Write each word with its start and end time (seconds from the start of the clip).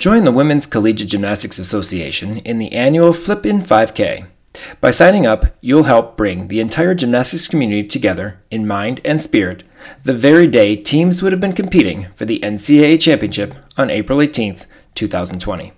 Join 0.00 0.24
the 0.24 0.32
Women's 0.32 0.64
Collegiate 0.64 1.10
Gymnastics 1.10 1.58
Association 1.58 2.38
in 2.38 2.56
the 2.56 2.72
annual 2.72 3.12
Flip 3.12 3.44
In 3.44 3.60
5K. 3.60 4.24
By 4.80 4.90
signing 4.90 5.26
up, 5.26 5.54
you'll 5.60 5.82
help 5.82 6.16
bring 6.16 6.48
the 6.48 6.58
entire 6.58 6.94
gymnastics 6.94 7.46
community 7.46 7.86
together 7.86 8.40
in 8.50 8.66
mind 8.66 9.02
and 9.04 9.20
spirit 9.20 9.62
the 10.04 10.14
very 10.14 10.46
day 10.46 10.74
teams 10.74 11.22
would 11.22 11.32
have 11.32 11.40
been 11.42 11.52
competing 11.52 12.06
for 12.16 12.24
the 12.24 12.38
NCAA 12.38 12.98
Championship 12.98 13.54
on 13.76 13.90
April 13.90 14.20
18th, 14.20 14.64
2020. 14.94 15.74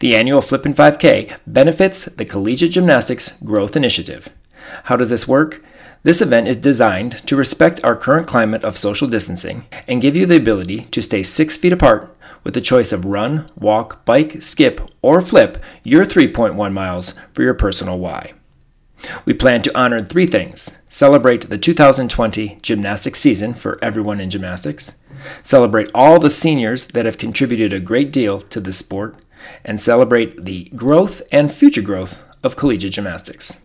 The 0.00 0.14
annual 0.14 0.42
Flip 0.42 0.66
In 0.66 0.74
5K 0.74 1.38
benefits 1.46 2.04
the 2.04 2.26
Collegiate 2.26 2.72
Gymnastics 2.72 3.32
Growth 3.42 3.76
Initiative. 3.76 4.28
How 4.84 4.96
does 4.96 5.08
this 5.08 5.26
work? 5.26 5.64
This 6.02 6.20
event 6.20 6.48
is 6.48 6.58
designed 6.58 7.26
to 7.26 7.34
respect 7.34 7.82
our 7.82 7.96
current 7.96 8.26
climate 8.26 8.62
of 8.62 8.76
social 8.76 9.08
distancing 9.08 9.64
and 9.88 10.02
give 10.02 10.14
you 10.14 10.26
the 10.26 10.36
ability 10.36 10.82
to 10.90 11.00
stay 11.00 11.22
six 11.22 11.56
feet 11.56 11.72
apart 11.72 12.13
with 12.44 12.54
the 12.54 12.60
choice 12.60 12.92
of 12.92 13.04
run, 13.04 13.46
walk, 13.58 14.04
bike, 14.04 14.42
skip, 14.42 14.80
or 15.02 15.20
flip 15.20 15.62
your 15.82 16.04
3.1 16.04 16.72
miles 16.72 17.14
for 17.32 17.42
your 17.42 17.54
personal 17.54 17.98
Y. 17.98 18.34
We 19.24 19.34
plan 19.34 19.62
to 19.62 19.78
honor 19.78 20.04
three 20.04 20.26
things 20.26 20.78
celebrate 20.88 21.50
the 21.50 21.58
2020 21.58 22.58
gymnastics 22.62 23.18
season 23.18 23.52
for 23.52 23.78
everyone 23.82 24.20
in 24.20 24.30
gymnastics, 24.30 24.94
celebrate 25.42 25.90
all 25.94 26.20
the 26.20 26.30
seniors 26.30 26.86
that 26.88 27.04
have 27.04 27.18
contributed 27.18 27.72
a 27.72 27.80
great 27.80 28.12
deal 28.12 28.40
to 28.40 28.60
the 28.60 28.72
sport, 28.72 29.16
and 29.64 29.80
celebrate 29.80 30.44
the 30.44 30.70
growth 30.76 31.20
and 31.32 31.52
future 31.52 31.82
growth 31.82 32.22
of 32.44 32.56
collegiate 32.56 32.92
gymnastics. 32.92 33.64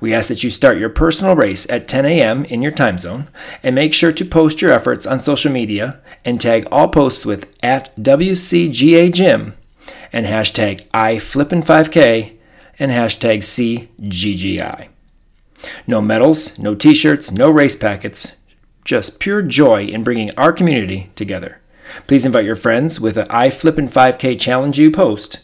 We 0.00 0.14
ask 0.14 0.28
that 0.28 0.42
you 0.44 0.50
start 0.50 0.78
your 0.78 0.88
personal 0.88 1.36
race 1.36 1.68
at 1.68 1.88
10 1.88 2.06
a.m. 2.06 2.44
in 2.44 2.62
your 2.62 2.72
time 2.72 2.98
zone 2.98 3.28
and 3.62 3.74
make 3.74 3.94
sure 3.94 4.12
to 4.12 4.24
post 4.24 4.62
your 4.62 4.72
efforts 4.72 5.06
on 5.06 5.20
social 5.20 5.52
media 5.52 6.00
and 6.24 6.40
tag 6.40 6.66
all 6.70 6.88
posts 6.88 7.26
with 7.26 7.52
at 7.62 7.94
WCGA 7.96 9.12
Gym 9.12 9.54
and 10.12 10.26
hashtag 10.26 10.86
iFlippin5K 10.90 12.36
and 12.78 12.90
hashtag 12.92 13.38
CGGI. 13.98 14.88
No 15.86 16.00
medals, 16.00 16.58
no 16.58 16.74
t 16.74 16.94
shirts, 16.94 17.30
no 17.30 17.50
race 17.50 17.76
packets, 17.76 18.32
just 18.84 19.18
pure 19.18 19.42
joy 19.42 19.84
in 19.84 20.04
bringing 20.04 20.30
our 20.36 20.52
community 20.52 21.10
together. 21.14 21.60
Please 22.06 22.26
invite 22.26 22.44
your 22.44 22.56
friends 22.56 23.00
with 23.00 23.14
the 23.14 23.24
iFlippin5K 23.24 24.38
challenge 24.38 24.78
you 24.78 24.90
post 24.90 25.43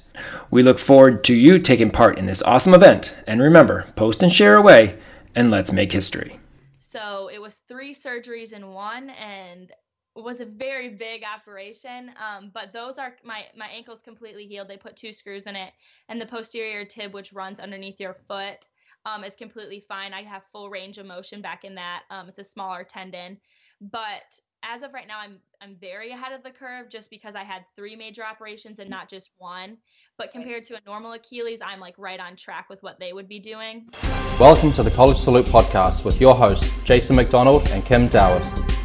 we 0.51 0.63
look 0.63 0.79
forward 0.79 1.25
to 1.25 1.35
you 1.35 1.59
taking 1.59 1.91
part 1.91 2.19
in 2.19 2.27
this 2.27 2.43
awesome 2.43 2.75
event. 2.75 3.15
And 3.27 3.41
remember, 3.41 3.87
post 3.97 4.23
and 4.23 4.33
share 4.33 4.57
away, 4.57 4.99
and 5.35 5.51
let's 5.51 5.73
make 5.73 5.93
history. 5.93 6.39
So 6.79 7.31
it 7.33 7.41
was 7.41 7.61
three 7.69 7.95
surgeries 7.95 8.53
in 8.53 8.69
one, 8.73 9.11
and 9.11 9.71
it 10.17 10.25
was 10.25 10.41
a 10.41 10.45
very 10.45 10.89
big 10.89 11.23
operation. 11.23 12.11
Um, 12.19 12.51
but 12.53 12.73
those 12.73 12.99
are 12.99 13.15
my 13.25 13.45
my 13.57 13.69
ankle's 13.69 14.03
completely 14.03 14.47
healed. 14.47 14.69
They 14.69 14.77
put 14.77 14.97
two 14.97 15.13
screws 15.13 15.47
in 15.47 15.57
it, 15.57 15.73
and 16.09 16.21
the 16.21 16.27
posterior 16.27 16.85
tib, 16.85 17.15
which 17.15 17.33
runs 17.33 17.61
underneath 17.61 18.01
your 18.01 18.15
foot, 18.27 18.67
um, 19.07 19.25
is 19.25 19.37
completely 19.37 19.85
fine. 19.89 20.13
I 20.13 20.23
have 20.23 20.43
full 20.53 20.69
range 20.69 20.99
of 20.99 21.07
motion 21.07 21.41
back 21.41 21.65
in 21.65 21.75
that. 21.77 22.03
Um, 22.11 22.29
it's 22.29 22.39
a 22.39 22.45
smaller 22.45 22.85
tendon, 22.85 23.39
but 23.81 24.39
as 24.63 24.83
of 24.83 24.93
right 24.93 25.07
now, 25.09 25.19
I'm 25.19 25.39
I'm 25.61 25.77
very 25.81 26.11
ahead 26.11 26.33
of 26.33 26.43
the 26.43 26.51
curve 26.51 26.89
just 26.89 27.11
because 27.11 27.35
I 27.35 27.45
had 27.45 27.65
three 27.77 27.97
major 27.97 28.25
operations 28.25 28.79
and 28.79 28.89
not 28.89 29.09
just 29.09 29.31
one. 29.39 29.79
But 30.17 30.31
compared 30.31 30.65
to 30.65 30.75
a 30.77 30.81
normal 30.87 31.13
Achilles, 31.13 31.61
I'm 31.65 31.81
like 31.81 31.95
right 31.99 32.21
on 32.21 32.37
track 32.37 32.69
with 32.69 32.83
what 32.83 32.99
they 32.99 33.13
would 33.13 33.29
be 33.29 33.39
doing. 33.39 33.89
Welcome 34.39 34.73
to 34.75 34.83
the 34.83 34.91
College 34.91 35.19
Salute 35.19 35.47
podcast 35.47 36.05
with 36.05 36.21
your 36.21 36.35
hosts 36.35 36.71
Jason 36.85 37.17
McDonald 37.17 37.69
and 37.69 37.85
Kim 37.85 38.09
Dowers. 38.09 38.45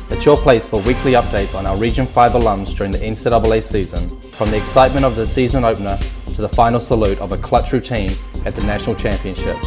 It's 0.10 0.26
your 0.26 0.38
place 0.38 0.68
for 0.68 0.82
weekly 0.82 1.14
updates 1.14 1.56
on 1.56 1.66
our 1.66 1.76
Region 1.78 2.06
5 2.06 2.34
alums 2.34 2.76
during 2.76 2.92
the 2.92 3.00
NCAA 3.00 3.64
season, 3.64 4.20
from 4.32 4.52
the 4.52 4.58
excitement 4.58 5.06
of 5.06 5.16
the 5.16 5.26
season 5.26 5.64
opener 5.64 6.00
to 6.36 6.42
the 6.42 6.50
final 6.50 6.80
salute 6.80 7.20
of 7.20 7.32
a 7.32 7.38
clutch 7.38 7.74
routine 7.74 8.16
at 8.46 8.56
the 8.56 8.64
national 8.64 8.96
championships. 8.96 9.66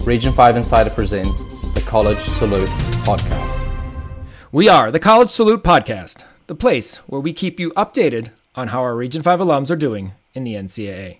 Region 0.00 0.32
5 0.32 0.56
Insider 0.56 0.90
presents 0.90 1.44
the 1.72 1.82
College 1.86 2.20
Salute 2.20 2.68
podcast. 3.04 3.43
We 4.54 4.68
are 4.68 4.92
the 4.92 5.00
College 5.00 5.30
Salute 5.30 5.64
Podcast, 5.64 6.22
the 6.46 6.54
place 6.54 6.98
where 7.08 7.20
we 7.20 7.32
keep 7.32 7.58
you 7.58 7.72
updated 7.72 8.30
on 8.54 8.68
how 8.68 8.82
our 8.82 8.94
Region 8.94 9.20
5 9.20 9.40
alums 9.40 9.68
are 9.68 9.74
doing 9.74 10.12
in 10.32 10.44
the 10.44 10.54
NCAA. 10.54 11.18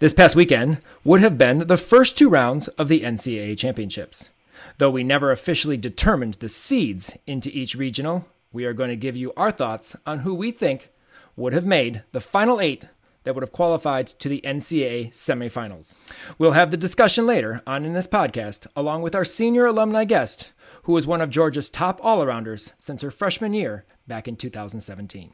This 0.00 0.12
past 0.12 0.34
weekend 0.34 0.80
would 1.04 1.20
have 1.20 1.38
been 1.38 1.68
the 1.68 1.76
first 1.76 2.18
two 2.18 2.28
rounds 2.28 2.66
of 2.66 2.88
the 2.88 3.02
NCAA 3.02 3.56
championships. 3.56 4.30
Though 4.78 4.90
we 4.90 5.04
never 5.04 5.30
officially 5.30 5.76
determined 5.76 6.34
the 6.34 6.48
seeds 6.48 7.16
into 7.24 7.56
each 7.56 7.76
regional, 7.76 8.26
we 8.52 8.64
are 8.64 8.72
going 8.72 8.90
to 8.90 8.96
give 8.96 9.16
you 9.16 9.32
our 9.36 9.52
thoughts 9.52 9.94
on 10.04 10.18
who 10.18 10.34
we 10.34 10.50
think 10.50 10.90
would 11.36 11.52
have 11.52 11.64
made 11.64 12.02
the 12.10 12.20
final 12.20 12.60
eight 12.60 12.86
that 13.22 13.36
would 13.36 13.42
have 13.42 13.52
qualified 13.52 14.08
to 14.08 14.28
the 14.28 14.40
NCAA 14.40 15.12
semifinals. 15.12 15.94
We'll 16.36 16.50
have 16.50 16.72
the 16.72 16.76
discussion 16.76 17.28
later 17.28 17.60
on 17.64 17.84
in 17.84 17.92
this 17.92 18.08
podcast, 18.08 18.66
along 18.74 19.02
with 19.02 19.14
our 19.14 19.24
senior 19.24 19.66
alumni 19.66 20.04
guest, 20.04 20.50
who 20.82 20.92
was 20.92 21.06
one 21.06 21.20
of 21.20 21.30
Georgia's 21.30 21.70
top 21.70 22.00
all 22.02 22.24
arounders 22.24 22.72
since 22.78 23.02
her 23.02 23.10
freshman 23.10 23.54
year 23.54 23.84
back 24.06 24.26
in 24.26 24.36
2017. 24.36 25.32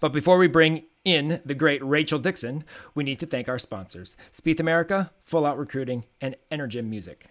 But 0.00 0.12
before 0.12 0.38
we 0.38 0.46
bring 0.46 0.84
in 1.04 1.40
the 1.44 1.54
great 1.54 1.84
Rachel 1.84 2.18
Dickson, 2.18 2.64
we 2.94 3.04
need 3.04 3.18
to 3.20 3.26
thank 3.26 3.48
our 3.48 3.58
sponsors 3.58 4.16
Spieth 4.32 4.60
America, 4.60 5.12
Full 5.24 5.46
Out 5.46 5.58
Recruiting, 5.58 6.04
and 6.20 6.36
Energym 6.50 6.86
Music. 6.86 7.28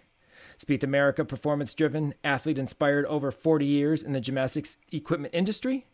Spieth 0.56 0.82
America, 0.82 1.24
performance 1.24 1.74
driven, 1.74 2.14
athlete 2.22 2.58
inspired 2.58 3.06
over 3.06 3.30
40 3.30 3.66
years 3.66 4.02
in 4.02 4.12
the 4.12 4.20
gymnastics 4.20 4.76
equipment 4.92 5.34
industry. 5.34 5.86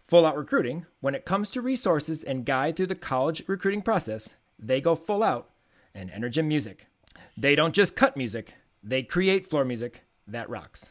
Full 0.00 0.24
Out 0.24 0.36
Recruiting, 0.36 0.86
when 1.00 1.14
it 1.14 1.26
comes 1.26 1.50
to 1.50 1.60
resources 1.60 2.24
and 2.24 2.46
guide 2.46 2.76
through 2.76 2.86
the 2.86 2.94
college 2.94 3.42
recruiting 3.46 3.82
process, 3.82 4.36
they 4.58 4.80
go 4.80 4.94
full 4.94 5.22
out. 5.22 5.50
And 5.94 6.10
Energym 6.10 6.46
Music. 6.46 6.86
They 7.36 7.54
don't 7.54 7.74
just 7.74 7.96
cut 7.96 8.16
music, 8.16 8.54
they 8.82 9.02
create 9.02 9.46
floor 9.46 9.64
music 9.64 10.04
that 10.28 10.48
rocks. 10.48 10.90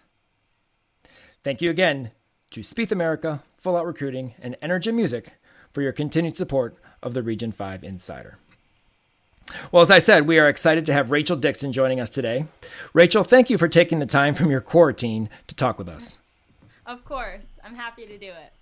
Thank 1.44 1.62
you 1.62 1.70
again 1.70 2.12
to 2.52 2.62
Spieth 2.62 2.92
America, 2.92 3.44
Full 3.58 3.78
Out 3.78 3.86
Recruiting, 3.86 4.34
and 4.42 4.56
Energym 4.62 4.96
Music 4.96 5.34
for 5.72 5.82
your 5.82 5.92
continued 5.92 6.38
support 6.38 6.78
of 7.04 7.14
the 7.14 7.24
Region 7.24 7.52
5 7.52 7.84
Insider. 7.84 8.38
Well, 9.72 9.84
as 9.84 9.92
I 9.92 10.00
said, 10.00 10.28
we 10.28 10.40
are 10.40 10.50
excited 10.50 10.86
to 10.88 10.94
have 10.94 11.12
Rachel 11.12 11.38
Dickson 11.38 11.72
joining 11.72 12.00
us 12.00 12.10
today. 12.10 12.48
Rachel, 12.94 13.24
thank 13.24 13.50
you 13.50 13.58
for 13.58 13.68
taking 13.68 14.00
the 14.00 14.06
time 14.06 14.34
from 14.34 14.52
your 14.52 14.62
quarantine 14.62 15.30
to 15.48 15.56
talk 15.56 15.78
with 15.78 15.88
us. 15.88 16.18
Of 16.86 17.06
course. 17.06 17.46
I'm 17.64 17.76
happy 17.76 18.06
to 18.06 18.18
do 18.18 18.28
it. 18.28 18.54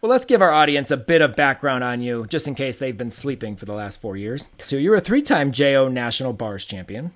Well, 0.00 0.10
let's 0.10 0.24
give 0.24 0.42
our 0.42 0.52
audience 0.52 0.90
a 0.90 0.96
bit 0.96 1.22
of 1.22 1.36
background 1.36 1.84
on 1.84 2.02
you, 2.02 2.26
just 2.26 2.48
in 2.48 2.54
case 2.54 2.76
they've 2.76 2.96
been 2.96 3.10
sleeping 3.10 3.56
for 3.56 3.64
the 3.64 3.74
last 3.74 4.00
four 4.00 4.16
years. 4.16 4.48
So, 4.66 4.76
you're 4.76 4.96
a 4.96 5.00
three 5.00 5.22
time 5.22 5.52
JO 5.52 5.88
National 5.88 6.32
Bars 6.32 6.64
Champion, 6.64 7.12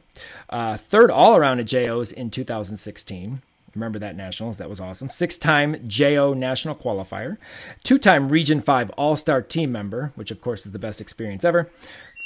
uh, 0.49 0.77
third 0.77 1.11
all 1.11 1.37
around 1.37 1.61
at 1.61 1.67
JOs 1.67 2.13
in 2.13 2.31
2016. 2.31 3.43
Remember 3.75 3.99
that 3.99 4.17
Nationals? 4.17 4.57
That 4.59 4.71
was 4.71 4.81
awesome. 4.81 5.11
Six 5.11 5.37
time 5.37 5.87
JO 5.87 6.33
National 6.33 6.75
Qualifier, 6.75 7.37
two 7.83 7.99
time 7.99 8.31
Region 8.31 8.61
5 8.61 8.91
All 8.91 9.17
Star 9.17 9.43
Team 9.43 9.71
member, 9.71 10.13
which 10.15 10.31
of 10.31 10.41
course 10.41 10.65
is 10.65 10.73
the 10.73 10.79
best 10.79 11.01
experience 11.01 11.45
ever. 11.45 11.71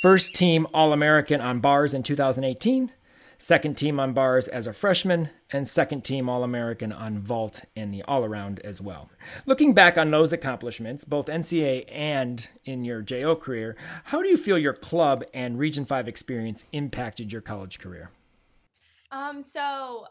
First 0.00 0.34
team 0.34 0.66
All 0.72 0.92
American 0.92 1.40
on 1.40 1.60
bars 1.60 1.92
in 1.92 2.02
2018 2.02 2.92
second 3.40 3.74
team 3.74 3.98
on 3.98 4.12
bars 4.12 4.46
as 4.48 4.66
a 4.66 4.72
freshman, 4.72 5.30
and 5.50 5.66
second 5.66 6.04
team 6.04 6.28
All 6.28 6.44
American 6.44 6.92
on 6.92 7.18
vault 7.18 7.64
and 7.74 7.92
the 7.92 8.02
all 8.02 8.24
around 8.24 8.60
as 8.60 8.80
well. 8.80 9.10
Looking 9.46 9.72
back 9.72 9.96
on 9.96 10.10
those 10.10 10.32
accomplishments, 10.32 11.04
both 11.04 11.26
NCAA 11.26 11.86
and 11.90 12.46
in 12.64 12.84
your 12.84 13.00
JO 13.00 13.34
career, 13.34 13.76
how 14.04 14.22
do 14.22 14.28
you 14.28 14.36
feel 14.36 14.58
your 14.58 14.74
club 14.74 15.24
and 15.32 15.58
Region 15.58 15.86
5 15.86 16.06
experience 16.06 16.64
impacted 16.72 17.32
your 17.32 17.40
college 17.40 17.78
career? 17.78 18.10
Um, 19.10 19.42
so 19.42 20.06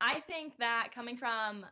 I 0.00 0.20
think 0.20 0.58
that 0.58 0.88
coming 0.94 1.16
from 1.16 1.64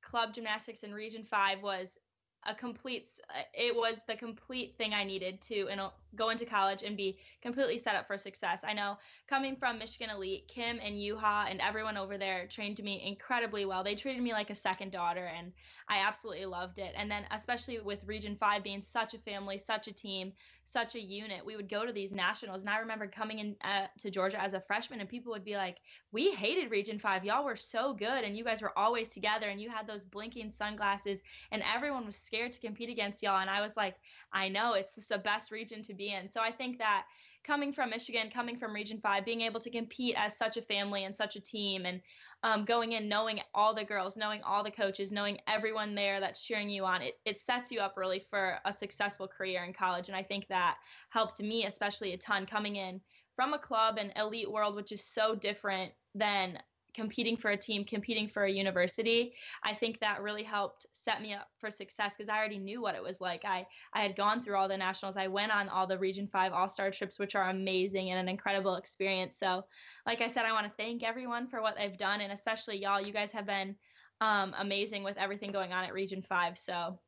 club 0.00 0.32
gymnastics 0.32 0.84
in 0.84 0.94
Region 0.94 1.24
5 1.24 1.62
was 1.62 1.98
a 2.46 2.54
complete 2.54 3.08
uh, 3.30 3.42
it 3.54 3.74
was 3.74 4.00
the 4.06 4.16
complete 4.16 4.76
thing 4.76 4.92
i 4.94 5.04
needed 5.04 5.40
to 5.40 5.54
you 5.54 5.76
know, 5.76 5.90
go 6.14 6.30
into 6.30 6.44
college 6.46 6.82
and 6.82 6.96
be 6.96 7.18
completely 7.42 7.78
set 7.78 7.94
up 7.94 8.06
for 8.06 8.16
success. 8.16 8.60
I 8.64 8.72
know 8.72 8.96
coming 9.28 9.56
from 9.56 9.78
michigan 9.78 10.10
elite 10.14 10.48
kim 10.48 10.78
and 10.82 10.96
yuha 10.96 11.50
and 11.50 11.60
everyone 11.60 11.96
over 11.96 12.16
there 12.16 12.46
trained 12.46 12.82
me 12.82 13.02
incredibly 13.06 13.64
well. 13.64 13.84
They 13.84 13.94
treated 13.94 14.22
me 14.22 14.32
like 14.32 14.50
a 14.50 14.54
second 14.54 14.92
daughter 14.92 15.30
and 15.36 15.52
i 15.88 15.98
absolutely 15.98 16.46
loved 16.46 16.78
it. 16.78 16.94
And 16.96 17.10
then 17.10 17.24
especially 17.32 17.80
with 17.80 18.04
region 18.04 18.36
5 18.38 18.62
being 18.62 18.82
such 18.82 19.14
a 19.14 19.18
family 19.18 19.58
such 19.58 19.88
a 19.88 19.92
team 19.92 20.32
such 20.66 20.94
a 20.94 21.00
unit. 21.00 21.46
We 21.46 21.56
would 21.56 21.68
go 21.68 21.86
to 21.86 21.92
these 21.92 22.12
nationals, 22.12 22.60
and 22.60 22.70
I 22.70 22.78
remember 22.78 23.06
coming 23.06 23.38
in 23.38 23.56
uh, 23.62 23.86
to 24.00 24.10
Georgia 24.10 24.40
as 24.40 24.54
a 24.54 24.60
freshman, 24.60 25.00
and 25.00 25.08
people 25.08 25.32
would 25.32 25.44
be 25.44 25.56
like, 25.56 25.78
"We 26.12 26.32
hated 26.32 26.70
Region 26.70 26.98
Five. 26.98 27.24
Y'all 27.24 27.44
were 27.44 27.56
so 27.56 27.94
good, 27.94 28.24
and 28.24 28.36
you 28.36 28.44
guys 28.44 28.60
were 28.60 28.76
always 28.76 29.10
together, 29.12 29.48
and 29.48 29.60
you 29.60 29.70
had 29.70 29.86
those 29.86 30.04
blinking 30.04 30.50
sunglasses, 30.50 31.22
and 31.52 31.62
everyone 31.74 32.04
was 32.04 32.16
scared 32.16 32.52
to 32.52 32.60
compete 32.60 32.90
against 32.90 33.22
y'all." 33.22 33.40
And 33.40 33.50
I 33.50 33.60
was 33.60 33.76
like, 33.76 33.96
"I 34.32 34.48
know 34.48 34.74
it's 34.74 35.06
the 35.06 35.18
best 35.18 35.50
region 35.50 35.82
to 35.82 35.94
be 35.94 36.12
in." 36.12 36.28
So 36.28 36.40
I 36.40 36.50
think 36.50 36.78
that 36.78 37.04
coming 37.46 37.72
from 37.72 37.90
Michigan, 37.90 38.30
coming 38.32 38.58
from 38.58 38.74
Region 38.74 38.98
5, 39.00 39.24
being 39.24 39.42
able 39.42 39.60
to 39.60 39.70
compete 39.70 40.14
as 40.18 40.36
such 40.36 40.56
a 40.56 40.62
family 40.62 41.04
and 41.04 41.14
such 41.14 41.36
a 41.36 41.40
team, 41.40 41.86
and 41.86 42.00
um, 42.42 42.64
going 42.64 42.92
in 42.92 43.08
knowing 43.08 43.40
all 43.54 43.74
the 43.74 43.84
girls, 43.84 44.16
knowing 44.16 44.42
all 44.42 44.64
the 44.64 44.70
coaches, 44.70 45.12
knowing 45.12 45.38
everyone 45.46 45.94
there 45.94 46.20
that's 46.20 46.44
cheering 46.44 46.68
you 46.68 46.84
on, 46.84 47.02
it, 47.02 47.14
it 47.24 47.40
sets 47.40 47.70
you 47.70 47.80
up 47.80 47.94
really 47.96 48.24
for 48.28 48.58
a 48.64 48.72
successful 48.72 49.28
career 49.28 49.64
in 49.64 49.72
college. 49.72 50.08
And 50.08 50.16
I 50.16 50.22
think 50.22 50.46
that 50.48 50.76
helped 51.10 51.40
me 51.40 51.66
especially 51.66 52.12
a 52.12 52.18
ton 52.18 52.46
coming 52.46 52.76
in 52.76 53.00
from 53.34 53.54
a 53.54 53.58
club 53.58 53.96
and 53.98 54.12
elite 54.16 54.50
world, 54.50 54.74
which 54.74 54.92
is 54.92 55.04
so 55.04 55.34
different 55.34 55.92
than 56.14 56.58
competing 56.96 57.36
for 57.36 57.50
a 57.50 57.56
team, 57.56 57.84
competing 57.84 58.26
for 58.26 58.44
a 58.44 58.50
university, 58.50 59.34
I 59.62 59.74
think 59.74 60.00
that 60.00 60.22
really 60.22 60.42
helped 60.42 60.86
set 60.92 61.20
me 61.20 61.34
up 61.34 61.48
for 61.60 61.70
success 61.70 62.14
because 62.16 62.30
I 62.30 62.38
already 62.38 62.58
knew 62.58 62.80
what 62.80 62.94
it 62.94 63.02
was 63.02 63.20
like. 63.20 63.44
I 63.44 63.66
I 63.92 64.00
had 64.00 64.16
gone 64.16 64.42
through 64.42 64.56
all 64.56 64.66
the 64.66 64.76
nationals. 64.76 65.16
I 65.16 65.26
went 65.26 65.52
on 65.52 65.68
all 65.68 65.86
the 65.86 65.98
Region 65.98 66.26
5 66.26 66.52
All-Star 66.52 66.90
trips 66.90 67.18
which 67.18 67.34
are 67.34 67.50
amazing 67.50 68.10
and 68.10 68.18
an 68.18 68.28
incredible 68.28 68.76
experience. 68.76 69.38
So, 69.38 69.64
like 70.06 70.22
I 70.22 70.26
said, 70.26 70.46
I 70.46 70.52
want 70.52 70.66
to 70.66 70.82
thank 70.82 71.02
everyone 71.02 71.46
for 71.46 71.60
what 71.60 71.76
they've 71.76 71.98
done 71.98 72.22
and 72.22 72.32
especially 72.32 72.78
y'all. 72.78 73.00
You 73.00 73.12
guys 73.12 73.32
have 73.32 73.46
been 73.46 73.76
um, 74.22 74.54
amazing 74.58 75.04
with 75.04 75.18
everything 75.18 75.52
going 75.52 75.72
on 75.72 75.84
at 75.84 75.92
Region 75.92 76.22
5. 76.22 76.58
So, 76.58 76.98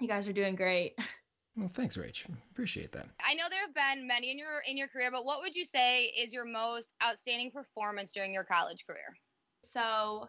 you 0.00 0.06
guys 0.06 0.28
are 0.28 0.32
doing 0.32 0.54
great. 0.54 0.94
Well, 1.56 1.68
thanks, 1.68 1.96
Rach. 1.96 2.26
Appreciate 2.50 2.92
that. 2.92 3.08
I 3.24 3.34
know 3.34 3.44
there 3.48 3.62
have 3.62 3.74
been 3.74 4.06
many 4.06 4.30
in 4.30 4.38
your 4.38 4.62
in 4.68 4.76
your 4.76 4.88
career, 4.88 5.10
but 5.10 5.24
what 5.24 5.40
would 5.40 5.56
you 5.56 5.64
say 5.64 6.04
is 6.04 6.32
your 6.32 6.44
most 6.44 6.92
outstanding 7.02 7.50
performance 7.50 8.12
during 8.12 8.32
your 8.32 8.44
college 8.44 8.86
career? 8.86 9.16
So 9.64 10.28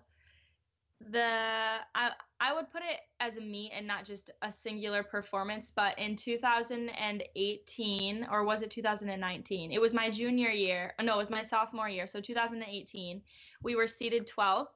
the 1.12 1.79
I 1.95 2.12
I 2.39 2.53
would 2.53 2.71
put 2.71 2.81
it 2.81 3.01
as 3.19 3.35
a 3.35 3.41
meet 3.41 3.74
and 3.75 3.85
not 3.85 4.06
just 4.06 4.31
a 4.41 4.51
singular 4.51 5.03
performance, 5.03 5.71
but 5.75 6.00
in 6.00 6.15
2018 6.15 8.27
or 8.31 8.45
was 8.45 8.62
it 8.62 8.71
2019? 8.71 9.71
It 9.71 9.81
was 9.81 9.94
my 9.94 10.09
junior 10.09 10.50
year. 10.50 10.94
No, 11.01 11.15
it 11.15 11.18
was 11.18 11.29
my 11.29 11.44
sophomore 11.44 11.89
year. 11.89 12.07
So 12.07 12.21
2018, 12.21 13.21
we 13.63 13.75
were 13.75 13.88
seeded 13.88 14.27
12th 14.27 14.68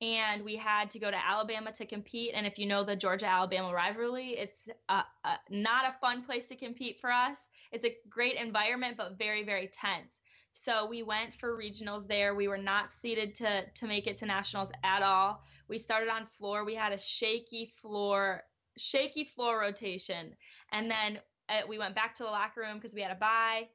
and 0.00 0.42
we 0.42 0.56
had 0.56 0.88
to 0.90 0.98
go 0.98 1.10
to 1.10 1.26
Alabama 1.26 1.72
to 1.72 1.84
compete. 1.84 2.32
And 2.34 2.46
if 2.46 2.58
you 2.58 2.66
know 2.66 2.84
the 2.84 2.96
Georgia 2.96 3.26
Alabama 3.26 3.72
rivalry, 3.72 4.30
it's 4.30 4.68
uh, 4.88 5.02
uh, 5.24 5.36
not 5.50 5.84
a 5.86 5.98
fun 6.00 6.22
place 6.22 6.46
to 6.46 6.56
compete 6.56 7.00
for 7.00 7.10
us. 7.10 7.48
It's 7.70 7.84
a 7.84 7.96
great 8.08 8.36
environment, 8.36 8.96
but 8.96 9.18
very, 9.18 9.44
very 9.44 9.68
tense. 9.68 10.20
So 10.52 10.86
we 10.86 11.02
went 11.02 11.34
for 11.34 11.56
regionals 11.56 12.06
there. 12.08 12.34
We 12.34 12.48
were 12.48 12.58
not 12.58 12.92
seeded 12.92 13.34
to 13.36 13.66
to 13.66 13.86
make 13.86 14.06
it 14.06 14.16
to 14.16 14.26
nationals 14.26 14.72
at 14.82 15.02
all. 15.02 15.44
We 15.68 15.78
started 15.78 16.08
on 16.08 16.26
floor. 16.26 16.64
We 16.64 16.74
had 16.74 16.92
a 16.92 16.98
shaky 16.98 17.72
floor, 17.80 18.42
shaky 18.76 19.24
floor 19.24 19.60
rotation, 19.60 20.34
and 20.72 20.90
then 20.90 21.20
uh, 21.48 21.60
we 21.68 21.78
went 21.78 21.94
back 21.94 22.14
to 22.16 22.24
the 22.24 22.30
locker 22.30 22.62
room 22.62 22.76
because 22.76 22.94
we 22.94 23.00
had 23.00 23.12
a 23.12 23.16
bye 23.16 23.68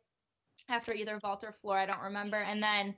after 0.69 0.93
either 0.93 1.19
vault 1.19 1.43
or 1.43 1.51
floor. 1.51 1.77
I 1.77 1.85
don't 1.85 2.01
remember. 2.01 2.37
And 2.37 2.61
then 2.61 2.95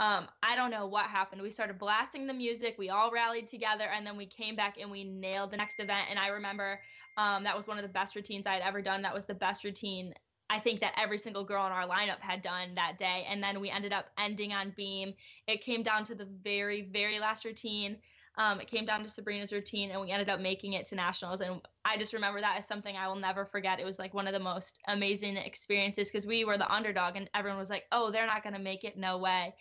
um, 0.00 0.26
I 0.42 0.56
don't 0.56 0.70
know 0.70 0.86
what 0.86 1.06
happened. 1.06 1.42
We 1.42 1.50
started 1.50 1.78
blasting 1.78 2.26
the 2.26 2.32
music. 2.32 2.76
We 2.78 2.88
all 2.88 3.12
rallied 3.12 3.46
together, 3.46 3.84
and 3.94 4.06
then 4.06 4.16
we 4.16 4.26
came 4.26 4.56
back 4.56 4.76
and 4.80 4.90
we 4.90 5.04
nailed 5.04 5.52
the 5.52 5.58
next 5.58 5.78
event. 5.78 6.06
And 6.08 6.18
I 6.18 6.28
remember 6.28 6.80
um, 7.18 7.44
that 7.44 7.54
was 7.54 7.68
one 7.68 7.78
of 7.78 7.82
the 7.82 7.88
best 7.88 8.16
routines 8.16 8.46
I 8.46 8.54
had 8.54 8.62
ever 8.62 8.80
done. 8.80 9.02
That 9.02 9.14
was 9.14 9.26
the 9.26 9.34
best 9.34 9.62
routine 9.62 10.14
I 10.50 10.58
think 10.58 10.80
that 10.80 10.94
every 11.00 11.18
single 11.18 11.44
girl 11.44 11.64
in 11.66 11.72
our 11.72 11.86
lineup 11.86 12.18
had 12.18 12.42
done 12.42 12.74
that 12.74 12.98
day. 12.98 13.24
And 13.28 13.40
then 13.42 13.60
we 13.60 13.70
ended 13.70 13.92
up 13.92 14.06
ending 14.18 14.52
on 14.52 14.72
beam. 14.76 15.14
It 15.46 15.60
came 15.60 15.82
down 15.82 16.02
to 16.04 16.14
the 16.16 16.26
very, 16.42 16.82
very 16.82 17.20
last 17.20 17.44
routine. 17.44 17.98
Um, 18.36 18.60
it 18.60 18.68
came 18.68 18.84
down 18.84 19.02
to 19.02 19.08
Sabrina's 19.08 19.52
routine, 19.52 19.90
and 19.90 20.00
we 20.00 20.10
ended 20.10 20.28
up 20.28 20.40
making 20.40 20.72
it 20.72 20.86
to 20.86 20.94
nationals. 20.94 21.40
And 21.40 21.60
I 21.84 21.98
just 21.98 22.12
remember 22.12 22.40
that 22.40 22.56
as 22.58 22.66
something 22.66 22.96
I 22.96 23.06
will 23.06 23.16
never 23.16 23.44
forget. 23.44 23.78
It 23.78 23.84
was 23.84 23.98
like 23.98 24.14
one 24.14 24.26
of 24.26 24.32
the 24.32 24.40
most 24.40 24.80
amazing 24.88 25.36
experiences 25.36 26.10
because 26.10 26.26
we 26.26 26.44
were 26.44 26.56
the 26.56 26.72
underdog, 26.72 27.16
and 27.16 27.28
everyone 27.34 27.58
was 27.58 27.70
like, 27.70 27.84
"Oh, 27.92 28.10
they're 28.10 28.26
not 28.26 28.42
going 28.42 28.54
to 28.54 28.60
make 28.60 28.84
it, 28.84 28.96
no 28.96 29.18
way." 29.18 29.54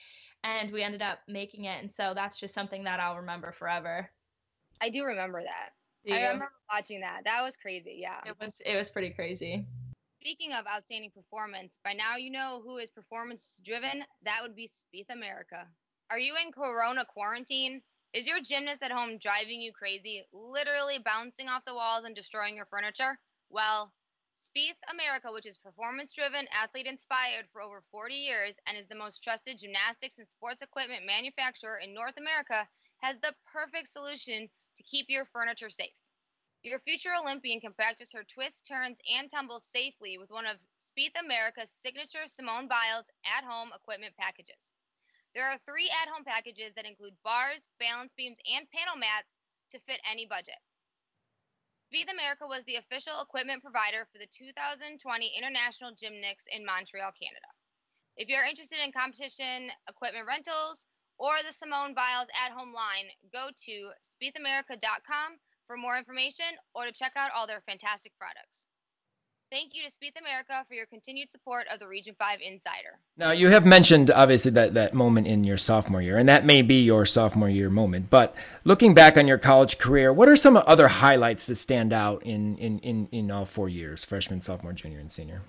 And 0.44 0.72
we 0.72 0.84
ended 0.84 1.02
up 1.02 1.20
making 1.28 1.66
it. 1.66 1.82
And 1.82 1.92
so 1.92 2.14
that's 2.14 2.40
just 2.40 2.54
something 2.54 2.84
that 2.84 3.00
I'll 3.00 3.18
remember 3.18 3.52
forever. 3.52 4.10
I 4.82 4.90
do 4.90 5.04
remember 5.04 5.42
that. 5.44 5.72
Do 6.06 6.14
I 6.14 6.22
remember 6.22 6.52
watching 6.72 7.02
that. 7.02 7.22
That 7.26 7.44
was 7.44 7.58
crazy. 7.58 7.98
Yeah. 8.00 8.20
It 8.26 8.36
was 8.40 8.62
it 8.66 8.76
was 8.76 8.90
pretty 8.90 9.10
crazy. 9.10 9.66
Speaking 10.22 10.54
of 10.54 10.66
outstanding 10.68 11.12
performance, 11.12 11.78
by 11.84 11.94
now 11.94 12.18
you 12.18 12.32
know 12.32 12.62
who 12.64 12.78
is 12.78 12.90
performance 12.90 13.60
driven. 13.66 14.04
That 14.24 14.40
would 14.42 14.56
be 14.56 14.70
Spieth 14.70 15.10
America. 15.10 15.68
Are 16.10 16.20
you 16.20 16.36
in 16.44 16.52
Corona 16.52 17.06
quarantine? 17.06 17.82
Is 18.14 18.28
your 18.28 18.40
gymnast 18.42 18.82
at 18.82 18.92
home 18.92 19.18
driving 19.20 19.62
you 19.62 19.72
crazy, 19.72 20.24
literally 20.34 20.98
bouncing 21.04 21.48
off 21.48 21.64
the 21.66 21.76
walls 21.76 22.06
and 22.06 22.16
destroying 22.16 22.56
your 22.56 22.66
furniture? 22.66 23.20
Well, 23.50 23.94
Spieth 24.40 24.80
America, 24.90 25.32
which 25.32 25.46
is 25.46 25.58
performance 25.58 26.14
driven, 26.14 26.48
athlete 26.52 26.88
inspired 26.88 27.50
for 27.52 27.62
over 27.62 27.82
40 27.92 28.16
years 28.16 28.56
and 28.66 28.78
is 28.78 28.88
the 28.88 28.96
most 28.96 29.22
trusted 29.22 29.60
gymnastics 29.60 30.18
and 30.18 30.28
sports 30.30 30.62
equipment 30.62 31.06
manufacturer 31.06 31.78
in 31.78 31.94
North 31.94 32.18
America, 32.18 32.68
has 33.02 33.20
the 33.20 33.36
perfect 33.52 33.90
solution 33.90 34.50
to 34.78 34.84
keep 34.84 35.08
your 35.10 35.26
furniture 35.26 35.70
safe. 35.70 35.96
Your 36.64 36.80
future 36.80 37.16
Olympian 37.16 37.60
can 37.60 37.74
practice 37.74 38.12
her 38.14 38.24
twists, 38.24 38.62
turns, 38.62 39.00
and 39.12 39.30
tumbles 39.30 39.66
safely 39.66 40.18
with 40.18 40.32
one 40.32 40.46
of 40.46 40.60
Spieth 40.80 41.20
America's 41.20 41.72
signature 41.84 42.28
Simone 42.28 42.68
Biles 42.68 43.12
at 43.26 43.44
home 43.44 43.72
equipment 43.76 44.16
packages. 44.18 44.72
There 45.36 45.46
are 45.46 45.58
three 45.60 45.90
at 45.90 46.10
home 46.10 46.24
packages 46.24 46.74
that 46.76 46.86
include 46.86 47.14
bars, 47.24 47.70
balance 47.80 48.14
beams, 48.16 48.40
and 48.50 48.70
panel 48.72 48.98
mats 48.98 49.28
to 49.72 49.80
fit 49.80 50.00
any 50.10 50.26
budget. 50.26 50.58
Spieth 51.90 52.14
America 52.14 52.46
was 52.46 52.62
the 52.70 52.78
official 52.78 53.18
equipment 53.18 53.66
provider 53.66 54.06
for 54.14 54.22
the 54.22 54.30
2020 54.30 55.02
International 55.34 55.90
Gymnix 55.90 56.46
in 56.46 56.62
Montreal, 56.62 57.10
Canada. 57.18 57.50
If 58.14 58.30
you're 58.30 58.46
interested 58.46 58.78
in 58.78 58.94
competition 58.94 59.74
equipment 59.90 60.30
rentals 60.30 60.86
or 61.18 61.42
the 61.42 61.50
Simone 61.50 61.98
Biles 61.98 62.30
at 62.38 62.54
home 62.54 62.78
line, 62.78 63.10
go 63.34 63.50
to 63.66 63.76
spiethamerica.com 64.06 65.42
for 65.66 65.82
more 65.82 65.98
information 65.98 66.62
or 66.78 66.86
to 66.86 66.94
check 66.94 67.14
out 67.18 67.34
all 67.34 67.50
their 67.50 67.66
fantastic 67.66 68.14
products. 68.22 68.69
Thank 69.52 69.74
you 69.74 69.82
to 69.82 69.90
Spieth 69.90 70.20
America 70.20 70.64
for 70.68 70.76
your 70.76 70.86
continued 70.86 71.32
support 71.32 71.66
of 71.74 71.80
the 71.80 71.88
Region 71.88 72.14
5 72.20 72.40
Insider. 72.40 73.00
Now, 73.18 73.32
you 73.32 73.48
have 73.48 73.66
mentioned 73.66 74.12
obviously 74.12 74.52
that, 74.52 74.76
that 74.76 74.94
moment 74.94 75.26
in 75.26 75.44
your 75.44 75.58
sophomore 75.58 76.04
year, 76.04 76.20
and 76.20 76.30
that 76.30 76.46
may 76.46 76.62
be 76.62 76.84
your 76.84 77.04
sophomore 77.04 77.50
year 77.50 77.72
moment. 77.72 78.12
But 78.12 78.36
looking 78.64 78.94
back 78.94 79.18
on 79.18 79.28
your 79.28 79.40
college 79.40 79.80
career, 79.80 80.14
what 80.14 80.30
are 80.30 80.36
some 80.36 80.56
other 80.56 80.88
highlights 80.88 81.48
that 81.48 81.56
stand 81.56 81.92
out 81.92 82.22
in, 82.24 82.58
in, 82.60 82.78
in, 82.80 83.08
in 83.12 83.32
all 83.32 83.46
four 83.46 83.68
years 83.68 84.06
freshman, 84.06 84.40
sophomore, 84.42 84.74
junior, 84.74 85.00
and 85.00 85.12
senior? 85.12 85.42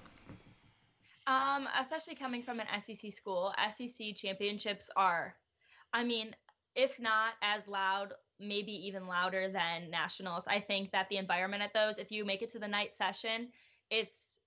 Um, 1.26 1.69
especially 1.79 2.14
coming 2.14 2.43
from 2.43 2.58
an 2.58 2.67
SEC 2.81 3.12
school, 3.12 3.53
SEC 3.76 4.14
championships 4.17 4.88
are, 4.96 5.35
I 5.93 6.05
mean, 6.05 6.35
if 6.75 6.99
not 6.99 7.35
as 7.43 7.69
loud, 7.69 8.14
maybe 8.38 8.73
even 8.73 9.06
louder 9.06 9.50
than 9.53 9.91
nationals. 9.91 10.44
I 10.49 10.58
think 10.58 10.91
that 10.93 11.06
the 11.11 11.19
environment 11.19 11.62
at 11.62 11.75
those, 11.75 11.99
if 11.99 12.11
you 12.11 12.25
make 12.25 12.41
it 12.41 12.49
to 12.50 12.58
the 12.58 12.67
night 12.67 12.96
session, 12.96 13.48
it's 13.91 14.39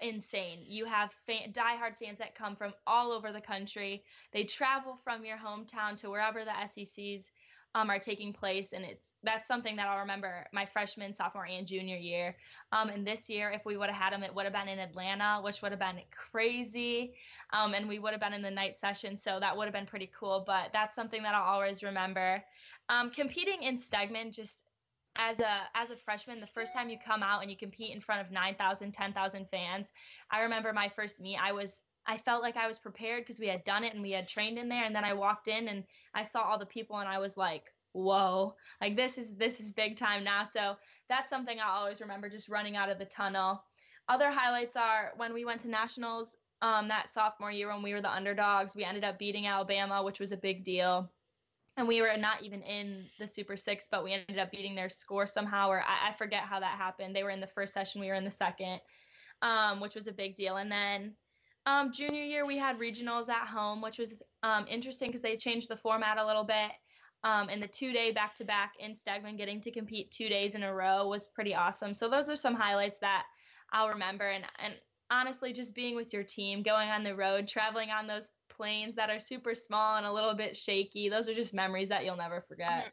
insane. 0.00 0.60
You 0.66 0.84
have 0.86 1.10
fan, 1.26 1.52
diehard 1.52 1.96
fans 1.96 2.18
that 2.18 2.34
come 2.34 2.56
from 2.56 2.74
all 2.86 3.12
over 3.12 3.32
the 3.32 3.40
country. 3.40 4.04
They 4.32 4.44
travel 4.44 4.98
from 5.02 5.24
your 5.24 5.38
hometown 5.38 5.96
to 5.98 6.10
wherever 6.10 6.44
the 6.44 6.52
SECs 6.66 7.30
um, 7.74 7.90
are 7.90 7.98
taking 7.98 8.32
place, 8.32 8.72
and 8.72 8.84
it's 8.86 9.12
that's 9.22 9.46
something 9.46 9.76
that 9.76 9.86
I'll 9.86 9.98
remember 9.98 10.46
my 10.50 10.64
freshman, 10.64 11.14
sophomore, 11.14 11.46
and 11.46 11.66
junior 11.66 11.96
year. 11.96 12.34
Um, 12.72 12.88
and 12.88 13.06
this 13.06 13.28
year, 13.28 13.50
if 13.50 13.66
we 13.66 13.76
would 13.76 13.90
have 13.90 14.02
had 14.02 14.12
them, 14.14 14.22
it 14.22 14.34
would 14.34 14.44
have 14.44 14.54
been 14.54 14.68
in 14.68 14.78
Atlanta, 14.78 15.40
which 15.42 15.60
would 15.60 15.72
have 15.72 15.78
been 15.78 16.00
crazy, 16.10 17.12
um, 17.52 17.74
and 17.74 17.86
we 17.86 17.98
would 17.98 18.12
have 18.12 18.20
been 18.20 18.32
in 18.32 18.40
the 18.40 18.50
night 18.50 18.78
session, 18.78 19.14
so 19.14 19.38
that 19.40 19.54
would 19.54 19.66
have 19.66 19.74
been 19.74 19.84
pretty 19.84 20.10
cool. 20.18 20.42
But 20.46 20.70
that's 20.72 20.94
something 20.94 21.22
that 21.22 21.34
I'll 21.34 21.52
always 21.52 21.82
remember. 21.82 22.42
Um, 22.88 23.10
competing 23.10 23.62
in 23.62 23.76
Stegeman 23.76 24.32
just 24.32 24.62
as 25.18 25.40
a 25.40 25.60
as 25.74 25.90
a 25.90 25.96
freshman 25.96 26.40
the 26.40 26.46
first 26.46 26.72
time 26.72 26.88
you 26.88 26.96
come 26.98 27.22
out 27.22 27.42
and 27.42 27.50
you 27.50 27.56
compete 27.56 27.94
in 27.94 28.00
front 28.00 28.20
of 28.20 28.30
9000 28.30 28.92
10000 28.92 29.46
fans 29.50 29.92
i 30.30 30.40
remember 30.40 30.72
my 30.72 30.88
first 30.88 31.20
meet 31.20 31.38
i 31.42 31.52
was 31.52 31.82
i 32.06 32.16
felt 32.16 32.42
like 32.42 32.56
i 32.56 32.66
was 32.66 32.78
prepared 32.78 33.22
because 33.22 33.40
we 33.40 33.48
had 33.48 33.64
done 33.64 33.84
it 33.84 33.94
and 33.94 34.02
we 34.02 34.10
had 34.10 34.28
trained 34.28 34.58
in 34.58 34.68
there. 34.68 34.84
And 34.84 34.94
then 34.94 35.04
i 35.04 35.12
walked 35.12 35.48
in 35.48 35.68
and 35.68 35.84
i 36.14 36.22
saw 36.22 36.42
all 36.42 36.58
the 36.58 36.66
people 36.66 36.98
and 36.98 37.08
i 37.08 37.18
was 37.18 37.36
like 37.36 37.64
whoa 37.92 38.54
like 38.80 38.94
this 38.94 39.16
is 39.16 39.34
this 39.36 39.58
is 39.58 39.70
big 39.70 39.96
time 39.96 40.22
now. 40.22 40.42
So 40.44 40.76
that's 41.08 41.30
something 41.30 41.58
i'll 41.60 41.80
always 41.80 42.00
remember 42.00 42.28
just 42.28 42.48
running 42.48 42.76
out 42.76 42.90
of 42.90 42.98
the 42.98 43.06
tunnel. 43.06 43.62
Other 44.08 44.30
highlights 44.30 44.76
are 44.76 45.12
when 45.16 45.34
we 45.34 45.44
went 45.44 45.62
to 45.62 45.68
nationals 45.68 46.36
um, 46.62 46.88
that 46.88 47.12
sophomore 47.12 47.50
year 47.50 47.68
when 47.68 47.82
we 47.82 47.92
were 47.92 48.00
the 48.00 48.12
underdogs 48.12 48.74
we 48.74 48.84
ended 48.84 49.04
up 49.04 49.18
beating 49.18 49.46
alabama 49.46 50.02
which 50.02 50.18
was 50.18 50.32
a 50.32 50.36
big 50.38 50.64
deal 50.64 51.10
and 51.76 51.86
we 51.86 52.00
were 52.00 52.16
not 52.16 52.42
even 52.42 52.62
in 52.62 53.06
the 53.18 53.28
Super 53.28 53.56
Six, 53.56 53.88
but 53.90 54.02
we 54.02 54.12
ended 54.12 54.38
up 54.38 54.50
beating 54.50 54.74
their 54.74 54.88
score 54.88 55.26
somehow, 55.26 55.68
or 55.68 55.82
I, 55.82 56.10
I 56.10 56.12
forget 56.16 56.42
how 56.42 56.60
that 56.60 56.78
happened. 56.78 57.14
They 57.14 57.22
were 57.22 57.30
in 57.30 57.40
the 57.40 57.46
first 57.46 57.74
session, 57.74 58.00
we 58.00 58.08
were 58.08 58.14
in 58.14 58.24
the 58.24 58.30
second, 58.30 58.80
um, 59.42 59.80
which 59.80 59.94
was 59.94 60.06
a 60.06 60.12
big 60.12 60.36
deal. 60.36 60.56
And 60.56 60.70
then 60.70 61.14
um, 61.66 61.92
junior 61.92 62.22
year, 62.22 62.46
we 62.46 62.56
had 62.56 62.78
regionals 62.78 63.28
at 63.28 63.48
home, 63.48 63.82
which 63.82 63.98
was 63.98 64.22
um, 64.42 64.66
interesting 64.68 65.08
because 65.08 65.22
they 65.22 65.36
changed 65.36 65.68
the 65.68 65.76
format 65.76 66.18
a 66.18 66.26
little 66.26 66.44
bit. 66.44 66.72
Um, 67.24 67.48
and 67.50 67.60
the 67.60 67.66
two 67.66 67.92
day 67.92 68.12
back 68.12 68.36
to 68.36 68.44
back 68.44 68.74
in 68.78 68.94
Stegeman, 68.94 69.36
getting 69.36 69.60
to 69.62 69.72
compete 69.72 70.10
two 70.12 70.28
days 70.28 70.54
in 70.54 70.62
a 70.62 70.72
row 70.72 71.08
was 71.08 71.28
pretty 71.28 71.54
awesome. 71.54 71.92
So 71.92 72.08
those 72.08 72.30
are 72.30 72.36
some 72.36 72.54
highlights 72.54 72.98
that 73.00 73.24
I'll 73.72 73.88
remember. 73.88 74.28
And, 74.28 74.44
and 74.64 74.74
honestly, 75.10 75.52
just 75.52 75.74
being 75.74 75.96
with 75.96 76.12
your 76.12 76.22
team, 76.22 76.62
going 76.62 76.88
on 76.88 77.02
the 77.02 77.16
road, 77.16 77.48
traveling 77.48 77.90
on 77.90 78.06
those 78.06 78.30
planes 78.56 78.96
that 78.96 79.10
are 79.10 79.20
super 79.20 79.54
small 79.54 79.96
and 79.96 80.06
a 80.06 80.12
little 80.12 80.34
bit 80.34 80.56
shaky. 80.56 81.08
Those 81.08 81.28
are 81.28 81.34
just 81.34 81.54
memories 81.54 81.88
that 81.90 82.04
you'll 82.04 82.16
never 82.16 82.40
forget. 82.48 82.70
Mm-hmm. 82.70 82.88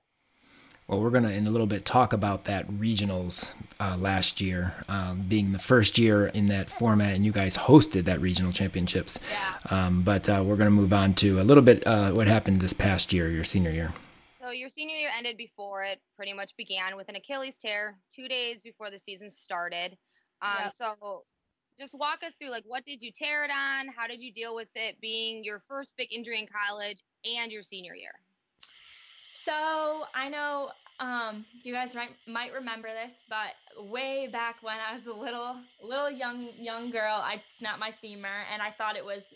Well, 0.87 0.99
we're 0.99 1.11
going 1.11 1.23
to, 1.23 1.31
in 1.31 1.47
a 1.47 1.49
little 1.49 1.67
bit, 1.67 1.85
talk 1.85 2.11
about 2.11 2.43
that 2.43 2.67
regionals 2.69 3.53
uh, 3.79 3.97
last 3.99 4.41
year, 4.41 4.73
um, 4.89 5.21
being 5.29 5.53
the 5.53 5.59
first 5.59 5.97
year 5.97 6.27
in 6.27 6.47
that 6.47 6.69
format, 6.69 7.13
and 7.13 7.25
you 7.25 7.31
guys 7.31 7.55
hosted 7.55 8.03
that 8.03 8.19
regional 8.19 8.51
championships. 8.51 9.17
Yeah. 9.31 9.85
Um, 9.85 10.01
but 10.01 10.27
uh, 10.27 10.43
we're 10.45 10.57
going 10.57 10.67
to 10.67 10.75
move 10.75 10.91
on 10.91 11.13
to 11.15 11.39
a 11.39 11.43
little 11.43 11.63
bit 11.63 11.87
uh, 11.87 12.11
what 12.11 12.27
happened 12.27 12.59
this 12.59 12.73
past 12.73 13.13
year, 13.13 13.29
your 13.29 13.45
senior 13.45 13.71
year. 13.71 13.93
So, 14.41 14.49
your 14.49 14.67
senior 14.67 14.97
year 14.97 15.09
ended 15.17 15.37
before 15.37 15.83
it 15.83 16.01
pretty 16.17 16.33
much 16.33 16.51
began 16.57 16.97
with 16.97 17.07
an 17.07 17.15
Achilles 17.15 17.57
tear 17.57 17.97
two 18.13 18.27
days 18.27 18.59
before 18.61 18.91
the 18.91 18.99
season 18.99 19.29
started. 19.29 19.97
Um, 20.41 20.65
yep. 20.65 20.73
So, 20.73 21.23
just 21.79 21.97
walk 21.97 22.19
us 22.25 22.33
through 22.39 22.51
like 22.51 22.63
what 22.65 22.85
did 22.85 23.01
you 23.01 23.11
tear 23.11 23.43
it 23.45 23.51
on? 23.51 23.87
How 23.95 24.07
did 24.07 24.21
you 24.21 24.31
deal 24.31 24.55
with 24.55 24.69
it 24.75 24.99
being 25.01 25.43
your 25.43 25.61
first 25.67 25.95
big 25.97 26.13
injury 26.13 26.39
in 26.39 26.47
college 26.47 27.03
and 27.25 27.51
your 27.51 27.63
senior 27.63 27.95
year? 27.95 28.13
So 29.31 30.03
I 30.13 30.29
know 30.29 30.69
um, 30.99 31.45
you 31.63 31.73
guys 31.73 31.95
might 31.95 32.11
might 32.27 32.53
remember 32.53 32.89
this, 32.89 33.13
but 33.27 33.89
way 33.89 34.27
back 34.27 34.57
when 34.61 34.77
I 34.77 34.93
was 34.93 35.07
a 35.07 35.13
little 35.13 35.55
little 35.81 36.09
young 36.09 36.49
young 36.57 36.91
girl, 36.91 37.15
I 37.15 37.41
snapped 37.49 37.79
my 37.79 37.93
femur, 38.01 38.43
and 38.51 38.61
I 38.61 38.71
thought 38.71 38.95
it 38.95 39.03
was 39.03 39.27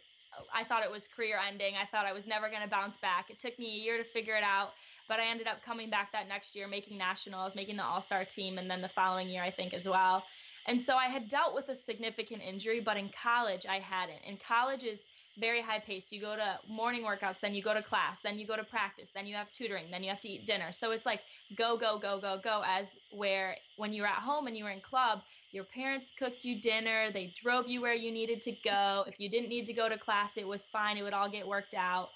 I 0.53 0.63
thought 0.63 0.83
it 0.83 0.91
was 0.91 1.07
career 1.07 1.39
ending. 1.45 1.73
I 1.75 1.85
thought 1.85 2.05
I 2.05 2.13
was 2.13 2.27
never 2.27 2.49
going 2.49 2.61
to 2.61 2.69
bounce 2.69 2.97
back. 2.97 3.29
It 3.29 3.39
took 3.39 3.57
me 3.57 3.75
a 3.75 3.83
year 3.83 3.97
to 3.97 4.03
figure 4.03 4.35
it 4.35 4.43
out, 4.43 4.73
but 5.07 5.19
I 5.19 5.25
ended 5.25 5.47
up 5.47 5.63
coming 5.65 5.89
back 5.89 6.11
that 6.11 6.27
next 6.27 6.55
year, 6.55 6.67
making 6.67 6.97
nationals, 6.97 7.55
making 7.55 7.77
the 7.77 7.83
All 7.83 8.01
Star 8.01 8.23
team, 8.23 8.59
and 8.59 8.69
then 8.69 8.81
the 8.81 8.89
following 8.89 9.27
year 9.27 9.43
I 9.43 9.51
think 9.51 9.73
as 9.73 9.87
well. 9.87 10.23
And 10.67 10.81
so 10.81 10.95
I 10.95 11.07
had 11.07 11.29
dealt 11.29 11.55
with 11.55 11.69
a 11.69 11.75
significant 11.75 12.41
injury, 12.41 12.79
but 12.81 12.97
in 12.97 13.09
college 13.09 13.65
I 13.67 13.79
hadn't. 13.79 14.19
In 14.25 14.37
college 14.37 14.83
is 14.83 15.01
very 15.39 15.61
high 15.61 15.79
pace. 15.79 16.11
You 16.11 16.19
go 16.19 16.35
to 16.35 16.59
morning 16.67 17.03
workouts, 17.03 17.39
then 17.39 17.53
you 17.53 17.61
go 17.61 17.73
to 17.73 17.81
class, 17.81 18.19
then 18.23 18.37
you 18.37 18.47
go 18.47 18.55
to 18.55 18.63
practice, 18.63 19.09
then 19.13 19.25
you 19.25 19.35
have 19.35 19.51
tutoring, 19.51 19.89
then 19.91 20.03
you 20.03 20.09
have 20.09 20.19
to 20.21 20.29
eat 20.29 20.47
dinner. 20.47 20.71
So 20.71 20.91
it's 20.91 21.05
like 21.05 21.21
go, 21.55 21.77
go, 21.77 21.97
go, 21.99 22.19
go, 22.19 22.39
go. 22.43 22.63
As 22.65 22.95
where 23.11 23.55
when 23.77 23.93
you 23.93 24.01
were 24.01 24.07
at 24.07 24.21
home 24.21 24.47
and 24.47 24.57
you 24.57 24.63
were 24.63 24.71
in 24.71 24.81
club, 24.81 25.19
your 25.51 25.63
parents 25.63 26.11
cooked 26.17 26.43
you 26.43 26.59
dinner, 26.59 27.11
they 27.11 27.33
drove 27.41 27.67
you 27.67 27.81
where 27.81 27.93
you 27.93 28.11
needed 28.11 28.41
to 28.43 28.51
go. 28.63 29.05
If 29.07 29.19
you 29.19 29.29
didn't 29.29 29.49
need 29.49 29.65
to 29.67 29.73
go 29.73 29.87
to 29.87 29.97
class, 29.97 30.37
it 30.37 30.47
was 30.47 30.65
fine, 30.65 30.97
it 30.97 31.03
would 31.03 31.13
all 31.13 31.29
get 31.29 31.47
worked 31.47 31.75
out. 31.75 32.09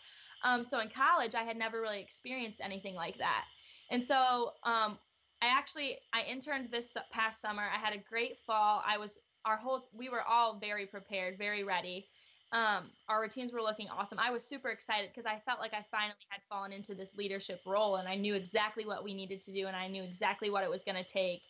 Um, 0.44 0.64
so 0.64 0.80
in 0.80 0.90
college, 0.90 1.36
I 1.36 1.44
had 1.44 1.56
never 1.56 1.80
really 1.80 2.02
experienced 2.02 2.60
anything 2.62 2.96
like 2.96 3.18
that. 3.20 3.46
And 3.92 4.04
so 4.04 4.54
um, 4.64 4.98
I 5.42 5.48
actually 5.48 5.98
I 6.14 6.24
interned 6.24 6.70
this 6.72 6.96
past 7.12 7.42
summer. 7.42 7.64
I 7.64 7.78
had 7.78 7.94
a 7.94 8.04
great 8.10 8.38
fall. 8.46 8.84
I 8.86 8.98
was 8.98 9.18
our 9.46 9.58
whole 9.58 9.88
we 9.94 10.10
were 10.10 10.22
all 10.22 10.60
very 10.60 10.86
prepared, 10.86 11.38
very 11.38 11.64
ready 11.64 12.08
um, 12.52 12.92
our 13.08 13.22
routines 13.22 13.54
were 13.54 13.62
looking 13.62 13.88
awesome. 13.90 14.20
I 14.20 14.30
was 14.30 14.44
super 14.44 14.70
excited 14.70 15.10
because 15.14 15.26
I 15.26 15.40
felt 15.46 15.60
like 15.60 15.74
I 15.74 15.86
finally 15.90 16.16
had 16.28 16.42
fallen 16.50 16.74
into 16.74 16.94
this 16.94 17.16
leadership 17.16 17.62
role 17.66 17.96
and 17.96 18.10
I 18.10 18.16
knew 18.16 18.36
exactly 18.36 18.86
what 18.86 19.04
we 19.04 19.14
needed 19.14 19.42
to 19.44 19.54
do 19.54 19.68
and 19.68 19.76
I 19.76 19.88
knew 19.88 20.04
exactly 20.04 20.50
what 20.50 20.64
it 20.64 20.70
was 20.70 20.84
going 20.84 21.02
to 21.02 21.04
take. 21.04 21.42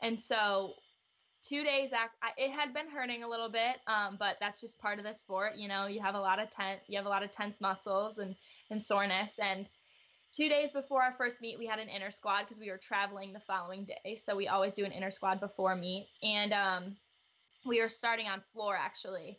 And 0.00 0.18
so, 0.18 0.72
two 1.42 1.62
days 1.62 1.90
after, 1.92 2.16
it 2.38 2.50
had 2.50 2.72
been 2.72 2.88
hurting 2.88 3.22
a 3.22 3.28
little 3.28 3.50
bit, 3.50 3.76
um, 3.86 4.16
but 4.18 4.36
that's 4.40 4.60
just 4.60 4.78
part 4.78 4.98
of 4.98 5.04
the 5.04 5.14
sport. 5.14 5.56
You 5.56 5.68
know, 5.68 5.86
you 5.86 6.00
have 6.00 6.14
a 6.14 6.20
lot 6.20 6.38
of 6.38 6.50
tense, 6.50 6.80
you 6.88 6.96
have 6.96 7.06
a 7.06 7.10
lot 7.10 7.22
of 7.22 7.32
tense 7.32 7.60
muscles 7.60 8.18
and 8.18 8.34
and 8.70 8.82
soreness. 8.82 9.38
And 9.38 9.68
two 10.36 10.48
days 10.48 10.70
before 10.72 11.02
our 11.02 11.14
first 11.14 11.40
meet, 11.40 11.58
we 11.58 11.66
had 11.66 11.78
an 11.78 11.88
inner 11.88 12.10
squad 12.10 12.42
because 12.42 12.58
we 12.58 12.70
were 12.70 12.78
traveling 12.78 13.32
the 13.32 13.40
following 13.40 13.86
day. 13.86 14.16
So 14.16 14.36
we 14.36 14.48
always 14.48 14.74
do 14.74 14.84
an 14.84 14.92
inner 14.92 15.10
squad 15.10 15.40
before 15.40 15.74
meet, 15.74 16.08
and 16.22 16.52
um, 16.52 16.96
we 17.64 17.80
were 17.80 17.88
starting 17.88 18.26
on 18.26 18.42
floor 18.52 18.76
actually 18.76 19.38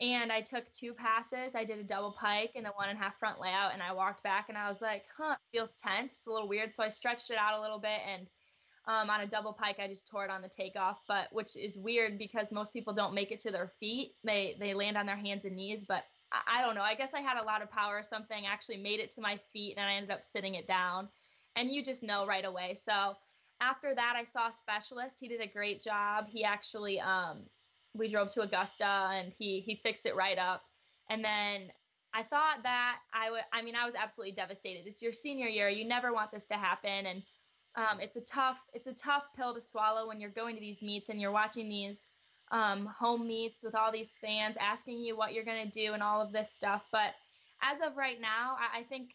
and 0.00 0.32
I 0.32 0.40
took 0.40 0.70
two 0.72 0.92
passes. 0.92 1.54
I 1.54 1.64
did 1.64 1.78
a 1.78 1.84
double 1.84 2.12
pike 2.12 2.52
and 2.56 2.66
a 2.66 2.70
one 2.70 2.88
and 2.88 2.98
a 2.98 3.02
half 3.02 3.18
front 3.18 3.40
layout, 3.40 3.72
and 3.72 3.82
I 3.82 3.92
walked 3.92 4.22
back 4.22 4.46
and 4.48 4.58
I 4.58 4.68
was 4.68 4.80
like, 4.80 5.04
huh, 5.16 5.36
feels 5.52 5.74
tense. 5.74 6.12
It's 6.16 6.26
a 6.26 6.32
little 6.32 6.48
weird. 6.48 6.74
So 6.74 6.82
I 6.82 6.88
stretched 6.88 7.30
it 7.30 7.38
out 7.38 7.58
a 7.58 7.60
little 7.60 7.78
bit 7.78 8.00
and 8.12 8.26
um, 8.86 9.08
on 9.08 9.22
a 9.22 9.26
double 9.26 9.54
pike, 9.54 9.76
I 9.78 9.88
just 9.88 10.06
tore 10.06 10.26
it 10.26 10.30
on 10.30 10.42
the 10.42 10.48
takeoff, 10.48 11.00
but 11.08 11.28
which 11.32 11.56
is 11.56 11.78
weird 11.78 12.18
because 12.18 12.52
most 12.52 12.70
people 12.74 12.92
don't 12.92 13.14
make 13.14 13.32
it 13.32 13.40
to 13.40 13.50
their 13.50 13.72
feet. 13.80 14.12
They 14.24 14.56
they 14.60 14.74
land 14.74 14.98
on 14.98 15.06
their 15.06 15.16
hands 15.16 15.46
and 15.46 15.56
knees, 15.56 15.86
but 15.88 16.04
I, 16.46 16.62
don't 16.62 16.74
know. 16.74 16.82
I 16.82 16.94
guess 16.94 17.14
I 17.14 17.20
had 17.20 17.40
a 17.40 17.44
lot 17.44 17.62
of 17.62 17.70
power 17.70 17.98
or 17.98 18.02
something. 18.02 18.44
I 18.44 18.52
actually 18.52 18.78
made 18.78 19.00
it 19.00 19.14
to 19.14 19.20
my 19.20 19.38
feet 19.52 19.74
and 19.76 19.86
I 19.86 19.94
ended 19.94 20.10
up 20.10 20.24
sitting 20.24 20.54
it 20.54 20.66
down, 20.66 21.08
and 21.56 21.70
you 21.70 21.84
just 21.84 22.02
know 22.02 22.26
right 22.26 22.44
away. 22.44 22.74
So 22.74 23.14
after 23.60 23.94
that, 23.94 24.14
I 24.16 24.24
saw 24.24 24.48
a 24.48 24.52
specialist. 24.52 25.18
He 25.20 25.28
did 25.28 25.40
a 25.40 25.46
great 25.46 25.82
job. 25.82 26.26
He 26.28 26.44
actually 26.44 27.00
um, 27.00 27.42
we 27.94 28.08
drove 28.08 28.28
to 28.30 28.42
Augusta 28.42 29.08
and 29.12 29.32
he 29.32 29.60
he 29.60 29.76
fixed 29.76 30.06
it 30.06 30.16
right 30.16 30.38
up. 30.38 30.62
And 31.08 31.24
then 31.24 31.70
I 32.12 32.22
thought 32.22 32.62
that 32.64 32.96
I 33.12 33.30
would 33.30 33.42
I 33.52 33.62
mean 33.62 33.76
I 33.76 33.86
was 33.86 33.94
absolutely 33.94 34.32
devastated. 34.32 34.86
It's 34.86 35.02
your 35.02 35.12
senior 35.12 35.48
year. 35.48 35.68
You 35.68 35.86
never 35.86 36.12
want 36.12 36.32
this 36.32 36.46
to 36.46 36.54
happen 36.54 37.06
and 37.06 37.22
um, 37.76 38.00
it's 38.00 38.16
a 38.16 38.20
tough 38.20 38.60
it's 38.72 38.86
a 38.86 38.92
tough 38.92 39.24
pill 39.36 39.54
to 39.54 39.60
swallow 39.60 40.06
when 40.06 40.20
you're 40.20 40.30
going 40.30 40.54
to 40.54 40.60
these 40.60 40.82
meets 40.82 41.08
and 41.08 41.20
you're 41.20 41.32
watching 41.32 41.68
these 41.68 42.06
um, 42.54 42.86
home 42.86 43.26
meets 43.26 43.64
with 43.64 43.74
all 43.74 43.90
these 43.90 44.16
fans 44.20 44.56
asking 44.60 44.98
you 44.98 45.16
what 45.16 45.32
you're 45.32 45.44
going 45.44 45.68
to 45.68 45.70
do 45.70 45.92
and 45.92 46.02
all 46.02 46.22
of 46.22 46.32
this 46.32 46.52
stuff. 46.52 46.84
But 46.92 47.12
as 47.60 47.80
of 47.80 47.96
right 47.96 48.20
now, 48.20 48.56
I, 48.58 48.80
I 48.80 48.82
think 48.84 49.10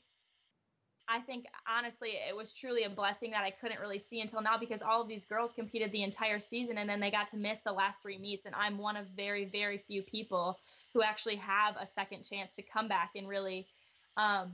I 1.12 1.22
think 1.22 1.46
honestly, 1.67 2.12
it 2.27 2.36
was 2.36 2.53
truly 2.53 2.84
a 2.84 2.89
blessing 2.89 3.31
that 3.31 3.43
I 3.43 3.50
couldn't 3.50 3.79
really 3.79 3.98
see 3.98 4.22
until 4.22 4.41
now 4.41 4.60
because 4.60 4.84
all 4.84 5.01
of 5.01 5.08
these 5.08 5.25
girls 5.25 5.53
competed 5.53 5.91
the 5.91 6.03
entire 6.03 6.38
season 6.38 6.77
and 6.77 6.88
then 6.88 7.00
they 7.00 7.10
got 7.10 7.29
to 7.29 7.38
miss 7.38 7.60
the 7.65 7.72
last 7.72 8.01
three 8.01 8.19
meets. 8.19 8.46
And 8.46 8.53
I'm 8.53 8.77
one 8.77 8.96
of 8.96 9.08
very, 9.15 9.46
very 9.46 9.79
few 9.79 10.03
people 10.03 10.60
who 10.93 11.01
actually 11.01 11.38
have 11.38 11.75
a 11.81 11.88
second 11.88 12.29
chance 12.29 12.53
to 12.55 12.62
come 12.62 12.88
back 12.88 13.12
and 13.15 13.27
really 13.27 13.65
um, 14.17 14.51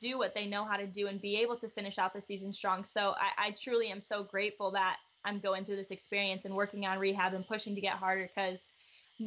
do 0.00 0.18
what 0.18 0.34
they 0.34 0.46
know 0.46 0.64
how 0.64 0.76
to 0.76 0.88
do 0.88 1.06
and 1.06 1.20
be 1.20 1.36
able 1.36 1.56
to 1.58 1.68
finish 1.68 1.98
out 1.98 2.14
the 2.14 2.20
season 2.20 2.50
strong. 2.50 2.84
So 2.84 3.14
I, 3.16 3.46
I 3.46 3.50
truly 3.52 3.88
am 3.88 4.00
so 4.00 4.24
grateful 4.24 4.72
that 4.72 4.96
I'm 5.24 5.38
going 5.38 5.64
through 5.64 5.76
this 5.76 5.90
experience 5.90 6.44
and 6.44 6.54
working 6.54 6.86
on 6.86 6.98
rehab 6.98 7.34
and 7.34 7.46
pushing 7.46 7.74
to 7.74 7.80
get 7.80 7.94
harder 7.94 8.28
because 8.34 8.66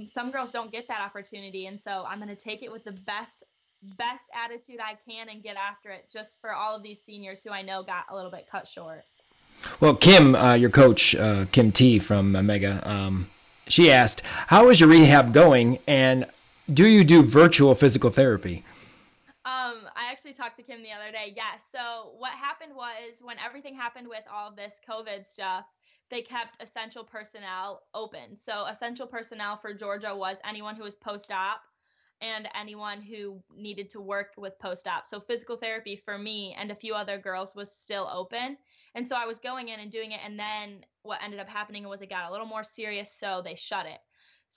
some 0.06 0.32
girls 0.32 0.50
don't 0.50 0.72
get 0.72 0.88
that 0.88 1.02
opportunity. 1.02 1.68
And 1.68 1.80
so 1.80 2.06
I'm 2.08 2.20
going 2.20 2.30
to 2.30 2.36
take 2.36 2.64
it 2.64 2.72
with 2.72 2.84
the 2.84 2.92
best 2.92 3.44
best 3.98 4.32
attitude 4.34 4.80
I 4.80 4.98
can 5.08 5.30
and 5.30 5.44
get 5.44 5.58
after 5.58 5.92
it 5.92 6.08
just 6.12 6.40
for 6.42 6.54
all 6.54 6.76
of 6.76 6.82
these 6.82 7.04
seniors 7.04 7.44
who 7.44 7.52
I 7.52 7.62
know 7.62 7.84
got 7.84 8.06
a 8.10 8.16
little 8.16 8.32
bit 8.32 8.48
cut 8.50 8.68
short. 8.68 9.04
Well, 9.80 9.96
Kim, 9.96 10.36
uh, 10.36 10.56
your 10.56 10.70
coach, 10.70 11.16
uh, 11.16 11.46
Kim 11.52 11.72
T 11.72 12.00
from 12.00 12.36
Omega, 12.36 12.82
um, 12.90 13.30
she 13.68 13.92
asked, 13.92 14.22
How 14.48 14.70
is 14.70 14.80
your 14.80 14.90
rehab 14.90 15.34
going? 15.34 15.80
And 15.88 16.26
do 16.72 16.88
you 16.88 17.04
do 17.04 17.22
virtual 17.22 17.76
physical 17.76 18.10
therapy? 18.10 18.64
Um, 19.46 19.88
I 19.96 20.10
actually 20.10 20.34
talked 20.34 20.58
to 20.58 20.64
Kim 20.64 20.82
the 20.82 20.92
other 20.92 21.12
day. 21.12 21.34
Yes. 21.36 21.62
So, 21.72 22.12
what 22.18 22.32
happened 22.32 22.76
was 22.76 23.22
when 23.22 23.38
everything 23.44 23.76
happened 23.76 24.08
with 24.08 24.24
all 24.32 24.52
this 24.52 24.80
COVID 24.88 25.26
stuff, 25.26 25.66
they 26.10 26.22
kept 26.22 26.62
essential 26.62 27.04
personnel 27.04 27.84
open. 27.94 28.38
So, 28.38 28.66
essential 28.66 29.08
personnel 29.08 29.58
for 29.58 29.74
Georgia 29.74 30.16
was 30.16 30.38
anyone 30.46 30.76
who 30.76 30.84
was 30.84 30.96
post 30.96 31.32
op 31.32 31.62
and 32.22 32.48
anyone 32.56 33.02
who 33.02 33.42
needed 33.56 33.90
to 33.92 34.02
work 34.02 34.34
with 34.38 34.58
post 34.60 34.88
op. 34.88 35.06
So 35.06 35.20
physical 35.20 35.58
therapy 35.58 35.96
for 35.96 36.18
me 36.18 36.56
and 36.58 36.72
a 36.72 36.76
few 36.76 36.94
other 36.94 37.18
girls 37.18 37.56
was 37.56 37.72
still 37.72 38.10
open. 38.12 38.58
And 38.96 39.08
so 39.08 39.16
I 39.16 39.26
was 39.26 39.40
going 39.40 39.70
in 39.70 39.80
and 39.80 39.92
doing 39.92 40.12
it. 40.12 40.22
And 40.24 40.40
then 40.40 40.86
what 41.04 41.22
ended 41.22 41.40
up 41.40 41.50
happening 41.50 41.88
was 41.88 42.02
it 42.02 42.10
got 42.10 42.28
a 42.28 42.32
little 42.32 42.48
more 42.48 42.64
serious. 42.64 43.12
So 43.12 43.42
they 43.44 43.56
shut 43.56 43.86
it. 43.86 44.00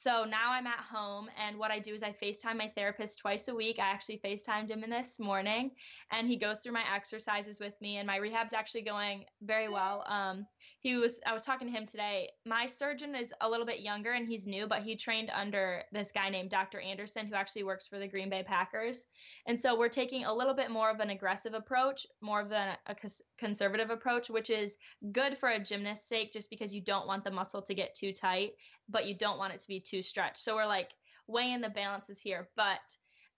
So 0.00 0.23
now 0.23 0.52
I'm 0.52 0.69
at 0.69 0.78
home, 0.78 1.28
and 1.37 1.59
what 1.59 1.73
I 1.73 1.81
do 1.81 1.93
is 1.93 2.05
I 2.05 2.12
FaceTime 2.12 2.57
my 2.57 2.71
therapist 2.76 3.19
twice 3.19 3.49
a 3.49 3.55
week. 3.55 3.81
I 3.81 3.90
actually 3.90 4.21
FaceTimed 4.25 4.69
him 4.69 4.85
this 4.88 5.19
morning, 5.19 5.73
and 6.12 6.28
he 6.28 6.37
goes 6.37 6.61
through 6.61 6.75
my 6.75 6.85
exercises 6.95 7.59
with 7.59 7.75
me, 7.81 7.97
and 7.97 8.07
my 8.07 8.14
rehab's 8.14 8.52
actually 8.52 8.83
going 8.83 9.25
very 9.43 9.69
well. 9.69 10.05
Um, 10.07 10.47
he 10.78 10.95
was, 10.95 11.19
I 11.26 11.33
was 11.33 11.43
talking 11.43 11.67
to 11.67 11.76
him 11.76 11.85
today. 11.85 12.28
My 12.47 12.64
surgeon 12.64 13.17
is 13.17 13.35
a 13.40 13.50
little 13.50 13.67
bit 13.67 13.81
younger, 13.81 14.12
and 14.12 14.28
he's 14.28 14.47
new, 14.47 14.69
but 14.69 14.85
he 14.85 14.95
trained 14.95 15.33
under 15.35 15.83
this 15.90 16.12
guy 16.12 16.28
named 16.28 16.50
Dr. 16.50 16.78
Anderson, 16.78 17.26
who 17.26 17.35
actually 17.35 17.64
works 17.64 17.88
for 17.88 17.99
the 17.99 18.07
Green 18.07 18.31
Bay 18.31 18.45
Packers. 18.45 19.07
And 19.49 19.61
so 19.61 19.76
we're 19.76 19.88
taking 19.88 20.26
a 20.26 20.33
little 20.33 20.55
bit 20.55 20.71
more 20.71 20.90
of 20.90 21.00
an 21.00 21.11
aggressive 21.11 21.55
approach, 21.55 22.07
more 22.21 22.40
of 22.40 22.52
a, 22.52 22.78
a 22.87 22.95
conservative 23.37 23.90
approach, 23.90 24.31
which 24.31 24.49
is 24.49 24.78
good 25.11 25.37
for 25.37 25.49
a 25.49 25.59
gymnast's 25.59 26.09
sake, 26.09 26.33
just 26.33 26.50
because 26.50 26.73
you 26.73 26.83
don't 26.83 27.09
want 27.09 27.25
the 27.25 27.33
muscle 27.33 27.62
to 27.62 27.75
get 27.75 27.97
too 27.97 28.12
tight 28.12 28.52
but 28.88 29.07
you 29.07 29.14
don't 29.14 29.38
want 29.38 29.54
it 29.54 29.61
to 29.61 29.68
be 29.68 29.80
too 29.80 30.02
stretched. 30.02 30.38
So 30.38 30.54
we're 30.54 30.66
like 30.66 30.90
weighing 31.26 31.61
the 31.61 31.68
balances 31.68 32.21
here, 32.21 32.49
but 32.57 32.80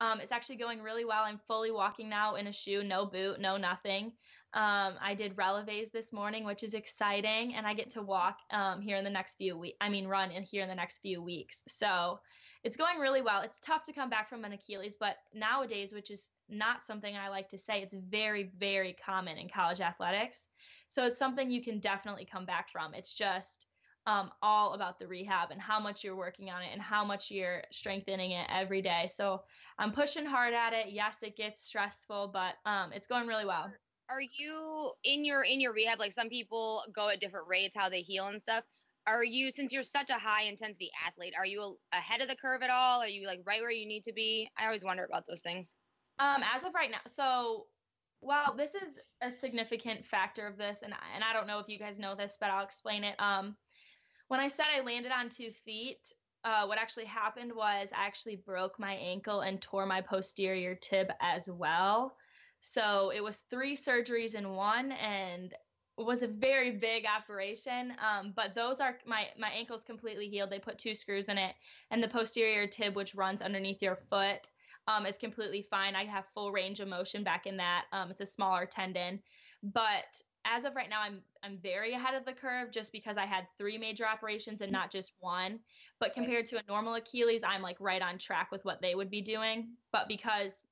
um, 0.01 0.21
it's 0.21 0.33
actually 0.33 0.57
going 0.57 0.81
really 0.81 1.05
well. 1.05 1.25
I'm 1.25 1.41
fully 1.47 1.71
walking 1.71 2.09
now 2.09 2.37
in 2.37 2.47
a 2.47 2.53
shoe, 2.53 2.83
no 2.83 3.05
boot, 3.05 3.39
no 3.39 3.57
nothing. 3.57 4.13
Um, 4.55 4.95
I 5.01 5.15
did 5.17 5.37
releves 5.37 5.93
this 5.93 6.13
morning, 6.13 6.45
which 6.45 6.63
is 6.63 6.75
exciting, 6.75 7.55
and 7.55 7.67
I 7.67 7.75
get 7.75 7.91
to 7.91 8.03
walk 8.03 8.39
um, 8.51 8.81
here 8.81 8.97
in 8.97 9.05
the 9.05 9.11
next 9.11 9.37
few 9.37 9.57
weeks. 9.59 9.77
I 9.81 9.89
mean, 9.89 10.09
run 10.09 10.31
in 10.31 10.43
here 10.43 10.63
in 10.63 10.69
the 10.69 10.75
next 10.75 10.99
few 10.99 11.23
weeks. 11.23 11.63
So 11.69 12.19
it's 12.65 12.77
going 12.77 12.99
really 12.99 13.23
well. 13.23 13.43
It's 13.43 13.61
tough 13.61 13.85
to 13.85 13.93
come 13.93 14.11
back 14.11 14.29
from 14.29 14.45
an 14.45 14.53
Achilles, 14.53 14.97
but 14.99 15.17
nowadays, 15.35 15.93
which 15.93 16.11
is 16.11 16.29
not 16.49 16.85
something 16.85 17.17
I 17.17 17.29
like 17.29 17.49
to 17.51 17.59
say, 17.59 17.81
it's 17.81 17.95
very, 17.95 18.51
very 18.59 18.97
common 19.05 19.39
in 19.39 19.49
college 19.49 19.81
athletics. 19.81 20.49
So 20.89 21.07
it's 21.07 21.19
something 21.19 21.51
you 21.51 21.63
can 21.63 21.79
definitely 21.79 22.27
come 22.31 22.45
back 22.45 22.71
from. 22.71 22.93
It's 22.93 23.15
just 23.15 23.67
um, 24.07 24.31
all 24.43 24.75
about 24.75 24.99
the 24.99 25.07
rehab 25.07 25.51
and 25.51 25.61
how 25.61 25.79
much 25.79 26.03
you're 26.03 26.17
working 26.17 26.51
on 26.51 26.63
it 26.63 26.71
and 26.73 26.81
how 26.81 27.05
much 27.05 27.31
you're 27.31 27.63
strengthening 27.71 28.33
it 28.33 28.47
every 28.53 28.83
day. 28.83 29.09
So 29.15 29.43
I'm 29.79 29.93
pushing 29.93 30.25
hard 30.25 30.55
at 30.55 30.73
it. 30.73 30.87
Yes, 30.91 31.19
it 31.23 31.37
gets 31.37 31.65
stressful, 31.65 32.31
but 32.33 32.55
um, 32.69 32.93
it's 32.93 33.07
going 33.07 33.27
really 33.27 33.45
well. 33.45 33.71
Are 34.09 34.21
you 34.21 34.91
in 35.05 35.25
your 35.25 35.45
in 35.45 35.61
your 35.61 35.73
rehab? 35.73 36.01
Like 36.01 36.13
some 36.13 36.29
people 36.29 36.83
go 36.95 37.09
at 37.09 37.21
different 37.21 37.47
rates, 37.47 37.77
how 37.77 37.89
they 37.89 38.01
heal 38.01 38.27
and 38.27 38.43
stuff. 38.43 38.65
Are 39.07 39.25
you 39.25 39.51
since 39.51 39.73
you're 39.73 39.83
such 39.83 40.11
a 40.11 40.15
high 40.15 40.45
intensity 40.45 40.91
athlete? 41.07 41.35
Are 41.39 41.47
you 41.47 41.79
ahead 41.93 42.21
of 42.21 42.29
the 42.29 42.37
curve 42.37 42.63
at 42.63 42.71
all? 42.71 43.01
Are 43.01 43.09
you 43.09 43.27
like 43.27 43.41
right 43.47 43.61
where 43.61 43.71
you 43.71 43.87
need 43.87 44.05
to 44.05 44.13
be? 44.13 44.51
I 44.59 44.67
always 44.67 44.85
wonder 44.85 45.05
about 45.05 45.25
those 45.29 45.43
things. 45.43 45.75
Um, 46.19 46.43
as 46.55 46.65
of 46.65 46.75
right 46.75 46.91
now, 46.91 46.99
so 47.07 47.67
well, 48.21 48.55
this 48.57 48.75
is 48.75 48.99
a 49.23 49.31
significant 49.31 50.05
factor 50.05 50.47
of 50.47 50.59
this, 50.59 50.81
and 50.83 50.93
and 51.15 51.25
I 51.25 51.33
don't 51.33 51.47
know 51.47 51.59
if 51.59 51.69
you 51.69 51.79
guys 51.79 51.99
know 51.99 52.15
this, 52.15 52.37
but 52.41 52.51
I'll 52.51 52.65
explain 52.65 53.05
it. 53.05 53.15
Um, 53.19 53.57
when 54.31 54.39
I 54.39 54.47
said 54.47 54.67
I 54.73 54.81
landed 54.85 55.11
on 55.11 55.29
two 55.29 55.51
feet, 55.65 56.13
uh, 56.45 56.65
what 56.65 56.79
actually 56.79 57.07
happened 57.07 57.53
was 57.53 57.89
I 57.93 58.07
actually 58.07 58.37
broke 58.37 58.79
my 58.79 58.95
ankle 58.95 59.41
and 59.41 59.61
tore 59.61 59.87
my 59.87 60.01
posterior 60.01 60.77
tib 60.77 61.09
as 61.21 61.49
well. 61.51 62.15
So 62.61 63.11
it 63.13 63.25
was 63.25 63.43
three 63.51 63.77
surgeries 63.77 64.37
in 64.37 64.53
one, 64.53 64.93
and 64.93 65.53
it 65.99 66.07
was 66.07 66.23
a 66.23 66.29
very 66.29 66.71
big 66.71 67.07
operation. 67.07 67.93
Um, 68.01 68.33
but 68.37 68.55
those 68.55 68.79
are 68.79 68.99
my 69.05 69.27
my 69.37 69.51
ankle's 69.51 69.83
completely 69.83 70.29
healed. 70.29 70.51
They 70.51 70.61
put 70.61 70.79
two 70.79 70.95
screws 70.95 71.29
in 71.29 71.37
it, 71.37 71.57
and 71.91 72.01
the 72.01 72.07
posterior 72.07 72.69
tib, 72.69 72.95
which 72.95 73.17
runs 73.17 73.43
underneath 73.43 73.83
your 73.83 73.97
foot, 74.09 74.47
um, 74.87 75.07
is 75.07 75.19
completely 75.19 75.67
fine. 75.69 75.97
I 75.97 76.05
have 76.05 76.25
full 76.35 76.53
range 76.53 76.79
of 76.79 76.87
motion 76.87 77.25
back 77.25 77.49
in 77.49 77.57
that. 77.57 77.87
Um, 77.93 78.13
it's 78.13 78.21
a 78.21 78.27
smaller 78.27 78.65
tendon, 78.65 79.19
but 79.65 80.23
as 80.45 80.65
of 80.65 80.75
right 80.75 80.89
now 80.89 81.01
i'm 81.01 81.21
i'm 81.43 81.59
very 81.63 81.93
ahead 81.93 82.15
of 82.15 82.25
the 82.25 82.33
curve 82.33 82.71
just 82.71 82.93
because 82.93 83.17
i 83.17 83.27
had 83.27 83.47
three 83.59 83.77
major 83.77 84.07
operations 84.07 84.61
and 84.61 84.73
not 84.73 84.91
just 84.91 85.13
one. 85.21 85.61
But 85.99 86.15
compared 86.15 86.47
to 86.47 86.59
a 86.59 86.63
normal 86.67 86.95
achilles 86.95 87.43
i'm 87.47 87.63
like 87.63 87.77
right 87.81 88.03
on 88.03 88.19
track 88.19 88.51
with 88.51 88.65
what 88.65 88.81
they 88.81 88.95
would 88.95 89.11
be 89.11 89.21
doing. 89.21 89.69
But 89.93 90.09
because 90.09 90.65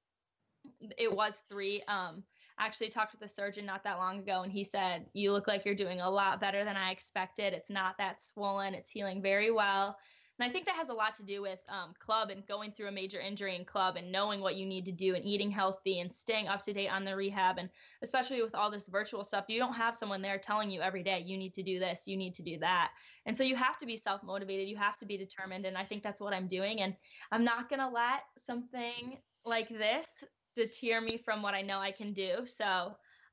it 0.97 1.15
was 1.15 1.41
three 1.49 1.83
um 1.89 2.23
I 2.61 2.67
actually 2.67 2.89
talked 2.89 3.13
with 3.13 3.23
a 3.23 3.33
surgeon 3.33 3.65
not 3.65 3.85
that 3.85 3.99
long 3.99 4.19
ago 4.19 4.43
and 4.43 4.51
he 4.51 4.65
said 4.65 5.07
you 5.13 5.33
look 5.33 5.47
like 5.47 5.65
you're 5.65 5.77
doing 5.77 6.01
a 6.01 6.11
lot 6.11 6.41
better 6.41 6.65
than 6.65 6.77
i 6.77 6.91
expected. 6.91 7.53
It's 7.53 7.71
not 7.71 7.97
that 7.99 8.23
swollen. 8.23 8.75
It's 8.75 8.91
healing 8.91 9.23
very 9.23 9.51
well 9.51 9.97
and 10.39 10.49
I 10.49 10.53
think 10.53 10.67
that 10.67 10.77
has 10.77 10.89
a 10.89 10.95
lot 10.95 11.15
to 11.15 11.25
do 11.25 11.43
with 11.43 11.59
um, 11.69 11.95
club 11.99 12.31
and 12.31 12.47
going 12.47 12.71
through 12.71 12.89
a 12.89 12.93
major 12.93 13.21
injury 13.21 13.57
in 13.57 13.65
club 13.65 13.97
and 13.97 14.13
knowing 14.13 14.41
what 14.41 14.55
you 14.55 14.67
need 14.67 14.85
to 14.85 14.93
do 14.93 15.15
and 15.15 15.25
eating 15.25 15.51
healthy 15.51 15.99
and 15.99 16.13
staying 16.13 16.47
up 16.47 16.63
to 16.63 16.73
date 16.73 16.89
on 16.89 17.05
the 17.05 17.17
rehab. 17.17 17.59
And 17.59 17.69
especially 18.03 18.41
with 18.41 18.55
all 18.55 18.71
this 18.71 18.89
virtual 18.89 19.25
stuff, 19.25 19.47
you 19.49 19.59
don't 19.59 19.75
have 19.75 19.97
someone 19.97 20.23
there 20.23 20.39
telling 20.39 20.71
you 20.71 20.81
every 20.81 21.03
day, 21.03 21.23
you 21.27 21.37
need 21.37 21.55
to 21.55 21.63
do 21.63 21.81
this, 21.81 22.07
you 22.07 22.17
need 22.17 22.35
to 22.37 22.43
do 22.43 22.59
that. 22.61 22.91
And 23.27 23.37
so 23.37 23.43
you 23.43 23.57
have 23.57 23.79
to 23.79 23.87
be 23.87 23.97
self 23.97 24.23
motivated, 24.23 24.69
you 24.69 24.77
have 24.77 24.97
to 24.99 25.07
be 25.07 25.17
determined. 25.17 25.67
And 25.67 25.77
I 25.77 25.85
think 25.85 26.03
that's 26.05 26.21
what 26.21 26.33
I'm 26.33 26.47
doing. 26.47 26.83
And 26.83 26.95
I'm 27.33 27.45
not 27.45 27.69
going 27.69 27.81
to 27.81 27.89
let 27.89 28.21
something 28.45 29.19
like 29.45 29.69
this 29.69 30.25
deter 30.55 31.01
me 31.01 31.19
from 31.19 31.43
what 31.43 31.55
I 31.55 31.63
know 31.63 31.79
I 31.79 31.91
can 31.91 32.13
do. 32.13 32.45
So 32.45 32.65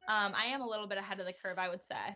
um, 0.08 0.34
I 0.36 0.46
am 0.48 0.62
a 0.62 0.68
little 0.68 0.88
bit 0.88 0.98
ahead 0.98 1.20
of 1.20 1.26
the 1.26 1.34
curve, 1.34 1.58
I 1.60 1.70
would 1.70 1.84
say. 1.84 2.16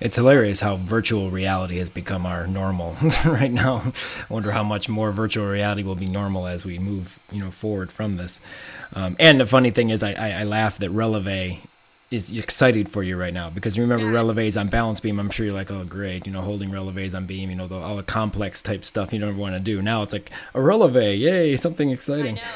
It's 0.00 0.16
hilarious 0.16 0.60
how 0.60 0.76
virtual 0.76 1.30
reality 1.30 1.76
has 1.78 1.90
become 1.90 2.24
our 2.24 2.46
normal 2.46 2.96
right 3.24 3.52
now. 3.52 3.82
I 3.86 4.32
wonder 4.32 4.52
how 4.52 4.62
much 4.62 4.88
more 4.88 5.12
virtual 5.12 5.46
reality 5.46 5.82
will 5.82 5.94
be 5.94 6.06
normal 6.06 6.46
as 6.46 6.64
we 6.64 6.78
move, 6.78 7.18
you 7.30 7.40
know, 7.40 7.50
forward 7.50 7.92
from 7.92 8.16
this. 8.16 8.40
Um, 8.94 9.14
and 9.20 9.40
the 9.40 9.46
funny 9.46 9.70
thing 9.70 9.90
is, 9.90 10.02
I, 10.02 10.12
I, 10.12 10.40
I 10.40 10.44
laugh 10.44 10.78
that 10.78 10.90
Releve 10.90 11.60
is 12.10 12.32
excited 12.32 12.88
for 12.88 13.02
you 13.02 13.16
right 13.16 13.32
now 13.32 13.50
because 13.50 13.78
remember 13.78 14.06
yeah. 14.06 14.18
releves 14.18 14.58
on 14.58 14.68
balance 14.68 15.00
beam. 15.00 15.20
I'm 15.20 15.30
sure 15.30 15.46
you're 15.46 15.54
like, 15.54 15.70
oh 15.70 15.84
great, 15.84 16.26
you 16.26 16.32
know, 16.32 16.40
holding 16.40 16.70
releves 16.70 17.14
on 17.14 17.26
beam, 17.26 17.50
you 17.50 17.56
know, 17.56 17.68
the, 17.68 17.76
all 17.76 17.96
the 17.96 18.02
complex 18.02 18.62
type 18.62 18.84
stuff 18.84 19.12
you 19.12 19.20
don't 19.20 19.28
ever 19.28 19.38
want 19.38 19.54
to 19.54 19.60
do. 19.60 19.80
Now 19.80 20.02
it's 20.02 20.12
like 20.12 20.30
a 20.54 20.58
releve, 20.60 21.20
yay, 21.20 21.54
something 21.56 21.90
exciting. 21.90 22.38
I 22.38 22.42
know, 22.42 22.48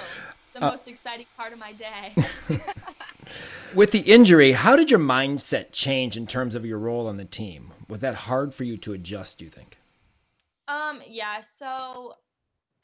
the 0.55 0.65
uh, 0.65 0.71
most 0.71 0.89
exciting 0.89 1.27
part 1.37 1.53
of 1.53 1.59
my 1.59 1.73
day. 1.73 2.15
With 3.75 3.91
the 3.91 4.01
injury, 4.01 4.53
how 4.53 4.77
did 4.77 4.91
your 4.91 5.01
mindset 5.01 5.73
change 5.73 6.17
in 6.17 6.27
terms 6.27 6.55
of 6.55 6.65
your 6.65 6.79
role 6.79 7.07
on 7.07 7.17
the 7.17 7.25
team? 7.25 7.73
Was 7.89 8.01
that 8.01 8.15
hard 8.15 8.55
for 8.55 8.65
you 8.65 8.77
to 8.79 8.93
adjust, 8.93 9.39
do 9.39 9.45
you 9.45 9.51
think? 9.51 9.79
Um, 10.69 11.03
yeah, 11.07 11.41
so 11.41 12.15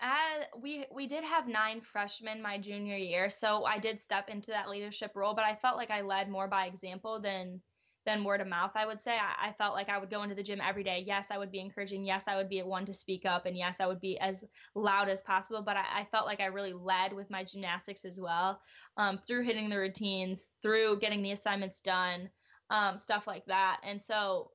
as 0.00 0.46
we 0.60 0.86
we 0.92 1.06
did 1.06 1.24
have 1.24 1.46
nine 1.46 1.80
freshmen 1.80 2.42
my 2.42 2.58
junior 2.58 2.96
year, 2.96 3.30
so 3.30 3.64
I 3.64 3.78
did 3.78 4.00
step 4.00 4.28
into 4.28 4.50
that 4.50 4.68
leadership 4.68 5.12
role, 5.14 5.34
but 5.34 5.44
I 5.44 5.54
felt 5.54 5.76
like 5.76 5.90
I 5.90 6.00
led 6.00 6.28
more 6.28 6.48
by 6.48 6.66
example 6.66 7.20
than 7.20 7.60
than 8.06 8.24
word 8.24 8.40
of 8.40 8.46
mouth, 8.46 8.72
I 8.74 8.86
would 8.86 9.00
say. 9.00 9.12
I, 9.12 9.48
I, 9.48 9.52
felt 9.52 9.74
like 9.74 9.88
I 9.88 9.98
would 9.98 10.10
go 10.10 10.22
into 10.22 10.34
the 10.34 10.42
gym 10.42 10.60
every 10.60 10.82
day. 10.82 11.04
Yes, 11.06 11.30
I 11.30 11.38
would 11.38 11.52
be 11.52 11.60
encouraging. 11.60 12.04
Yes, 12.04 12.24
I 12.26 12.36
would 12.36 12.48
be 12.48 12.62
one 12.62 12.86
to 12.86 12.94
speak 12.94 13.26
up. 13.26 13.46
And 13.46 13.56
yes, 13.56 13.78
I 13.80 13.86
would 13.86 14.00
be 14.00 14.18
as 14.20 14.44
loud 14.74 15.08
as 15.08 15.22
possible. 15.22 15.62
But 15.62 15.76
I, 15.76 15.84
I 16.00 16.04
felt 16.10 16.26
like 16.26 16.40
I 16.40 16.46
really 16.46 16.72
led 16.72 17.12
with 17.12 17.30
my 17.30 17.44
gymnastics 17.44 18.04
as 18.04 18.18
well 18.18 18.60
um, 18.96 19.18
through 19.18 19.44
hitting 19.44 19.68
the 19.68 19.78
routines, 19.78 20.48
through 20.62 20.98
getting 21.00 21.22
the 21.22 21.32
assignments 21.32 21.80
done, 21.80 22.30
um, 22.70 22.96
stuff 22.96 23.26
like 23.26 23.44
that. 23.46 23.80
And 23.84 24.00
so 24.00 24.50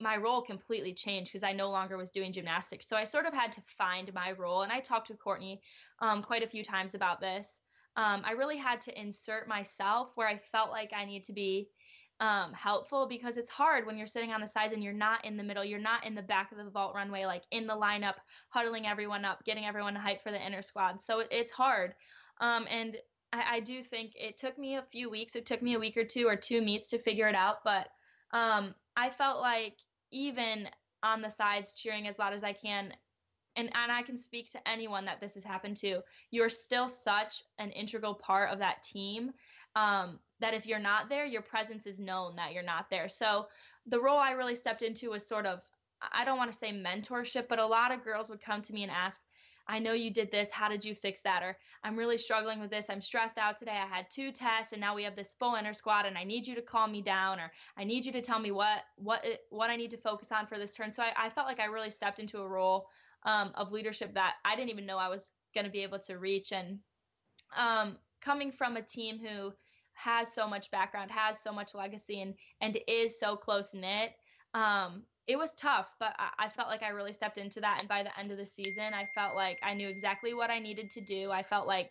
my 0.00 0.16
role 0.16 0.42
completely 0.42 0.92
changed 0.92 1.32
because 1.32 1.42
I 1.42 1.52
no 1.52 1.70
longer 1.70 1.96
was 1.96 2.10
doing 2.10 2.32
gymnastics. 2.32 2.88
So 2.88 2.96
I 2.96 3.04
sort 3.04 3.26
of 3.26 3.34
had 3.34 3.52
to 3.52 3.62
find 3.76 4.12
my 4.12 4.32
role. 4.32 4.62
And 4.62 4.72
I 4.72 4.80
talked 4.80 5.08
to 5.08 5.14
Courtney 5.14 5.60
um, 6.00 6.22
quite 6.22 6.42
a 6.42 6.48
few 6.48 6.64
times 6.64 6.94
about 6.94 7.20
this. 7.20 7.60
Um, 7.96 8.22
I 8.24 8.32
really 8.32 8.56
had 8.56 8.80
to 8.82 9.00
insert 9.00 9.48
myself 9.48 10.10
where 10.14 10.28
I 10.28 10.40
felt 10.52 10.70
like 10.70 10.92
I 10.96 11.04
need 11.04 11.24
to 11.24 11.32
be 11.32 11.68
um, 12.20 12.52
helpful 12.52 13.06
because 13.06 13.36
it's 13.36 13.50
hard 13.50 13.86
when 13.86 13.96
you're 13.96 14.06
sitting 14.06 14.32
on 14.32 14.40
the 14.40 14.48
sides 14.48 14.74
and 14.74 14.82
you're 14.82 14.92
not 14.92 15.24
in 15.24 15.36
the 15.36 15.42
middle, 15.42 15.64
you're 15.64 15.78
not 15.78 16.04
in 16.04 16.14
the 16.14 16.22
back 16.22 16.50
of 16.50 16.58
the 16.58 16.70
vault 16.70 16.94
runway, 16.94 17.24
like 17.24 17.44
in 17.52 17.66
the 17.66 17.74
lineup, 17.74 18.14
huddling 18.48 18.86
everyone 18.86 19.24
up, 19.24 19.44
getting 19.44 19.66
everyone 19.66 19.94
hyped 19.94 20.22
for 20.22 20.32
the 20.32 20.46
inner 20.46 20.62
squad. 20.62 21.00
So 21.00 21.20
it, 21.20 21.28
it's 21.30 21.52
hard. 21.52 21.94
Um, 22.40 22.66
and 22.70 22.96
I, 23.32 23.56
I, 23.56 23.60
do 23.60 23.82
think 23.82 24.12
it 24.14 24.36
took 24.36 24.58
me 24.58 24.76
a 24.76 24.84
few 24.90 25.10
weeks. 25.10 25.36
It 25.36 25.46
took 25.46 25.62
me 25.62 25.74
a 25.74 25.78
week 25.78 25.96
or 25.96 26.04
two 26.04 26.26
or 26.26 26.36
two 26.36 26.60
meets 26.60 26.88
to 26.90 26.98
figure 26.98 27.28
it 27.28 27.34
out. 27.34 27.64
But 27.64 27.88
um, 28.32 28.74
I 28.96 29.10
felt 29.10 29.40
like 29.40 29.76
even 30.10 30.68
on 31.02 31.22
the 31.22 31.28
sides, 31.28 31.72
cheering 31.72 32.08
as 32.08 32.18
loud 32.18 32.32
as 32.32 32.42
I 32.42 32.52
can, 32.52 32.92
and, 33.56 33.70
and 33.74 33.92
I 33.92 34.02
can 34.02 34.16
speak 34.16 34.50
to 34.52 34.68
anyone 34.68 35.04
that 35.04 35.20
this 35.20 35.34
has 35.34 35.44
happened 35.44 35.76
to, 35.78 36.00
you're 36.30 36.48
still 36.48 36.88
such 36.88 37.42
an 37.58 37.70
integral 37.70 38.14
part 38.14 38.50
of 38.50 38.58
that 38.60 38.82
team 38.82 39.32
um, 39.74 40.18
that 40.40 40.54
if 40.54 40.66
you're 40.66 40.78
not 40.78 41.08
there, 41.08 41.24
your 41.24 41.42
presence 41.42 41.86
is 41.86 41.98
known 41.98 42.36
that 42.36 42.52
you're 42.52 42.62
not 42.62 42.90
there. 42.90 43.08
So 43.08 43.46
the 43.86 44.00
role 44.00 44.18
I 44.18 44.32
really 44.32 44.54
stepped 44.54 44.82
into 44.82 45.10
was 45.10 45.26
sort 45.26 45.46
of, 45.46 45.62
I 46.12 46.24
don't 46.24 46.38
want 46.38 46.52
to 46.52 46.58
say 46.58 46.72
mentorship, 46.72 47.48
but 47.48 47.58
a 47.58 47.66
lot 47.66 47.92
of 47.92 48.04
girls 48.04 48.30
would 48.30 48.40
come 48.40 48.62
to 48.62 48.72
me 48.72 48.82
and 48.82 48.92
ask, 48.92 49.22
I 49.70 49.78
know 49.78 49.92
you 49.92 50.10
did 50.10 50.30
this. 50.30 50.50
How 50.50 50.68
did 50.68 50.82
you 50.82 50.94
fix 50.94 51.20
that? 51.22 51.42
Or 51.42 51.56
I'm 51.84 51.96
really 51.96 52.16
struggling 52.16 52.58
with 52.58 52.70
this. 52.70 52.88
I'm 52.88 53.02
stressed 53.02 53.36
out 53.36 53.58
today. 53.58 53.72
I 53.72 53.86
had 53.86 54.10
two 54.10 54.32
tests 54.32 54.72
and 54.72 54.80
now 54.80 54.94
we 54.94 55.04
have 55.04 55.14
this 55.14 55.34
full 55.38 55.56
inner 55.56 55.74
squad 55.74 56.06
and 56.06 56.16
I 56.16 56.24
need 56.24 56.46
you 56.46 56.54
to 56.54 56.62
calm 56.62 56.90
me 56.90 57.02
down 57.02 57.38
or 57.38 57.52
I 57.76 57.84
need 57.84 58.06
you 58.06 58.12
to 58.12 58.22
tell 58.22 58.38
me 58.38 58.50
what 58.50 58.84
what 58.96 59.24
what 59.50 59.68
I 59.68 59.76
need 59.76 59.90
to 59.90 59.98
focus 59.98 60.32
on 60.32 60.46
for 60.46 60.58
this 60.58 60.74
turn. 60.74 60.92
So 60.92 61.02
I, 61.02 61.26
I 61.26 61.30
felt 61.30 61.46
like 61.46 61.60
I 61.60 61.66
really 61.66 61.90
stepped 61.90 62.18
into 62.18 62.38
a 62.38 62.48
role 62.48 62.88
um, 63.24 63.52
of 63.56 63.70
leadership 63.70 64.14
that 64.14 64.36
I 64.44 64.56
didn't 64.56 64.70
even 64.70 64.86
know 64.86 64.96
I 64.96 65.08
was 65.08 65.32
going 65.54 65.66
to 65.66 65.70
be 65.70 65.82
able 65.82 65.98
to 66.00 66.18
reach. 66.18 66.52
And 66.52 66.78
um, 67.56 67.98
coming 68.22 68.50
from 68.50 68.76
a 68.76 68.82
team 68.82 69.18
who 69.18 69.52
has 69.98 70.32
so 70.32 70.48
much 70.48 70.70
background, 70.70 71.10
has 71.10 71.40
so 71.40 71.52
much 71.52 71.74
legacy, 71.74 72.22
and 72.22 72.34
and 72.60 72.78
is 72.86 73.18
so 73.18 73.36
close 73.36 73.74
knit. 73.74 74.12
Um, 74.54 75.02
it 75.26 75.36
was 75.36 75.54
tough, 75.54 75.88
but 76.00 76.14
I, 76.18 76.46
I, 76.46 76.48
felt 76.48 76.68
like 76.68 76.82
I 76.82 76.88
really 76.88 77.12
stepped 77.12 77.36
into 77.36 77.60
that. 77.60 77.76
And 77.80 77.88
by 77.88 78.02
the 78.02 78.18
end 78.18 78.32
of 78.32 78.38
the 78.38 78.46
season, 78.46 78.94
I 78.94 79.06
felt 79.14 79.34
like 79.34 79.58
I 79.62 79.74
knew 79.74 79.88
exactly 79.88 80.32
what 80.32 80.50
I 80.50 80.58
needed 80.58 80.90
to 80.92 81.02
do. 81.02 81.30
I 81.30 81.42
felt 81.42 81.66
like 81.66 81.90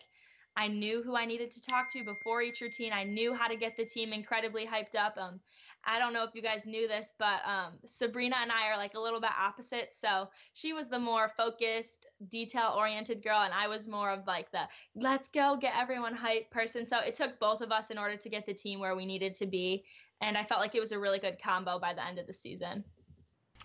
I 0.56 0.66
knew 0.66 1.04
who 1.04 1.16
I 1.16 1.24
needed 1.24 1.52
to 1.52 1.62
talk 1.62 1.92
to 1.92 2.02
before 2.02 2.42
each 2.42 2.60
routine. 2.60 2.92
I 2.92 3.04
knew 3.04 3.32
how 3.32 3.46
to 3.46 3.54
get 3.54 3.76
the 3.76 3.84
team 3.84 4.12
incredibly 4.12 4.66
hyped 4.66 4.96
up. 4.98 5.16
Um, 5.16 5.38
I 5.84 5.98
don't 5.98 6.12
know 6.12 6.24
if 6.24 6.34
you 6.34 6.42
guys 6.42 6.66
knew 6.66 6.86
this, 6.86 7.14
but 7.18 7.40
um, 7.46 7.74
Sabrina 7.84 8.36
and 8.42 8.52
I 8.52 8.68
are 8.68 8.76
like 8.76 8.94
a 8.94 9.00
little 9.00 9.20
bit 9.20 9.30
opposite. 9.38 9.90
So 9.98 10.28
she 10.52 10.72
was 10.72 10.88
the 10.88 10.98
more 10.98 11.30
focused, 11.36 12.06
detail 12.30 12.74
oriented 12.76 13.22
girl, 13.22 13.42
and 13.42 13.54
I 13.54 13.68
was 13.68 13.88
more 13.88 14.10
of 14.10 14.26
like 14.26 14.50
the 14.50 14.68
let's 14.94 15.28
go 15.28 15.56
get 15.60 15.74
everyone 15.76 16.16
hyped 16.16 16.50
person. 16.50 16.84
So 16.84 16.98
it 16.98 17.14
took 17.14 17.38
both 17.38 17.60
of 17.60 17.72
us 17.72 17.90
in 17.90 17.98
order 17.98 18.16
to 18.16 18.28
get 18.28 18.44
the 18.44 18.54
team 18.54 18.80
where 18.80 18.96
we 18.96 19.06
needed 19.06 19.34
to 19.36 19.46
be. 19.46 19.84
And 20.20 20.36
I 20.36 20.44
felt 20.44 20.60
like 20.60 20.74
it 20.74 20.80
was 20.80 20.92
a 20.92 20.98
really 20.98 21.20
good 21.20 21.40
combo 21.40 21.78
by 21.78 21.94
the 21.94 22.04
end 22.04 22.18
of 22.18 22.26
the 22.26 22.32
season. 22.32 22.84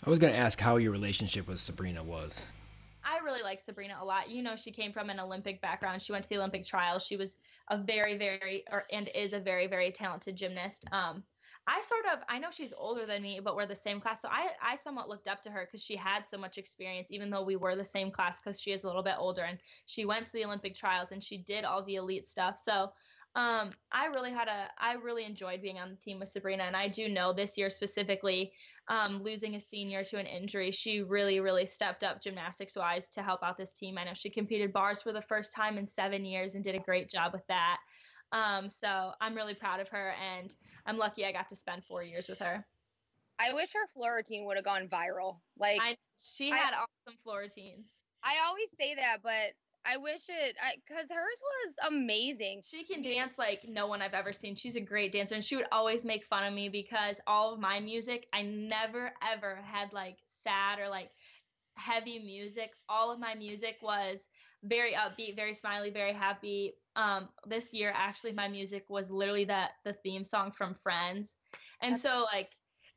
I 0.06 0.10
was 0.10 0.19
going 0.19 0.34
to 0.34 0.39
ask 0.39 0.60
how 0.60 0.78
your 0.78 0.91
relationship 0.91 1.47
with 1.47 1.60
Sabrina 1.60 2.04
was. 2.04 2.45
I 3.06 3.23
really 3.23 3.43
like 3.43 3.60
Sabrina 3.60 3.97
a 3.99 4.06
lot. 4.06 4.30
You 4.30 4.41
know, 4.43 4.56
she 4.56 4.71
came 4.71 4.93
from 4.93 5.10
an 5.10 5.19
Olympic 5.19 5.62
background. 5.62 6.02
She 6.02 6.12
went 6.12 6.23
to 6.23 6.30
the 6.30 6.38
Olympic 6.38 6.65
trials. 6.65 7.06
She 7.06 7.17
was 7.17 7.36
a 7.69 7.78
very, 7.78 8.17
very, 8.17 8.63
or 8.71 8.86
and 8.91 9.10
is 9.13 9.34
a 9.34 9.39
very, 9.39 9.67
very 9.67 9.91
talented 9.91 10.36
gymnast. 10.36 10.86
Um, 10.91 11.23
I 11.65 11.82
sort 11.82 12.06
of 12.13 12.19
I 12.28 12.39
know 12.39 12.52
she's 12.52 12.73
older 12.73 13.06
than 13.06 13.21
me, 13.21 13.39
but 13.39 13.56
we're 13.56 13.65
the 13.65 13.76
same 13.76 14.02
class. 14.02 14.21
So 14.21 14.30
I 14.30 14.49
I 14.62 14.76
somewhat 14.76 15.08
looked 15.10 15.28
up 15.28 15.41
to 15.43 15.52
her 15.52 15.65
because 15.65 15.84
she 15.84 15.95
had 15.95 16.28
so 16.28 16.38
much 16.38 16.58
experience, 16.58 17.10
even 17.12 17.30
though 17.30 17.43
we 17.43 17.56
were 17.56 17.76
the 17.76 17.86
same 17.86 18.12
class 18.12 18.39
because 18.41 18.60
she 18.60 18.71
is 18.71 18.84
a 18.84 18.88
little 18.88 19.04
bit 19.04 19.15
older 19.17 19.43
and 19.43 19.60
she 19.86 20.06
went 20.06 20.26
to 20.28 20.34
the 20.34 20.45
Olympic 20.45 20.76
trials 20.76 21.12
and 21.12 21.23
she 21.23 21.38
did 21.38 21.63
all 21.63 21.84
the 21.84 21.95
elite 21.95 22.28
stuff. 22.28 22.60
So 22.62 22.91
Um, 23.36 23.73
I 23.91 24.06
really 24.08 24.32
had 24.32 24.47
a, 24.47 24.69
I 24.78 24.93
really 24.93 25.26
enjoyed 25.26 25.62
being 25.62 25.80
on 25.80 25.89
the 25.89 25.95
team 25.97 26.19
with 26.19 26.30
Sabrina, 26.30 26.65
and 26.65 26.78
I 26.78 26.88
do 26.88 27.10
know 27.10 27.34
this 27.34 27.58
year 27.58 27.71
specifically, 27.71 28.54
um, 28.88 29.23
losing 29.23 29.56
a 29.56 29.60
senior 29.60 30.04
to 30.04 30.19
an 30.19 30.28
injury, 30.28 30.69
she 30.71 31.02
really, 31.02 31.39
really 31.39 31.65
stepped 31.65 32.04
up 32.04 32.21
gymnastics 32.21 32.76
wise 32.76 33.10
to 33.10 33.23
help 33.23 33.41
out 33.41 33.58
this 33.58 33.73
team. 33.73 33.97
I 33.97 34.04
know 34.04 34.13
she 34.13 34.30
competed 34.30 34.71
bars 34.71 35.02
for 35.02 35.12
the 35.13 35.21
first 35.21 35.52
time 35.52 35.80
in 35.80 35.88
seven 35.88 36.26
years 36.26 36.54
and 36.54 36.63
did 36.63 36.76
a 36.76 36.80
great 36.80 37.10
job 37.10 37.34
with 37.34 37.45
that. 37.47 37.80
Um, 38.33 38.67
so 38.67 39.11
I'm 39.21 39.35
really 39.35 39.53
proud 39.53 39.79
of 39.79 39.87
her, 39.89 40.13
and 40.19 40.53
I'm 40.85 40.97
lucky 40.97 41.25
I 41.25 41.31
got 41.31 41.47
to 41.49 41.55
spend 41.55 41.85
four 41.85 42.03
years 42.03 42.27
with 42.27 42.39
her. 42.39 42.65
I 43.39 43.53
wish 43.53 43.71
her 43.73 43.87
floor 43.87 44.15
routine 44.15 44.45
would 44.45 44.57
have 44.57 44.65
gone 44.65 44.87
viral. 44.87 45.37
Like 45.57 45.79
I, 45.81 45.95
she 46.19 46.49
had 46.49 46.73
I, 46.73 46.77
awesome 46.77 47.17
floor 47.23 47.41
routines. 47.41 47.87
I 48.23 48.45
always 48.47 48.69
say 48.79 48.95
that, 48.95 49.17
but 49.21 49.53
I 49.85 49.97
wish 49.97 50.21
it 50.29 50.55
because 50.85 51.09
hers 51.11 51.41
was 51.65 51.91
amazing. 51.91 52.61
She 52.65 52.83
can 52.83 53.03
dance 53.03 53.37
like 53.37 53.67
no 53.67 53.85
one 53.85 54.01
I've 54.01 54.13
ever 54.13 54.33
seen. 54.33 54.55
She's 54.55 54.75
a 54.75 54.81
great 54.81 55.11
dancer, 55.11 55.35
and 55.35 55.43
she 55.43 55.55
would 55.55 55.67
always 55.71 56.03
make 56.03 56.25
fun 56.25 56.45
of 56.45 56.53
me 56.53 56.69
because 56.69 57.17
all 57.27 57.53
of 57.53 57.59
my 57.59 57.79
music, 57.79 58.27
I 58.33 58.41
never 58.41 59.11
ever 59.21 59.59
had 59.63 59.93
like 59.93 60.17
sad 60.29 60.79
or 60.79 60.89
like 60.89 61.11
heavy 61.75 62.19
music. 62.19 62.71
All 62.89 63.11
of 63.11 63.19
my 63.19 63.35
music 63.35 63.77
was 63.81 64.29
very 64.63 64.93
upbeat, 64.93 65.35
very 65.35 65.53
smiley, 65.53 65.89
very 65.89 66.13
happy. 66.13 66.73
Um, 66.95 67.29
this 67.47 67.73
year, 67.73 67.91
actually, 67.95 68.34
my 68.34 68.47
music 68.47 68.86
was 68.89 69.10
literally 69.10 69.45
that 69.45 69.71
the 69.84 69.93
theme 69.93 70.23
song 70.23 70.51
from 70.51 70.75
Friends, 70.75 71.36
and 71.82 71.97
so 71.97 72.25
like 72.32 72.49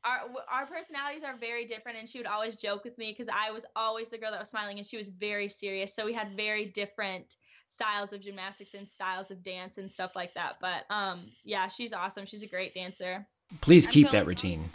our 0.05 0.21
our 0.51 0.65
personalities 0.65 1.23
are 1.23 1.35
very 1.37 1.65
different 1.65 1.97
and 1.97 2.07
she 2.07 2.17
would 2.17 2.27
always 2.27 2.55
joke 2.55 2.83
with 2.83 2.97
me 2.97 3.11
because 3.11 3.31
i 3.33 3.51
was 3.51 3.65
always 3.75 4.09
the 4.09 4.17
girl 4.17 4.31
that 4.31 4.39
was 4.39 4.49
smiling 4.49 4.77
and 4.77 4.87
she 4.87 4.97
was 4.97 5.09
very 5.09 5.47
serious. 5.47 5.93
So 5.95 6.05
we 6.05 6.13
had 6.13 6.35
very 6.35 6.67
different 6.67 7.35
styles 7.69 8.13
of 8.13 8.21
gymnastics 8.21 8.73
and 8.73 8.89
styles 8.89 9.29
of 9.31 9.43
dance 9.43 9.77
and 9.77 9.91
stuff 9.91 10.11
like 10.15 10.33
that. 10.35 10.53
But 10.61 10.83
um 10.93 11.25
yeah 11.43 11.67
she's 11.67 11.93
awesome. 11.93 12.25
She's 12.25 12.43
a 12.43 12.47
great 12.47 12.73
dancer. 12.73 13.27
Please 13.61 13.87
keep 13.87 14.09
that 14.11 14.25
routine. 14.25 14.69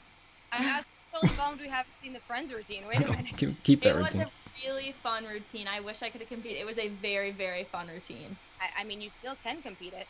i'm 0.52 0.82
totally 1.12 1.32
bummed 1.36 1.60
we 1.60 1.68
haven't 1.68 1.92
seen 2.02 2.12
the 2.12 2.20
friends 2.20 2.52
routine. 2.52 2.84
Wait 2.86 2.98
a 2.98 3.08
minute. 3.08 3.36
Keep, 3.36 3.62
keep 3.62 3.82
that 3.82 3.90
it 3.90 3.98
routine. 3.98 4.20
was 4.20 4.28
a 4.28 4.41
really 4.64 4.94
fun 5.02 5.24
routine. 5.24 5.66
I 5.68 5.80
wish 5.80 6.02
i 6.02 6.10
could 6.10 6.20
have 6.20 6.28
competed. 6.28 6.60
It 6.60 6.66
was 6.66 6.78
a 6.78 6.88
very 6.88 7.30
very 7.30 7.64
fun 7.64 7.88
routine. 7.88 8.36
I, 8.60 8.82
I 8.82 8.84
mean 8.84 9.00
you 9.00 9.10
still 9.10 9.36
can 9.42 9.62
compete 9.62 9.92
it. 9.92 10.06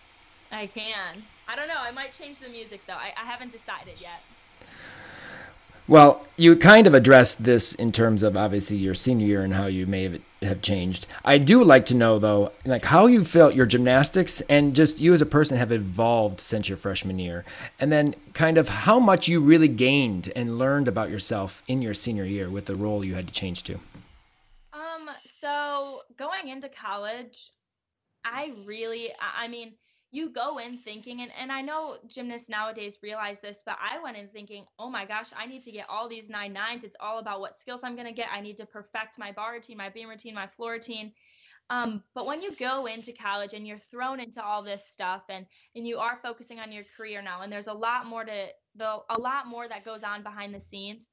I 0.51 0.67
can. 0.67 1.23
I 1.49 1.57
don't 1.57 1.69
know. 1.69 1.79
I 1.79 1.91
might 1.91 2.13
change 2.13 2.41
the 2.41 2.49
music 2.49 2.81
though. 2.87 2.95
I, 2.95 3.13
I 3.17 3.25
haven't 3.25 3.53
decided 3.53 3.95
yet. 4.01 4.21
Well, 5.89 6.25
you 6.37 6.55
kind 6.55 6.87
of 6.87 6.95
addressed 6.95 7.43
this 7.43 7.75
in 7.75 7.91
terms 7.91 8.23
of 8.23 8.37
obviously 8.37 8.77
your 8.77 8.95
senior 8.95 9.27
year 9.27 9.43
and 9.43 9.55
how 9.55 9.67
you 9.67 9.85
may 9.85 10.05
have, 10.05 10.21
have 10.41 10.63
changed. 10.63 11.09
I 11.25 11.39
do 11.39 11.65
like 11.65 11.87
to 11.87 11.97
know 11.97 12.21
though, 12.21 12.53
like 12.65 12.85
how 12.85 13.07
you 13.07 13.25
felt 13.25 13.57
your 13.57 13.67
gymnastics 13.67 14.43
and 14.43 14.77
just 14.77 15.01
you 15.01 15.13
as 15.13 15.21
a 15.21 15.27
person 15.27 15.57
have 15.57 15.73
evolved 15.73 16.41
since 16.41 16.69
your 16.69 16.79
freshman 16.79 17.19
year, 17.19 17.45
and 17.81 17.91
then 17.91 18.15
kind 18.33 18.59
of 18.59 18.69
how 18.69 19.01
much 19.01 19.27
you 19.27 19.41
really 19.41 19.69
gained 19.69 20.33
and 20.37 20.57
learned 20.57 20.87
about 20.87 21.11
yourself 21.11 21.65
in 21.67 21.83
your 21.83 21.95
senior 21.95 22.25
year 22.25 22.49
with 22.49 22.67
the 22.67 22.77
role 22.77 23.05
you 23.05 23.17
had 23.17 23.27
to 23.27 23.33
change 23.33 23.65
to. 23.65 23.81
So 25.43 26.03
going 26.17 26.49
into 26.49 26.69
college, 26.69 27.51
I 28.25 28.53
really, 28.65 29.11
I 29.21 29.49
mean 29.49 29.75
you 30.13 30.31
go 30.31 30.59
in 30.59 30.77
thinking 30.77 31.23
and, 31.23 31.33
and 31.41 31.51
i 31.51 31.63
know 31.63 31.97
gymnasts 32.07 32.51
nowadays 32.51 32.99
realize 33.03 33.41
this 33.41 33.63
but 33.65 33.79
i 33.81 33.99
went 34.03 34.15
in 34.15 34.29
thinking 34.29 34.67
oh 34.79 34.91
my 34.91 35.07
gosh 35.07 35.31
i 35.35 35.47
need 35.47 35.63
to 35.63 35.73
get 35.73 35.87
all 35.89 36.07
these 36.07 36.29
nine 36.29 36.53
nines. 36.53 36.85
It's 36.85 36.97
all 37.01 37.19
about 37.19 37.41
what 37.41 37.59
skills 37.59 37.81
i'm 37.83 37.97
going 37.97 38.07
to 38.07 38.13
get. 38.13 38.29
I 38.31 38.43
need 38.43 38.59
to 38.59 38.67
perfect 38.67 39.19
my 39.19 39.33
bar 39.33 39.55
routine 39.55 39.79
my 39.79 39.89
beam 39.89 40.11
routine 40.11 40.35
my 40.35 40.47
floor 40.47 40.73
routine. 40.73 41.13
Um, 41.71 42.03
but 42.15 42.27
when 42.27 42.43
you 42.43 42.55
go 42.57 42.85
into 42.87 43.13
college 43.13 43.55
and 43.55 43.67
you're 43.67 43.79
thrown 43.79 44.21
into 44.21 44.45
all 44.45 44.63
this 44.63 44.87
stuff 44.87 45.23
and 45.31 45.47
and 45.75 45.89
you 45.89 45.97
are 45.97 46.19
focusing 46.23 46.61
on 46.61 46.71
your 46.71 46.85
career 46.95 47.23
now 47.23 47.41
and 47.41 47.51
there's 47.51 47.69
a 47.69 47.73
lot 47.73 48.07
more 48.07 48.25
to 48.25 48.49
the 48.77 48.99
a 49.09 49.19
lot 49.19 49.47
more 49.47 49.67
that 49.67 49.85
goes 49.85 50.05
on 50.05 50.23
behind 50.23 50.55
the 50.55 50.61
scenes 50.61 51.07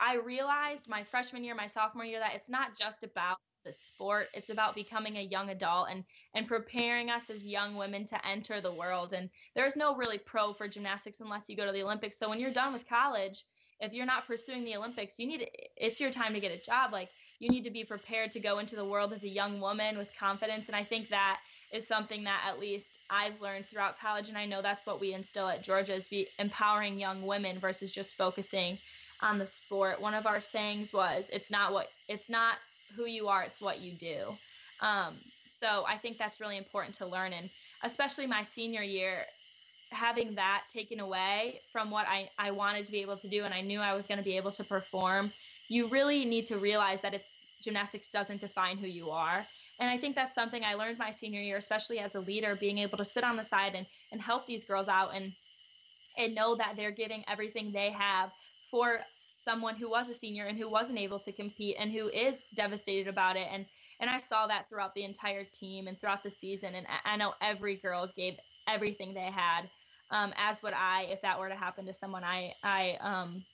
i 0.00 0.16
realized 0.16 0.88
my 0.88 1.04
freshman 1.04 1.44
year 1.44 1.54
my 1.54 1.66
sophomore 1.68 2.04
year 2.04 2.18
that 2.18 2.34
it's 2.34 2.50
not 2.50 2.76
just 2.76 3.04
about 3.04 3.36
the 3.64 3.72
sport. 3.72 4.28
It's 4.34 4.50
about 4.50 4.74
becoming 4.74 5.16
a 5.16 5.22
young 5.22 5.50
adult 5.50 5.88
and 5.90 6.04
and 6.34 6.46
preparing 6.46 7.10
us 7.10 7.30
as 7.30 7.46
young 7.46 7.76
women 7.76 8.06
to 8.06 8.26
enter 8.26 8.60
the 8.60 8.72
world. 8.72 9.12
And 9.12 9.30
there's 9.54 9.76
no 9.76 9.94
really 9.94 10.18
pro 10.18 10.52
for 10.52 10.68
gymnastics 10.68 11.20
unless 11.20 11.48
you 11.48 11.56
go 11.56 11.66
to 11.66 11.72
the 11.72 11.82
Olympics. 11.82 12.18
So 12.18 12.28
when 12.28 12.40
you're 12.40 12.52
done 12.52 12.72
with 12.72 12.88
college, 12.88 13.44
if 13.80 13.92
you're 13.92 14.06
not 14.06 14.26
pursuing 14.26 14.64
the 14.64 14.76
Olympics, 14.76 15.18
you 15.18 15.26
need 15.26 15.48
it's 15.76 16.00
your 16.00 16.10
time 16.10 16.34
to 16.34 16.40
get 16.40 16.52
a 16.52 16.60
job. 16.60 16.92
Like 16.92 17.10
you 17.38 17.48
need 17.48 17.64
to 17.64 17.70
be 17.70 17.84
prepared 17.84 18.30
to 18.32 18.40
go 18.40 18.58
into 18.58 18.76
the 18.76 18.84
world 18.84 19.12
as 19.12 19.24
a 19.24 19.28
young 19.28 19.60
woman 19.60 19.96
with 19.96 20.08
confidence. 20.18 20.68
And 20.68 20.76
I 20.76 20.84
think 20.84 21.08
that 21.08 21.38
is 21.72 21.86
something 21.86 22.24
that 22.24 22.44
at 22.46 22.58
least 22.58 22.98
I've 23.08 23.40
learned 23.40 23.66
throughout 23.66 23.98
college. 23.98 24.28
And 24.28 24.36
I 24.36 24.44
know 24.44 24.60
that's 24.60 24.86
what 24.86 25.00
we 25.00 25.14
instill 25.14 25.48
at 25.48 25.62
Georgia 25.62 25.94
is 25.94 26.08
be 26.08 26.28
empowering 26.38 26.98
young 26.98 27.26
women 27.26 27.58
versus 27.58 27.92
just 27.92 28.16
focusing 28.16 28.78
on 29.22 29.38
the 29.38 29.46
sport. 29.46 30.00
One 30.00 30.14
of 30.14 30.26
our 30.26 30.40
sayings 30.40 30.92
was, 30.92 31.30
it's 31.32 31.50
not 31.50 31.72
what 31.72 31.88
it's 32.08 32.28
not 32.28 32.56
who 32.96 33.06
you 33.06 33.28
are, 33.28 33.42
it's 33.42 33.60
what 33.60 33.80
you 33.80 33.92
do. 33.92 34.36
Um, 34.80 35.16
so 35.46 35.84
I 35.86 35.98
think 35.98 36.18
that's 36.18 36.40
really 36.40 36.56
important 36.56 36.94
to 36.96 37.06
learn. 37.06 37.32
And 37.32 37.50
especially 37.82 38.26
my 38.26 38.42
senior 38.42 38.82
year, 38.82 39.26
having 39.90 40.34
that 40.36 40.62
taken 40.72 41.00
away 41.00 41.60
from 41.72 41.90
what 41.90 42.06
I, 42.06 42.30
I 42.38 42.50
wanted 42.50 42.84
to 42.84 42.92
be 42.92 43.00
able 43.00 43.16
to 43.18 43.28
do 43.28 43.44
and 43.44 43.52
I 43.52 43.60
knew 43.60 43.80
I 43.80 43.92
was 43.94 44.06
going 44.06 44.18
to 44.18 44.24
be 44.24 44.36
able 44.36 44.52
to 44.52 44.64
perform, 44.64 45.32
you 45.68 45.88
really 45.88 46.24
need 46.24 46.46
to 46.46 46.58
realize 46.58 47.00
that 47.02 47.14
it's 47.14 47.34
gymnastics 47.62 48.08
doesn't 48.08 48.40
define 48.40 48.78
who 48.78 48.86
you 48.86 49.10
are. 49.10 49.46
And 49.80 49.88
I 49.88 49.98
think 49.98 50.14
that's 50.14 50.34
something 50.34 50.62
I 50.62 50.74
learned 50.74 50.98
my 50.98 51.10
senior 51.10 51.40
year, 51.40 51.56
especially 51.56 51.98
as 51.98 52.14
a 52.14 52.20
leader, 52.20 52.56
being 52.56 52.78
able 52.78 52.98
to 52.98 53.04
sit 53.04 53.24
on 53.24 53.36
the 53.36 53.42
side 53.42 53.74
and, 53.74 53.86
and 54.12 54.20
help 54.20 54.46
these 54.46 54.64
girls 54.64 54.88
out 54.88 55.10
and 55.14 55.32
and 56.18 56.34
know 56.34 56.56
that 56.56 56.74
they're 56.76 56.90
giving 56.90 57.24
everything 57.28 57.72
they 57.72 57.90
have 57.90 58.30
for 58.70 59.00
someone 59.44 59.76
who 59.76 59.90
was 59.90 60.08
a 60.08 60.14
senior 60.14 60.46
and 60.46 60.58
who 60.58 60.70
wasn't 60.70 60.98
able 60.98 61.20
to 61.20 61.32
compete 61.32 61.76
and 61.78 61.90
who 61.92 62.08
is 62.08 62.46
devastated 62.54 63.08
about 63.08 63.36
it. 63.36 63.48
And 63.52 63.66
and 64.00 64.08
I 64.08 64.18
saw 64.18 64.46
that 64.46 64.68
throughout 64.68 64.94
the 64.94 65.04
entire 65.04 65.44
team 65.44 65.86
and 65.86 66.00
throughout 66.00 66.22
the 66.22 66.30
season. 66.30 66.74
And 66.74 66.86
I 67.04 67.16
know 67.16 67.34
every 67.42 67.76
girl 67.76 68.10
gave 68.16 68.34
everything 68.66 69.12
they 69.12 69.30
had 69.30 69.68
um, 70.10 70.32
as 70.36 70.62
would 70.62 70.74
I 70.74 71.06
if 71.10 71.22
that 71.22 71.38
were 71.38 71.48
to 71.48 71.54
happen 71.54 71.86
to 71.86 71.94
someone 71.94 72.24
I 72.24 72.54
I 72.62 72.96
um, 73.00 73.44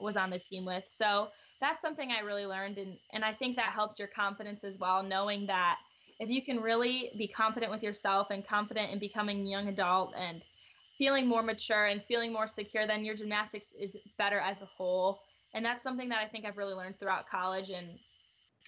was 0.00 0.16
on 0.16 0.30
the 0.30 0.38
team 0.38 0.64
with. 0.64 0.84
So 0.88 1.28
that's 1.60 1.82
something 1.82 2.10
I 2.10 2.20
really 2.20 2.46
learned. 2.46 2.78
And 2.78 2.96
and 3.12 3.24
I 3.24 3.32
think 3.32 3.56
that 3.56 3.72
helps 3.72 3.98
your 3.98 4.08
confidence 4.08 4.64
as 4.64 4.78
well 4.78 5.02
knowing 5.02 5.46
that 5.46 5.76
if 6.20 6.28
you 6.28 6.42
can 6.42 6.60
really 6.60 7.12
be 7.16 7.28
confident 7.28 7.70
with 7.70 7.82
yourself 7.82 8.28
and 8.30 8.46
confident 8.46 8.90
in 8.92 8.98
becoming 8.98 9.40
a 9.40 9.50
young 9.50 9.68
adult 9.68 10.14
and 10.16 10.44
feeling 10.96 11.28
more 11.28 11.42
mature 11.42 11.86
and 11.86 12.02
feeling 12.02 12.32
more 12.32 12.46
secure 12.48 12.86
then 12.86 13.04
your 13.04 13.14
gymnastics 13.14 13.72
is 13.80 13.96
better 14.18 14.40
as 14.40 14.60
a 14.60 14.66
whole 14.66 15.20
and 15.54 15.64
that's 15.64 15.82
something 15.82 16.08
that 16.10 16.18
I 16.18 16.26
think 16.26 16.44
I've 16.44 16.56
really 16.56 16.74
learned 16.74 16.98
throughout 16.98 17.28
college. 17.28 17.70
And 17.70 17.98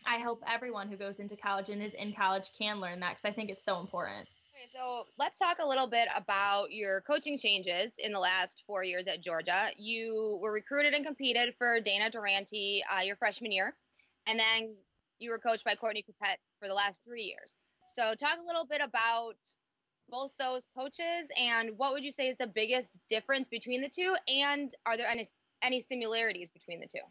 I 0.06 0.18
hope 0.18 0.42
everyone 0.46 0.88
who 0.88 0.96
goes 0.96 1.20
into 1.20 1.36
college 1.36 1.68
and 1.68 1.82
is 1.82 1.94
in 1.94 2.12
college 2.12 2.50
can 2.58 2.80
learn 2.80 3.00
that 3.00 3.10
because 3.16 3.24
I 3.24 3.32
think 3.32 3.50
it's 3.50 3.64
so 3.64 3.80
important. 3.80 4.28
Okay, 4.54 4.68
so 4.74 5.04
let's 5.18 5.38
talk 5.38 5.58
a 5.60 5.66
little 5.66 5.86
bit 5.86 6.08
about 6.14 6.72
your 6.72 7.00
coaching 7.02 7.38
changes 7.38 7.92
in 7.98 8.12
the 8.12 8.18
last 8.18 8.62
four 8.66 8.84
years 8.84 9.06
at 9.06 9.22
Georgia. 9.22 9.68
You 9.78 10.38
were 10.42 10.52
recruited 10.52 10.92
and 10.94 11.04
competed 11.04 11.54
for 11.56 11.80
Danna 11.80 12.10
Durante 12.10 12.82
uh, 12.94 13.02
your 13.02 13.16
freshman 13.16 13.52
year, 13.52 13.74
and 14.26 14.38
then 14.38 14.74
you 15.18 15.30
were 15.30 15.38
coached 15.38 15.64
by 15.64 15.74
Courtney 15.74 16.02
Kupets 16.02 16.42
for 16.58 16.68
the 16.68 16.74
last 16.74 17.04
three 17.04 17.22
years. 17.22 17.54
So, 17.94 18.14
talk 18.14 18.38
a 18.42 18.46
little 18.46 18.66
bit 18.66 18.80
about 18.82 19.34
both 20.10 20.32
those 20.38 20.66
coaches 20.76 21.28
and 21.38 21.70
what 21.76 21.92
would 21.92 22.04
you 22.04 22.10
say 22.10 22.28
is 22.28 22.36
the 22.36 22.46
biggest 22.46 22.98
difference 23.08 23.48
between 23.48 23.80
the 23.80 23.88
two? 23.88 24.14
And 24.28 24.72
are 24.84 24.96
there 24.96 25.08
any 25.08 25.26
any 25.62 25.80
similarities 25.80 26.50
between 26.50 26.80
the 26.80 26.86
two? 26.86 27.04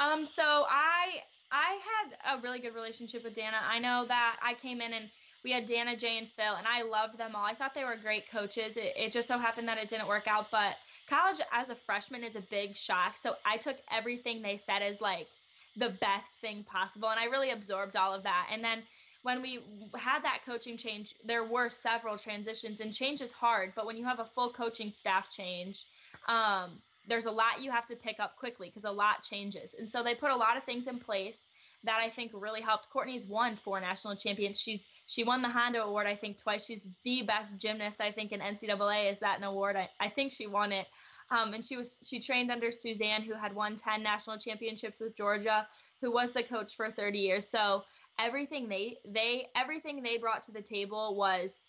Um, 0.00 0.26
so 0.26 0.42
I 0.42 1.22
I 1.50 1.78
had 1.88 2.38
a 2.38 2.42
really 2.42 2.58
good 2.58 2.74
relationship 2.74 3.24
with 3.24 3.34
Danna. 3.34 3.60
I 3.68 3.78
know 3.78 4.04
that 4.08 4.36
I 4.42 4.54
came 4.54 4.80
in 4.80 4.92
and 4.92 5.08
we 5.44 5.52
had 5.52 5.68
Danna, 5.68 5.96
Jay, 5.96 6.18
and 6.18 6.28
Phil, 6.36 6.56
and 6.56 6.66
I 6.66 6.82
loved 6.82 7.18
them 7.18 7.36
all. 7.36 7.44
I 7.44 7.54
thought 7.54 7.72
they 7.72 7.84
were 7.84 7.96
great 7.96 8.28
coaches. 8.28 8.76
It, 8.76 8.94
it 8.96 9.12
just 9.12 9.28
so 9.28 9.38
happened 9.38 9.68
that 9.68 9.78
it 9.78 9.88
didn't 9.88 10.08
work 10.08 10.26
out, 10.26 10.50
but 10.50 10.74
college 11.08 11.40
as 11.52 11.70
a 11.70 11.76
freshman 11.76 12.24
is 12.24 12.34
a 12.34 12.40
big 12.40 12.76
shock. 12.76 13.16
So 13.16 13.36
I 13.44 13.56
took 13.56 13.76
everything 13.88 14.42
they 14.42 14.56
said 14.56 14.82
as 14.82 15.00
like 15.00 15.28
the 15.76 15.90
best 16.00 16.40
thing 16.40 16.64
possible, 16.64 17.10
and 17.10 17.20
I 17.20 17.26
really 17.26 17.50
absorbed 17.50 17.94
all 17.94 18.12
of 18.12 18.24
that. 18.24 18.48
And 18.52 18.64
then 18.64 18.82
when 19.22 19.40
we 19.40 19.60
had 19.96 20.22
that 20.22 20.40
coaching 20.44 20.76
change, 20.76 21.14
there 21.24 21.44
were 21.44 21.68
several 21.68 22.18
transitions, 22.18 22.80
and 22.80 22.92
change 22.92 23.20
is 23.20 23.30
hard. 23.30 23.72
But 23.76 23.86
when 23.86 23.96
you 23.96 24.04
have 24.04 24.18
a 24.18 24.24
full 24.34 24.52
coaching 24.52 24.90
staff 24.90 25.30
change, 25.30 25.86
um, 26.26 26.80
there's 27.06 27.26
a 27.26 27.30
lot 27.30 27.62
you 27.62 27.70
have 27.70 27.86
to 27.86 27.96
pick 27.96 28.18
up 28.20 28.36
quickly 28.36 28.68
because 28.68 28.84
a 28.84 28.90
lot 28.90 29.22
changes. 29.22 29.74
And 29.78 29.88
so 29.88 30.02
they 30.02 30.14
put 30.14 30.30
a 30.30 30.36
lot 30.36 30.56
of 30.56 30.64
things 30.64 30.86
in 30.86 30.98
place 30.98 31.46
that 31.84 32.00
I 32.00 32.10
think 32.10 32.32
really 32.34 32.60
helped. 32.60 32.90
Courtney's 32.90 33.26
won 33.26 33.56
four 33.56 33.80
national 33.80 34.16
champions. 34.16 34.60
She's 34.60 34.86
she 35.06 35.22
won 35.22 35.40
the 35.40 35.48
Honda 35.48 35.82
Award, 35.82 36.06
I 36.06 36.16
think, 36.16 36.36
twice. 36.36 36.66
She's 36.66 36.80
the 37.04 37.22
best 37.22 37.58
gymnast, 37.58 38.00
I 38.00 38.10
think, 38.10 38.32
in 38.32 38.40
NCAA. 38.40 39.12
Is 39.12 39.20
that 39.20 39.38
an 39.38 39.44
award? 39.44 39.76
I, 39.76 39.88
I 40.00 40.08
think 40.08 40.32
she 40.32 40.46
won 40.46 40.72
it. 40.72 40.86
Um, 41.30 41.54
and 41.54 41.64
she 41.64 41.76
was 41.76 41.98
she 42.04 42.20
trained 42.20 42.50
under 42.50 42.70
Suzanne, 42.70 43.22
who 43.22 43.34
had 43.34 43.54
won 43.54 43.76
10 43.76 44.02
national 44.02 44.38
championships 44.38 45.00
with 45.00 45.16
Georgia, 45.16 45.66
who 46.00 46.12
was 46.12 46.32
the 46.32 46.42
coach 46.42 46.76
for 46.76 46.90
30 46.90 47.18
years. 47.18 47.48
So 47.48 47.82
everything 48.18 48.68
they 48.68 48.98
they 49.06 49.46
everything 49.54 50.02
they 50.02 50.16
brought 50.18 50.42
to 50.44 50.52
the 50.52 50.62
table 50.62 51.16
was 51.16 51.62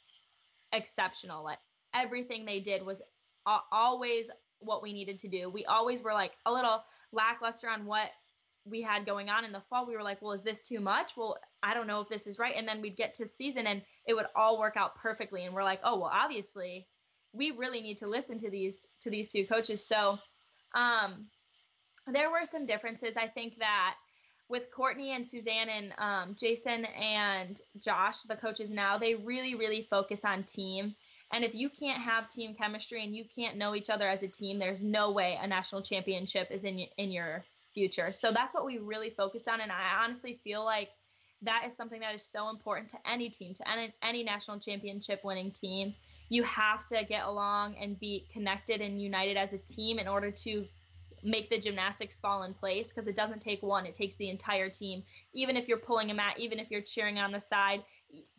exceptional. 0.73 1.49
Everything 1.93 2.45
they 2.45 2.59
did 2.59 2.85
was 2.85 3.01
always 3.71 4.29
what 4.59 4.81
we 4.81 4.93
needed 4.93 5.19
to 5.19 5.27
do. 5.27 5.49
We 5.49 5.65
always 5.65 6.01
were 6.01 6.13
like 6.13 6.33
a 6.45 6.51
little 6.51 6.83
lackluster 7.11 7.69
on 7.69 7.85
what 7.85 8.09
we 8.65 8.81
had 8.81 9.05
going 9.05 9.29
on 9.29 9.45
in 9.45 9.51
the 9.51 9.61
fall. 9.69 9.87
We 9.87 9.95
were 9.95 10.03
like, 10.03 10.21
well, 10.21 10.33
is 10.33 10.43
this 10.43 10.61
too 10.61 10.79
much? 10.79 11.15
Well, 11.15 11.37
I 11.63 11.73
don't 11.73 11.87
know 11.87 12.01
if 12.01 12.09
this 12.09 12.27
is 12.27 12.39
right. 12.39 12.55
And 12.55 12.67
then 12.67 12.81
we'd 12.81 12.97
get 12.97 13.13
to 13.15 13.27
season 13.27 13.67
and 13.67 13.81
it 14.05 14.13
would 14.13 14.25
all 14.35 14.59
work 14.59 14.75
out 14.75 14.95
perfectly. 14.95 15.45
And 15.45 15.53
we're 15.53 15.63
like, 15.63 15.79
oh, 15.83 15.99
well, 15.99 16.11
obviously 16.13 16.87
we 17.33 17.51
really 17.51 17.81
need 17.81 17.97
to 17.97 18.07
listen 18.07 18.37
to 18.39 18.49
these 18.49 18.81
to 19.01 19.09
these 19.09 19.31
two 19.31 19.45
coaches. 19.45 19.85
So 19.85 20.17
um 20.75 21.27
there 22.07 22.31
were 22.31 22.45
some 22.45 22.65
differences. 22.65 23.17
I 23.17 23.27
think 23.27 23.57
that 23.59 23.95
with 24.49 24.71
Courtney 24.71 25.11
and 25.11 25.27
Suzanne 25.27 25.69
and 25.69 25.93
um, 25.97 26.35
Jason 26.39 26.85
and 26.85 27.59
Josh, 27.79 28.21
the 28.21 28.35
coaches 28.35 28.71
now, 28.71 28.97
they 28.97 29.15
really, 29.15 29.55
really 29.55 29.85
focus 29.89 30.23
on 30.23 30.43
team. 30.43 30.95
And 31.33 31.43
if 31.43 31.53
you 31.53 31.69
can't 31.69 32.01
have 32.01 32.29
team 32.29 32.55
chemistry 32.55 33.03
and 33.03 33.15
you 33.15 33.25
can't 33.25 33.57
know 33.57 33.75
each 33.75 33.89
other 33.89 34.07
as 34.07 34.23
a 34.23 34.27
team, 34.27 34.59
there's 34.59 34.83
no 34.83 35.11
way 35.11 35.37
a 35.41 35.47
national 35.47 35.81
championship 35.81 36.47
is 36.51 36.63
in 36.63 36.79
in 36.97 37.11
your 37.11 37.43
future. 37.73 38.11
So 38.11 38.31
that's 38.31 38.55
what 38.55 38.65
we 38.65 38.77
really 38.77 39.09
focused 39.09 39.47
on. 39.47 39.61
And 39.61 39.71
I 39.71 40.03
honestly 40.03 40.39
feel 40.43 40.63
like 40.63 40.89
that 41.41 41.63
is 41.67 41.75
something 41.75 41.99
that 41.99 42.15
is 42.15 42.23
so 42.23 42.49
important 42.49 42.89
to 42.89 42.97
any 43.05 43.29
team, 43.29 43.53
to 43.53 43.71
any, 43.71 43.93
any 44.01 44.23
national 44.23 44.59
championship 44.59 45.21
winning 45.23 45.51
team. 45.51 45.93
You 46.29 46.43
have 46.43 46.85
to 46.87 47.03
get 47.03 47.25
along 47.25 47.75
and 47.79 47.99
be 47.99 48.27
connected 48.31 48.81
and 48.81 49.01
united 49.01 49.37
as 49.37 49.53
a 49.53 49.59
team 49.59 49.99
in 49.99 50.07
order 50.07 50.31
to 50.31 50.65
make 51.23 51.49
the 51.49 51.57
gymnastics 51.59 52.19
fall 52.19 52.43
in 52.43 52.53
place 52.53 52.89
because 52.89 53.07
it 53.07 53.15
doesn't 53.15 53.41
take 53.41 53.61
one 53.63 53.87
it 53.87 53.95
takes 53.95 54.15
the 54.17 54.29
entire 54.29 54.69
team 54.69 55.01
even 55.33 55.57
if 55.57 55.67
you're 55.67 55.77
pulling 55.77 56.11
a 56.11 56.13
mat 56.13 56.35
even 56.37 56.59
if 56.59 56.69
you're 56.69 56.79
cheering 56.81 57.17
on 57.17 57.31
the 57.31 57.39
side 57.39 57.81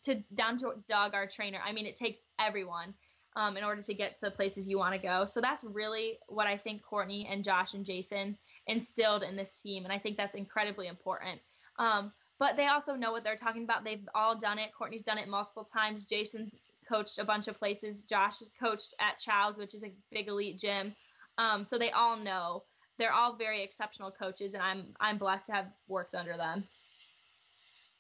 to 0.04 0.16
down 0.34 0.58
to 0.58 0.72
doug 0.88 1.14
our 1.14 1.26
trainer. 1.26 1.58
I 1.64 1.72
mean 1.72 1.86
it 1.86 1.96
takes 1.96 2.18
everyone 2.38 2.94
um, 3.36 3.56
in 3.56 3.64
order 3.64 3.82
to 3.82 3.94
get 3.94 4.14
to 4.14 4.20
the 4.22 4.30
places 4.30 4.68
you 4.68 4.78
want 4.78 4.94
to 4.94 5.00
go. 5.00 5.24
So 5.24 5.40
that's 5.40 5.64
really 5.64 6.18
what 6.28 6.46
i 6.46 6.56
think 6.56 6.82
courtney 6.82 7.28
and 7.30 7.44
josh 7.44 7.74
and 7.74 7.84
jason 7.84 8.36
instilled 8.66 9.22
in 9.22 9.36
this 9.36 9.52
team 9.52 9.84
and 9.84 9.92
i 9.92 9.98
think 9.98 10.16
that's 10.16 10.34
incredibly 10.34 10.86
important. 10.86 11.40
Um, 11.78 12.12
but 12.38 12.56
they 12.56 12.66
also 12.66 12.94
know 12.94 13.10
what 13.10 13.24
they're 13.24 13.36
talking 13.36 13.64
about. 13.64 13.84
They've 13.84 14.06
all 14.14 14.38
done 14.38 14.58
it. 14.58 14.70
Courtney's 14.76 15.02
done 15.02 15.18
it 15.18 15.28
multiple 15.28 15.64
times. 15.64 16.06
Jason's 16.06 16.54
coached 16.88 17.18
a 17.18 17.24
bunch 17.24 17.48
of 17.48 17.58
places. 17.58 18.04
Josh 18.04 18.38
has 18.38 18.50
coached 18.58 18.94
at 19.00 19.18
chow's 19.18 19.58
which 19.58 19.74
is 19.74 19.84
a 19.84 19.92
big 20.10 20.28
elite 20.28 20.58
gym. 20.58 20.94
Um, 21.36 21.64
so 21.64 21.78
they 21.78 21.90
all 21.90 22.16
know. 22.16 22.64
They're 22.98 23.12
all 23.12 23.36
very 23.36 23.62
exceptional 23.62 24.10
coaches, 24.10 24.54
and 24.54 24.62
I'm 24.62 24.86
I'm 25.00 25.18
blessed 25.18 25.46
to 25.46 25.52
have 25.52 25.66
worked 25.86 26.14
under 26.14 26.36
them. 26.36 26.64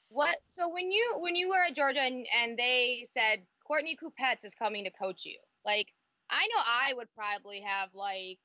What? 0.08 0.36
So 0.48 0.68
when 0.68 0.90
you 0.90 1.16
when 1.18 1.34
you 1.34 1.48
were 1.48 1.62
at 1.62 1.74
Georgia 1.74 2.00
and, 2.00 2.26
and 2.42 2.58
they 2.58 3.06
said 3.12 3.40
Courtney 3.66 3.96
Kupets 4.02 4.44
is 4.44 4.54
coming 4.54 4.84
to 4.84 4.90
coach 4.90 5.24
you, 5.24 5.38
like 5.64 5.88
I 6.30 6.46
know 6.46 6.62
I 6.66 6.94
would 6.94 7.08
probably 7.14 7.60
have 7.60 7.90
like 7.94 8.38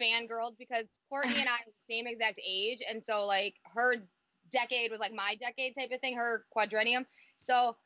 fangirls 0.00 0.56
because 0.58 0.86
Courtney 1.08 1.38
and 1.38 1.48
I 1.48 1.52
are 1.52 1.66
the 1.66 1.94
same 1.94 2.06
exact 2.06 2.40
age, 2.46 2.80
and 2.88 3.02
so 3.04 3.26
like 3.26 3.54
her 3.74 3.96
decade 4.50 4.90
was 4.90 5.00
like 5.00 5.12
my 5.14 5.36
decade 5.40 5.74
type 5.74 5.90
of 5.92 6.00
thing, 6.00 6.16
her 6.16 6.44
quadrennium. 6.56 7.06
So 7.36 7.76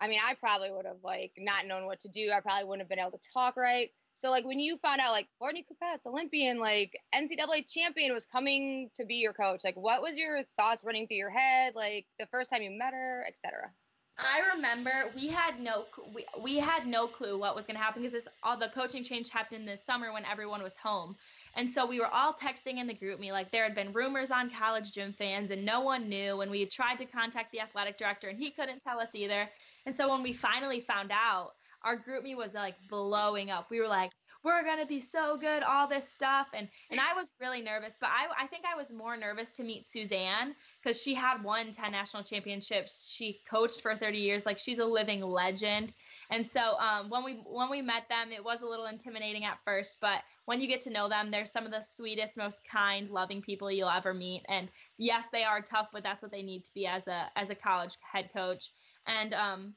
I 0.00 0.08
mean, 0.08 0.20
I 0.24 0.34
probably 0.34 0.70
would 0.70 0.86
have 0.86 1.02
like 1.02 1.32
not 1.38 1.66
known 1.66 1.86
what 1.86 2.00
to 2.00 2.08
do. 2.08 2.30
I 2.32 2.40
probably 2.40 2.64
wouldn't 2.64 2.82
have 2.82 2.88
been 2.88 2.98
able 2.98 3.18
to 3.18 3.28
talk 3.32 3.56
right. 3.56 3.90
So 4.16 4.30
like 4.30 4.46
when 4.46 4.58
you 4.58 4.78
found 4.78 5.00
out 5.02 5.12
like 5.12 5.28
Courtney 5.38 5.64
Kupets, 5.70 6.06
Olympian, 6.06 6.58
like 6.58 6.98
NCAA 7.14 7.70
champion 7.70 8.14
was 8.14 8.24
coming 8.24 8.90
to 8.96 9.04
be 9.04 9.16
your 9.16 9.34
coach, 9.34 9.62
like 9.62 9.76
what 9.76 10.00
was 10.00 10.16
your 10.16 10.42
thoughts 10.42 10.84
running 10.84 11.06
through 11.06 11.18
your 11.18 11.30
head, 11.30 11.74
like 11.74 12.06
the 12.18 12.26
first 12.26 12.50
time 12.50 12.62
you 12.62 12.70
met 12.70 12.94
her, 12.94 13.26
etc. 13.28 13.70
I 14.18 14.54
remember 14.54 15.12
we 15.14 15.28
had 15.28 15.60
no 15.60 15.84
we, 16.14 16.24
we 16.40 16.56
had 16.56 16.86
no 16.86 17.06
clue 17.06 17.38
what 17.38 17.54
was 17.54 17.66
going 17.66 17.76
to 17.76 17.82
happen 17.82 18.00
because 18.00 18.14
this 18.14 18.28
all 18.42 18.56
the 18.56 18.68
coaching 18.68 19.04
change 19.04 19.28
happened 19.28 19.68
this 19.68 19.84
summer 19.84 20.10
when 20.10 20.24
everyone 20.24 20.62
was 20.62 20.76
home. 20.78 21.14
And 21.54 21.70
so 21.70 21.84
we 21.84 22.00
were 22.00 22.06
all 22.06 22.32
texting 22.32 22.78
in 22.78 22.86
the 22.86 22.94
GroupMe 22.94 23.32
like 23.32 23.50
there 23.50 23.64
had 23.64 23.74
been 23.74 23.92
rumors 23.92 24.30
on 24.30 24.50
college 24.50 24.92
gym 24.92 25.12
fans 25.12 25.50
and 25.50 25.66
no 25.66 25.82
one 25.82 26.08
knew 26.08 26.40
and 26.40 26.50
we 26.50 26.64
tried 26.64 26.96
to 26.96 27.04
contact 27.04 27.52
the 27.52 27.60
athletic 27.60 27.98
director 27.98 28.28
and 28.28 28.38
he 28.38 28.50
couldn't 28.50 28.80
tell 28.80 28.98
us 28.98 29.14
either. 29.14 29.50
And 29.84 29.94
so 29.94 30.08
when 30.08 30.22
we 30.22 30.32
finally 30.32 30.80
found 30.80 31.10
out, 31.12 31.52
our 31.84 31.96
GroupMe 31.96 32.36
was 32.36 32.54
like 32.54 32.76
blowing 32.88 33.50
up. 33.50 33.70
We 33.70 33.80
were 33.80 33.88
like, 33.88 34.10
we're 34.46 34.62
gonna 34.62 34.86
be 34.86 35.00
so 35.00 35.36
good, 35.36 35.64
all 35.64 35.88
this 35.88 36.08
stuff, 36.08 36.46
and 36.54 36.68
and 36.90 37.00
I 37.00 37.14
was 37.14 37.32
really 37.40 37.60
nervous. 37.60 37.96
But 38.00 38.10
I 38.10 38.44
I 38.44 38.46
think 38.46 38.64
I 38.64 38.76
was 38.76 38.92
more 38.92 39.16
nervous 39.16 39.50
to 39.52 39.64
meet 39.64 39.88
Suzanne 39.88 40.54
because 40.80 41.02
she 41.02 41.14
had 41.14 41.42
won 41.42 41.72
10 41.72 41.90
national 41.90 42.22
championships. 42.22 43.08
She 43.10 43.40
coached 43.50 43.80
for 43.80 43.96
30 43.96 44.18
years, 44.18 44.46
like 44.46 44.58
she's 44.58 44.78
a 44.78 44.84
living 44.84 45.20
legend. 45.20 45.92
And 46.30 46.46
so 46.46 46.78
um, 46.78 47.10
when 47.10 47.24
we 47.24 47.42
when 47.44 47.70
we 47.70 47.82
met 47.82 48.08
them, 48.08 48.30
it 48.30 48.44
was 48.44 48.62
a 48.62 48.66
little 48.66 48.86
intimidating 48.86 49.44
at 49.44 49.58
first, 49.64 49.98
but 50.00 50.22
when 50.44 50.60
you 50.60 50.68
get 50.68 50.82
to 50.82 50.90
know 50.90 51.08
them, 51.08 51.32
they're 51.32 51.44
some 51.44 51.66
of 51.66 51.72
the 51.72 51.82
sweetest, 51.82 52.36
most 52.36 52.60
kind, 52.70 53.10
loving 53.10 53.42
people 53.42 53.68
you'll 53.70 53.90
ever 53.90 54.14
meet. 54.14 54.44
And 54.48 54.68
yes, 54.96 55.28
they 55.32 55.42
are 55.42 55.60
tough, 55.60 55.88
but 55.92 56.04
that's 56.04 56.22
what 56.22 56.30
they 56.30 56.42
need 56.42 56.64
to 56.64 56.70
be 56.72 56.86
as 56.86 57.08
a 57.08 57.26
as 57.34 57.50
a 57.50 57.54
college 57.56 57.96
head 58.00 58.30
coach. 58.32 58.70
And 59.08 59.34
um, 59.34 59.74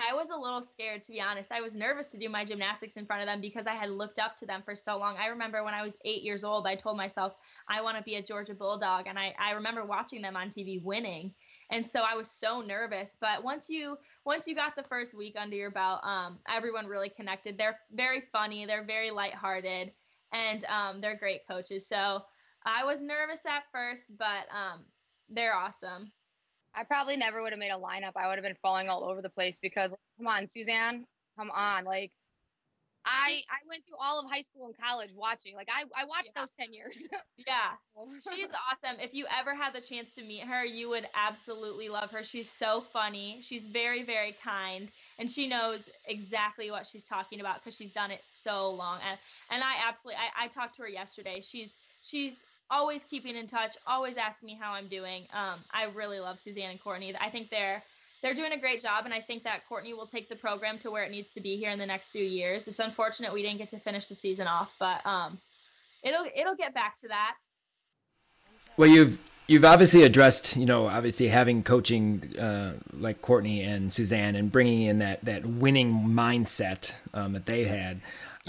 I 0.00 0.14
was 0.14 0.30
a 0.30 0.36
little 0.36 0.62
scared 0.62 1.02
to 1.04 1.12
be 1.12 1.20
honest. 1.20 1.52
I 1.52 1.60
was 1.60 1.74
nervous 1.74 2.10
to 2.12 2.18
do 2.18 2.28
my 2.28 2.44
gymnastics 2.44 2.96
in 2.96 3.04
front 3.04 3.22
of 3.22 3.26
them 3.26 3.40
because 3.40 3.66
I 3.66 3.74
had 3.74 3.90
looked 3.90 4.18
up 4.18 4.34
to 4.36 4.46
them 4.46 4.62
for 4.64 4.74
so 4.74 4.96
long. 4.96 5.16
I 5.18 5.26
remember 5.26 5.62
when 5.62 5.74
I 5.74 5.82
was 5.82 5.96
eight 6.04 6.22
years 6.22 6.42
old, 6.42 6.66
I 6.66 6.74
told 6.74 6.96
myself 6.96 7.34
I 7.68 7.82
want 7.82 7.98
to 7.98 8.02
be 8.02 8.14
a 8.14 8.22
Georgia 8.22 8.54
Bulldog, 8.54 9.06
and 9.06 9.18
I, 9.18 9.34
I 9.38 9.50
remember 9.52 9.84
watching 9.84 10.22
them 10.22 10.36
on 10.36 10.48
TV 10.48 10.82
winning, 10.82 11.34
and 11.70 11.86
so 11.86 12.00
I 12.00 12.14
was 12.14 12.30
so 12.30 12.62
nervous. 12.62 13.16
But 13.20 13.44
once 13.44 13.68
you 13.68 13.98
once 14.24 14.46
you 14.46 14.54
got 14.54 14.74
the 14.74 14.84
first 14.84 15.12
week 15.14 15.36
under 15.38 15.56
your 15.56 15.70
belt, 15.70 16.00
um, 16.02 16.38
everyone 16.48 16.86
really 16.86 17.10
connected. 17.10 17.58
They're 17.58 17.78
very 17.92 18.22
funny, 18.32 18.64
they're 18.64 18.84
very 18.84 19.10
lighthearted, 19.10 19.92
and 20.32 20.64
um, 20.64 21.00
they're 21.00 21.18
great 21.18 21.46
coaches. 21.46 21.86
So 21.86 22.22
I 22.64 22.84
was 22.84 23.02
nervous 23.02 23.44
at 23.46 23.64
first, 23.72 24.04
but 24.18 24.46
um, 24.54 24.86
they're 25.28 25.54
awesome. 25.54 26.10
I 26.74 26.84
probably 26.84 27.16
never 27.16 27.42
would 27.42 27.52
have 27.52 27.58
made 27.58 27.70
a 27.72 27.78
lineup. 27.78 28.12
I 28.16 28.28
would 28.28 28.36
have 28.36 28.44
been 28.44 28.56
falling 28.62 28.88
all 28.88 29.04
over 29.04 29.22
the 29.22 29.30
place 29.30 29.58
because 29.60 29.94
come 30.18 30.26
on, 30.26 30.48
Suzanne, 30.48 31.04
come 31.36 31.50
on. 31.50 31.84
Like 31.84 32.12
I 33.04 33.42
I 33.48 33.66
went 33.68 33.86
through 33.86 33.96
all 34.00 34.20
of 34.20 34.30
high 34.30 34.42
school 34.42 34.66
and 34.66 34.76
college 34.76 35.10
watching. 35.14 35.54
Like 35.54 35.68
I 35.70 35.84
I 36.00 36.04
watched 36.04 36.32
yeah. 36.36 36.42
those 36.42 36.50
10 36.60 36.72
years. 36.72 37.00
yeah. 37.38 37.72
She's 38.34 38.50
awesome. 38.50 39.00
If 39.00 39.14
you 39.14 39.26
ever 39.36 39.54
had 39.54 39.74
the 39.74 39.80
chance 39.80 40.12
to 40.14 40.22
meet 40.22 40.42
her, 40.44 40.64
you 40.64 40.88
would 40.90 41.08
absolutely 41.14 41.88
love 41.88 42.10
her. 42.10 42.22
She's 42.22 42.50
so 42.50 42.82
funny. 42.92 43.40
She's 43.40 43.66
very 43.66 44.02
very 44.02 44.36
kind 44.44 44.90
and 45.18 45.30
she 45.30 45.48
knows 45.48 45.88
exactly 46.06 46.70
what 46.70 46.86
she's 46.86 47.04
talking 47.04 47.40
about 47.40 47.62
cuz 47.64 47.74
she's 47.74 47.92
done 47.92 48.10
it 48.10 48.20
so 48.24 48.70
long. 48.70 49.00
And 49.02 49.18
and 49.50 49.62
I 49.64 49.76
absolutely 49.88 50.20
I 50.20 50.44
I 50.44 50.48
talked 50.48 50.76
to 50.76 50.82
her 50.82 50.88
yesterday. 50.88 51.40
She's 51.40 51.78
she's 52.02 52.36
always 52.70 53.04
keeping 53.04 53.36
in 53.36 53.46
touch, 53.46 53.76
always 53.86 54.16
asking 54.16 54.46
me 54.46 54.58
how 54.60 54.72
I'm 54.72 54.88
doing. 54.88 55.26
Um, 55.32 55.60
I 55.72 55.84
really 55.94 56.20
love 56.20 56.38
Suzanne 56.38 56.70
and 56.70 56.80
Courtney. 56.80 57.14
I 57.20 57.30
think 57.30 57.50
they're 57.50 57.82
they're 58.22 58.34
doing 58.34 58.52
a 58.52 58.58
great 58.58 58.82
job, 58.82 59.06
and 59.06 59.14
I 59.14 59.20
think 59.20 59.44
that 59.44 59.66
Courtney 59.66 59.94
will 59.94 60.06
take 60.06 60.28
the 60.28 60.36
program 60.36 60.78
to 60.80 60.90
where 60.90 61.04
it 61.04 61.10
needs 61.10 61.32
to 61.32 61.40
be 61.40 61.56
here 61.56 61.70
in 61.70 61.78
the 61.78 61.86
next 61.86 62.08
few 62.08 62.24
years. 62.24 62.68
It's 62.68 62.80
unfortunate 62.80 63.32
we 63.32 63.42
didn't 63.42 63.58
get 63.58 63.70
to 63.70 63.78
finish 63.78 64.08
the 64.08 64.14
season 64.14 64.46
off, 64.46 64.70
but 64.78 65.04
um, 65.06 65.38
it'll 66.02 66.26
it'll 66.34 66.56
get 66.56 66.74
back 66.74 66.98
to 67.00 67.08
that. 67.08 67.36
Well, 68.76 68.88
you've 68.88 69.18
you've 69.46 69.64
obviously 69.64 70.02
addressed, 70.02 70.56
you 70.56 70.66
know, 70.66 70.86
obviously 70.86 71.28
having 71.28 71.62
coaching 71.62 72.36
uh, 72.38 72.74
like 72.92 73.20
Courtney 73.20 73.62
and 73.62 73.92
Suzanne 73.92 74.36
and 74.36 74.52
bringing 74.52 74.82
in 74.82 74.98
that 74.98 75.24
that 75.24 75.44
winning 75.44 75.92
mindset 75.92 76.94
um, 77.14 77.32
that 77.32 77.46
they 77.46 77.64
had. 77.64 78.00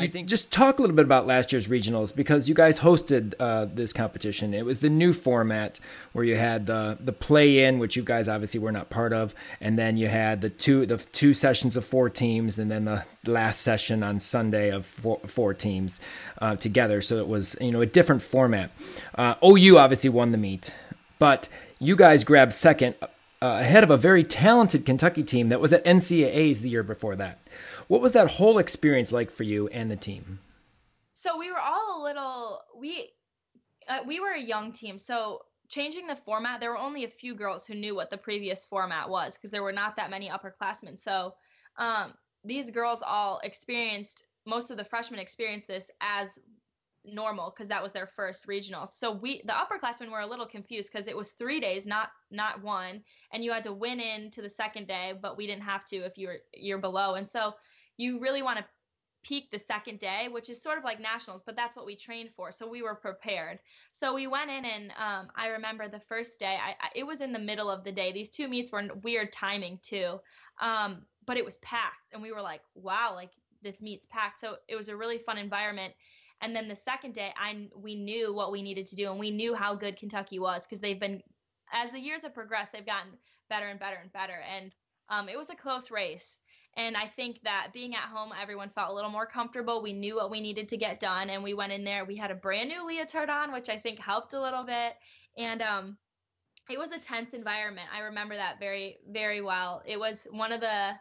I 0.02 0.08
think 0.08 0.28
just 0.28 0.52
talk 0.52 0.80
a 0.80 0.82
little 0.82 0.96
bit 0.96 1.06
about 1.06 1.28
last 1.28 1.52
year's 1.52 1.68
regionals 1.68 2.14
because 2.16 2.50
you 2.50 2.56
guys 2.56 2.80
hosted 2.80 3.36
uh, 3.40 3.66
this 3.72 3.94
competition. 3.94 4.54
It 4.54 4.66
was 4.66 4.80
the 4.80 4.90
new 4.90 5.14
format 5.14 5.80
where 6.14 6.26
you 6.26 6.36
had 6.36 6.66
the 6.66 6.98
the 7.00 7.14
play 7.14 7.64
in, 7.64 7.78
which 7.78 7.96
you 7.96 8.04
guys 8.04 8.28
obviously 8.28 8.60
were 8.60 8.72
not 8.72 8.90
part 8.90 9.14
of, 9.14 9.36
and 9.60 9.78
then 9.78 9.98
you 9.98 10.08
had 10.08 10.42
the 10.42 10.50
two 10.50 10.86
the 10.88 10.98
two 10.98 11.36
sessions 11.36 11.78
of 11.78 11.86
four 11.86 12.10
teams, 12.10 12.58
and 12.58 12.72
then 12.72 12.86
the 12.86 13.06
last 13.28 13.62
session 13.62 14.02
on 14.02 14.18
Sunday 14.18 14.70
of 14.72 14.86
four, 14.88 15.20
four 15.28 15.54
teams 15.54 16.00
uh, 16.40 16.56
together. 16.56 17.02
So 17.02 17.18
it 17.18 17.28
was 17.28 17.56
you 17.62 17.72
know 17.72 17.82
a 17.82 17.86
different 17.86 18.24
format. 18.24 18.72
Uh, 19.14 19.36
OU 19.44 19.78
obviously 19.78 20.10
won 20.10 20.32
the 20.32 20.38
meet, 20.40 20.74
but 21.20 21.48
you 21.80 21.96
guys 21.96 22.24
grabbed 22.24 22.54
second 22.54 22.96
uh, 23.02 23.08
ahead 23.40 23.84
of 23.84 23.92
a 23.92 23.98
very 23.98 24.24
talented 24.24 24.86
Kentucky 24.86 25.24
team 25.24 25.50
that 25.50 25.62
was 25.62 25.74
at 25.74 25.86
NCAA's 25.86 26.62
the 26.62 26.70
year 26.70 26.84
before 26.84 27.16
that. 27.18 27.41
What 27.92 28.00
was 28.00 28.14
that 28.14 28.30
whole 28.30 28.58
experience 28.58 29.12
like 29.12 29.30
for 29.30 29.44
you 29.44 29.68
and 29.68 29.92
the 29.92 29.98
team? 29.98 30.40
So 31.12 31.38
we 31.38 31.52
were 31.52 31.60
all 31.60 32.02
a 32.02 32.02
little 32.02 32.62
we 32.80 33.10
uh, 33.90 34.00
we 34.08 34.22
were 34.22 34.32
a 34.32 34.40
young 34.40 34.72
team. 34.72 34.98
So 34.98 35.42
changing 35.68 36.08
the 36.08 36.16
format, 36.16 36.62
there 36.62 36.72
were 36.72 36.78
only 36.78 37.04
a 37.04 37.10
few 37.10 37.36
girls 37.36 37.66
who 37.66 37.76
knew 37.76 37.94
what 37.94 38.10
the 38.10 38.16
previous 38.16 38.64
format 38.64 39.10
was 39.10 39.36
because 39.36 39.50
there 39.50 39.62
were 39.62 39.74
not 39.74 39.98
that 39.98 40.10
many 40.10 40.30
upperclassmen. 40.30 40.98
So 40.98 41.34
um, 41.78 42.14
these 42.46 42.72
girls 42.72 43.04
all 43.06 43.42
experienced 43.44 44.24
most 44.46 44.72
of 44.72 44.78
the 44.78 44.86
freshmen 44.86 45.20
experienced 45.20 45.68
this 45.68 45.92
as 46.00 46.40
normal 47.04 47.50
because 47.50 47.68
that 47.68 47.84
was 47.84 47.92
their 47.92 48.08
first 48.08 48.48
regional. 48.48 48.86
So 48.86 49.12
we 49.12 49.42
the 49.44 49.52
upperclassmen 49.52 50.10
were 50.10 50.22
a 50.22 50.28
little 50.28 50.46
confused 50.46 50.94
because 50.94 51.10
it 51.10 51.18
was 51.18 51.32
three 51.32 51.60
days, 51.60 51.86
not 51.86 52.12
not 52.32 52.64
one, 52.64 53.04
and 53.34 53.44
you 53.44 53.52
had 53.52 53.64
to 53.64 53.74
win 53.74 54.00
in 54.00 54.32
to 54.32 54.42
the 54.42 54.50
second 54.50 54.88
day, 54.88 55.14
but 55.22 55.36
we 55.36 55.46
didn't 55.46 55.64
have 55.64 55.84
to 55.88 55.98
if 55.98 56.18
you 56.18 56.28
were 56.28 56.38
you're 56.54 56.78
below. 56.78 57.16
And 57.16 57.28
so 57.28 57.54
you 58.02 58.20
really 58.20 58.42
want 58.42 58.58
to 58.58 58.66
peak 59.24 59.52
the 59.52 59.60
second 59.60 60.00
day, 60.00 60.28
which 60.32 60.50
is 60.50 60.62
sort 60.62 60.78
of 60.80 60.84
like 60.84 61.00
nationals, 61.00 61.44
but 61.46 61.56
that's 61.56 61.76
what 61.76 61.86
we 61.86 61.96
trained 61.96 62.32
for. 62.36 62.52
So 62.52 62.68
we 62.68 62.82
were 62.82 62.96
prepared. 62.96 63.60
So 63.92 64.14
we 64.16 64.26
went 64.26 64.50
in, 64.50 64.66
and 64.66 64.92
um, 64.98 65.28
I 65.36 65.48
remember 65.48 65.88
the 65.88 66.00
first 66.00 66.40
day, 66.40 66.58
I, 66.60 66.72
I, 66.72 66.90
it 66.96 67.06
was 67.06 67.22
in 67.22 67.32
the 67.32 67.40
middle 67.40 67.70
of 67.70 67.84
the 67.84 67.92
day. 67.92 68.12
These 68.12 68.30
two 68.30 68.48
meets 68.48 68.72
were 68.72 68.88
weird 69.04 69.32
timing 69.32 69.80
too, 69.84 70.20
um, 70.60 71.06
but 71.28 71.38
it 71.38 71.46
was 71.46 71.60
packed, 71.60 72.14
and 72.14 72.22
we 72.22 72.32
were 72.32 72.42
like, 72.42 72.62
wow, 72.74 73.14
like 73.16 73.32
this 73.62 73.82
meet's 73.82 74.08
packed. 74.08 74.40
So 74.40 74.56
it 74.68 74.76
was 74.76 74.90
a 74.90 74.96
really 74.96 75.20
fun 75.20 75.38
environment. 75.38 75.94
And 76.42 76.56
then 76.56 76.68
the 76.68 76.76
second 76.76 77.14
day, 77.14 77.32
I 77.38 77.70
we 77.76 77.94
knew 77.94 78.34
what 78.34 78.52
we 78.52 78.64
needed 78.64 78.88
to 78.88 78.96
do, 78.96 79.12
and 79.12 79.20
we 79.20 79.30
knew 79.30 79.54
how 79.54 79.76
good 79.76 79.96
Kentucky 79.98 80.40
was 80.40 80.66
because 80.66 80.80
they've 80.80 81.00
been, 81.00 81.22
as 81.72 81.92
the 81.92 82.00
years 82.00 82.24
have 82.24 82.34
progressed, 82.34 82.72
they've 82.72 82.84
gotten 82.84 83.12
better 83.50 83.68
and 83.68 83.80
better 83.80 84.00
and 84.02 84.12
better. 84.12 84.42
And 84.50 84.72
um, 85.10 85.30
it 85.30 85.38
was 85.38 85.52
a 85.52 85.56
close 85.56 85.92
race. 85.92 86.40
And 86.78 86.96
I 86.96 87.08
think 87.08 87.42
that 87.44 87.72
being 87.74 87.96
at 87.96 88.10
home, 88.10 88.32
everyone 88.40 88.70
felt 88.70 88.92
a 88.92 88.94
little 88.94 89.10
more 89.10 89.26
comfortable. 89.26 89.82
We 89.82 89.92
knew 89.92 90.16
what 90.16 90.32
we 90.32 90.40
needed 90.40 90.70
to 90.70 90.78
get 90.78 91.00
done, 91.00 91.30
and 91.30 91.44
we 91.44 91.54
went 91.54 91.74
in 91.74 91.84
there. 91.84 92.06
We 92.06 92.16
had 92.16 92.32
a 92.32 92.36
brand 92.36 92.70
new 92.70 92.88
leotard 92.88 93.30
on, 93.30 93.52
which 93.52 93.70
I 93.70 93.78
think 93.78 94.00
helped 94.00 94.34
a 94.34 94.42
little 94.42 94.64
bit. 94.64 94.94
And 95.38 95.62
um, 95.62 95.98
it 96.70 96.80
was 96.80 96.92
a 96.92 97.00
tense 97.00 97.34
environment. 97.34 97.88
I 97.94 98.00
remember 98.00 98.36
that 98.36 98.60
very, 98.60 99.00
very 99.10 99.42
well. 99.42 99.82
It 99.86 100.00
was 100.00 100.28
one 100.32 100.52
of 100.52 100.62
the 100.62 100.92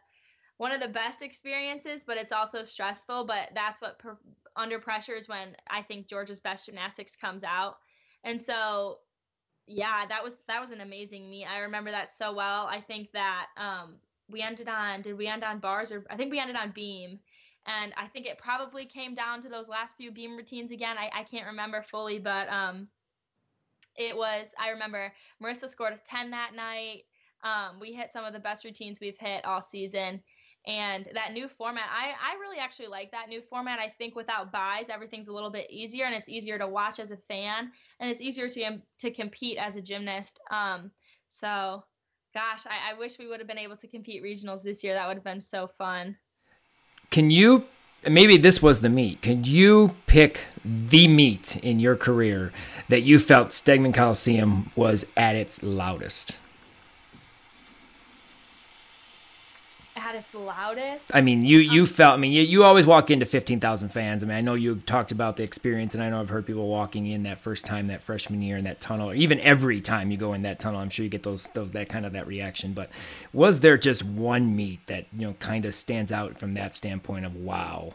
one 0.57 0.73
of 0.73 0.81
the 0.81 0.89
best 0.89 1.23
experiences, 1.23 2.05
but 2.05 2.19
it's 2.19 2.33
also 2.33 2.63
stressful. 2.63 3.25
But 3.25 3.51
that's 3.55 3.81
what 3.81 3.99
per, 3.99 4.19
under 4.57 4.79
pressure 4.79 5.15
is 5.15 5.29
when 5.29 5.57
I 5.71 5.83
think 5.83 6.09
Georgia's 6.09 6.41
best 6.41 6.67
gymnastics 6.67 7.17
comes 7.17 7.45
out. 7.45 7.77
And 8.25 8.43
so, 8.43 8.99
yeah, 9.67 10.05
that 10.09 10.23
was 10.23 10.43
that 10.49 10.61
was 10.61 10.71
an 10.71 10.81
amazing 10.81 11.31
meet. 11.31 11.47
I 11.47 11.61
remember 11.61 11.93
that 11.93 12.13
so 12.13 12.35
well. 12.35 12.67
I 12.67 12.81
think 12.81 13.13
that 13.13 13.47
um, 13.57 13.99
we 14.31 14.43
ended 14.43 14.69
on 14.69 15.03
did 15.03 15.17
we 15.17 15.27
end 15.27 15.45
on 15.45 15.59
bars 15.59 15.93
or 15.93 16.05
I 16.11 16.17
think 16.17 16.31
we 16.31 16.39
ended 16.39 16.57
on 16.57 16.73
beam. 16.73 17.19
And 17.67 17.93
I 17.97 18.07
think 18.07 18.27
it 18.27 18.39
probably 18.39 18.87
came 18.87 19.15
down 19.15 19.41
to 19.43 19.49
those 19.49 19.69
last 19.69 19.97
few 19.97 20.11
beam 20.11 20.37
routines 20.37 20.73
again. 20.73 20.97
I, 20.97 21.11
I 21.15 21.25
can't 21.25 21.47
remember 21.47 21.83
fully, 21.83 22.19
but 22.19 22.49
um, 22.49 22.89
it 23.97 24.17
was 24.17 24.49
I 24.59 24.71
remember 24.71 25.13
Marissa 25.43 25.69
scored 25.69 25.93
a 25.93 26.01
10 26.07 26.31
that 26.31 26.53
night. 26.55 27.03
Um, 27.43 27.79
we 27.81 27.93
hit 27.93 28.13
some 28.13 28.25
of 28.25 28.33
the 28.33 28.39
best 28.39 28.65
routines 28.65 28.99
we've 29.01 29.19
hit 29.19 29.45
all 29.45 29.61
season. 29.61 30.23
And 30.67 31.09
that 31.15 31.33
new 31.33 31.49
format, 31.49 31.89
I, 31.91 32.11
I 32.11 32.39
really 32.39 32.59
actually 32.59 32.89
like 32.89 33.11
that 33.13 33.31
new 33.31 33.41
format. 33.41 33.79
I 33.79 33.89
think 33.97 34.15
without 34.15 34.53
byes, 34.53 34.87
everything's 34.91 35.29
a 35.29 35.33
little 35.33 35.51
bit 35.51 35.71
easier 35.71 36.05
and 36.05 36.15
it's 36.15 36.29
easier 36.29 36.59
to 36.59 36.69
watch 36.69 36.99
as 36.99 37.11
a 37.11 37.17
fan 37.17 37.73
and 37.99 38.11
it's 38.11 38.21
easier 38.21 38.49
to 38.49 38.79
to 38.99 39.11
compete 39.11 39.57
as 39.57 39.77
a 39.77 39.83
gymnast. 39.83 40.39
Um, 40.51 40.91
so 41.29 41.85
gosh, 42.35 42.67
I, 42.67 42.93
I 42.93 42.99
wish 42.99 43.19
we 43.19 43.27
would 43.27 43.41
have 43.41 43.49
been 43.49 43.59
able 43.59 43.77
to 43.77 43.87
compete 43.87 44.23
regionals 44.23 44.63
this 44.63 44.83
year. 44.85 44.95
That 44.95 45.07
would 45.09 45.17
have 45.17 45.25
been 45.25 45.41
so 45.41 45.67
fun. 45.67 46.17
Can 47.11 47.31
you 47.31 47.65
maybe 48.09 48.37
this 48.37 48.63
was 48.63 48.81
the 48.81 48.89
meet. 48.89 49.23
Could 49.23 49.47
you 49.47 49.95
pick 50.07 50.47
the 50.65 51.09
meet 51.09 51.57
in 51.57 51.81
your 51.81 51.97
career 51.97 52.53
that 52.89 53.03
you 53.03 53.19
felt 53.19 53.49
Stegeman 53.49 53.95
Coliseum 53.95 54.71
was 54.75 55.07
at 55.17 55.37
its 55.37 55.63
loudest? 55.63 56.39
At 60.01 60.15
its 60.15 60.35
loudest. 60.35 61.05
I 61.13 61.21
mean, 61.21 61.43
you 61.43 61.59
you 61.59 61.83
um, 61.83 61.87
felt. 61.87 62.15
I 62.15 62.17
mean, 62.17 62.33
you, 62.33 62.43
you 62.43 62.65
always 62.65 62.87
walk 62.87 63.11
into 63.11 63.27
fifteen 63.27 63.61
thousand 63.61 63.91
fans. 63.91 64.23
I 64.23 64.27
mean, 64.27 64.37
I 64.37 64.41
know 64.41 64.55
you 64.55 64.77
talked 64.87 65.13
about 65.13 65.37
the 65.37 65.43
experience, 65.43 65.95
and 65.95 66.03
I 66.03 66.11
know 66.11 66.21
I've 66.21 66.29
heard 66.29 66.47
people 66.47 66.69
walking 66.69 67.07
in 67.07 67.23
that 67.25 67.39
first 67.39 67.67
time 67.67 67.89
that 67.89 68.03
freshman 68.03 68.43
year 68.43 68.57
in 68.57 68.65
that 68.65 68.81
tunnel, 68.81 69.11
or 69.11 69.15
even 69.15 69.39
every 69.41 69.81
time 69.81 70.11
you 70.11 70.17
go 70.17 70.33
in 70.33 70.43
that 70.43 70.59
tunnel. 70.59 70.81
I'm 70.81 70.91
sure 70.91 71.05
you 71.05 71.11
get 71.11 71.23
those 71.23 71.49
those 71.51 71.73
that 71.73 71.89
kind 71.89 72.07
of 72.07 72.13
that 72.13 72.27
reaction. 72.27 72.73
But 72.73 72.91
was 73.33 73.61
there 73.61 73.79
just 73.79 74.05
one 74.05 74.57
meet 74.57 74.87
that 74.87 75.07
you 75.13 75.27
know 75.27 75.35
kind 75.35 75.65
of 75.65 75.75
stands 75.75 76.11
out 76.11 76.39
from 76.39 76.55
that 76.55 76.75
standpoint 76.75 77.27
of 77.27 77.37
wow? 77.37 77.95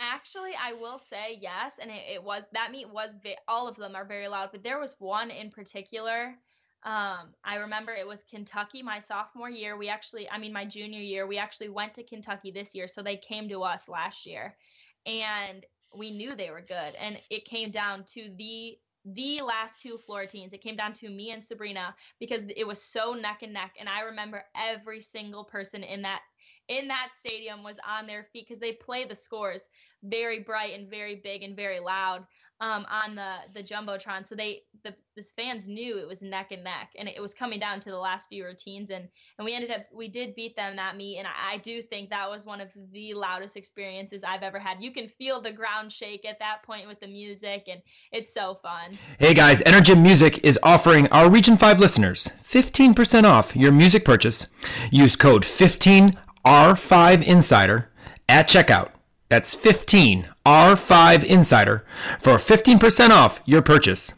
Actually, 0.00 0.52
I 0.60 0.74
will 0.74 0.98
say 0.98 1.38
yes, 1.40 1.78
and 1.82 1.90
it, 1.90 2.02
it 2.14 2.22
was 2.22 2.42
that 2.52 2.70
meet 2.70 2.88
was 2.88 3.14
all 3.48 3.66
of 3.68 3.76
them 3.76 3.96
are 3.96 4.04
very 4.04 4.28
loud, 4.28 4.50
but 4.52 4.62
there 4.62 4.78
was 4.78 4.94
one 4.98 5.30
in 5.30 5.50
particular 5.50 6.34
um, 6.84 7.34
I 7.44 7.56
remember 7.56 7.92
it 7.92 8.06
was 8.06 8.24
Kentucky 8.30 8.82
my 8.82 9.00
sophomore 9.00 9.50
year. 9.50 9.76
We 9.76 9.88
actually, 9.88 10.30
I 10.30 10.38
mean, 10.38 10.52
my 10.52 10.64
junior 10.64 11.00
year, 11.00 11.26
we 11.26 11.38
actually 11.38 11.68
went 11.70 11.94
to 11.94 12.04
Kentucky 12.04 12.50
this 12.50 12.74
year. 12.74 12.86
So 12.86 13.02
they 13.02 13.16
came 13.16 13.48
to 13.48 13.62
us 13.62 13.88
last 13.88 14.26
year 14.26 14.56
and 15.04 15.66
we 15.96 16.10
knew 16.10 16.36
they 16.36 16.50
were 16.50 16.60
good. 16.60 16.94
And 16.94 17.20
it 17.30 17.44
came 17.44 17.70
down 17.70 18.04
to 18.14 18.30
the 18.36 18.78
the 19.14 19.40
last 19.40 19.78
two 19.78 19.96
floor 19.96 20.26
teams. 20.26 20.52
It 20.52 20.62
came 20.62 20.76
down 20.76 20.92
to 20.94 21.08
me 21.08 21.30
and 21.30 21.42
Sabrina 21.42 21.94
because 22.20 22.42
it 22.56 22.66
was 22.66 22.82
so 22.82 23.14
neck 23.14 23.38
and 23.42 23.52
neck. 23.54 23.74
And 23.80 23.88
I 23.88 24.00
remember 24.00 24.44
every 24.54 25.00
single 25.00 25.44
person 25.44 25.82
in 25.82 26.02
that 26.02 26.20
in 26.68 26.86
that 26.88 27.10
stadium 27.18 27.62
was 27.62 27.78
on 27.88 28.06
their 28.06 28.24
feet 28.24 28.46
because 28.46 28.60
they 28.60 28.72
play 28.72 29.04
the 29.04 29.14
scores 29.14 29.68
very 30.04 30.40
bright 30.40 30.78
and 30.78 30.88
very 30.88 31.16
big 31.16 31.42
and 31.42 31.56
very 31.56 31.80
loud 31.80 32.26
um, 32.60 32.86
on 32.90 33.14
the 33.14 33.36
the 33.54 33.62
jumbotron. 33.62 34.26
So 34.26 34.34
they 34.34 34.62
the, 34.84 34.94
the 35.16 35.22
fans 35.36 35.68
knew 35.68 35.98
it 35.98 36.06
was 36.06 36.22
neck 36.22 36.52
and 36.52 36.64
neck, 36.64 36.92
and 36.98 37.08
it 37.08 37.20
was 37.20 37.34
coming 37.34 37.60
down 37.60 37.80
to 37.80 37.90
the 37.90 37.98
last 37.98 38.28
few 38.28 38.44
routines, 38.44 38.90
and 38.90 39.08
and 39.38 39.44
we 39.44 39.54
ended 39.54 39.70
up 39.70 39.86
we 39.92 40.08
did 40.08 40.34
beat 40.34 40.56
them 40.56 40.76
that 40.76 40.96
meet, 40.96 41.18
and 41.18 41.26
I, 41.26 41.54
I 41.54 41.58
do 41.58 41.82
think 41.82 42.10
that 42.10 42.28
was 42.28 42.44
one 42.44 42.60
of 42.60 42.68
the 42.92 43.14
loudest 43.14 43.56
experiences 43.56 44.22
I've 44.24 44.42
ever 44.42 44.58
had. 44.58 44.82
You 44.82 44.92
can 44.92 45.08
feel 45.08 45.40
the 45.40 45.52
ground 45.52 45.92
shake 45.92 46.26
at 46.26 46.38
that 46.40 46.62
point 46.64 46.88
with 46.88 47.00
the 47.00 47.06
music, 47.06 47.68
and 47.70 47.80
it's 48.12 48.32
so 48.32 48.58
fun. 48.62 48.98
Hey 49.18 49.34
guys, 49.34 49.60
Energym 49.62 50.02
Music 50.02 50.44
is 50.44 50.58
offering 50.62 51.06
our 51.12 51.30
Region 51.30 51.56
Five 51.56 51.78
listeners 51.78 52.30
15% 52.48 53.24
off 53.24 53.54
your 53.54 53.72
music 53.72 54.04
purchase. 54.04 54.46
Use 54.90 55.16
code 55.16 55.42
15R5 55.42 57.22
Insider 57.26 57.90
at 58.28 58.48
checkout 58.48 58.90
that's 59.28 59.54
15 59.54 60.28
R5 60.44 61.24
Insider 61.24 61.84
for 62.20 62.34
15% 62.34 63.10
off 63.10 63.40
your 63.44 63.62
purchase. 63.62 64.14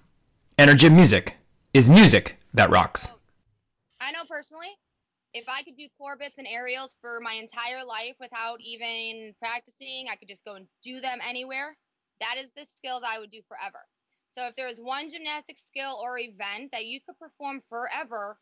Energym 0.59 0.95
Music 0.95 1.37
is 1.73 1.89
music 1.89 2.39
that 2.53 2.71
rocks. 2.71 3.11
I 4.01 4.13
know 4.13 4.23
personally, 4.29 4.69
if 5.33 5.45
I 5.49 5.63
could 5.63 5.77
do 5.77 5.87
core 5.97 6.17
bits 6.17 6.39
and 6.39 6.47
aerials 6.47 6.97
for 7.01 7.21
my 7.21 7.35
entire 7.35 7.85
life 7.85 8.17
without 8.19 8.61
even 8.61 9.35
practicing, 9.39 10.07
I 10.11 10.17
could 10.17 10.29
just 10.29 10.45
go 10.45 10.55
and 10.55 10.67
do 10.83 11.01
them 11.01 11.19
anywhere. 11.27 11.77
That 12.21 12.37
is 12.39 12.51
the 12.57 12.65
skills 12.65 13.03
I 13.07 13.19
would 13.19 13.31
do 13.31 13.41
forever. 13.49 13.79
So 14.33 14.47
if 14.47 14.55
there 14.57 14.67
was 14.67 14.79
one 14.79 15.11
gymnastic 15.11 15.59
skill 15.59 15.99
or 16.03 16.19
event 16.19 16.71
that 16.73 16.87
you 16.87 17.01
could 17.01 17.19
perform 17.19 17.63
forever, 17.69 18.39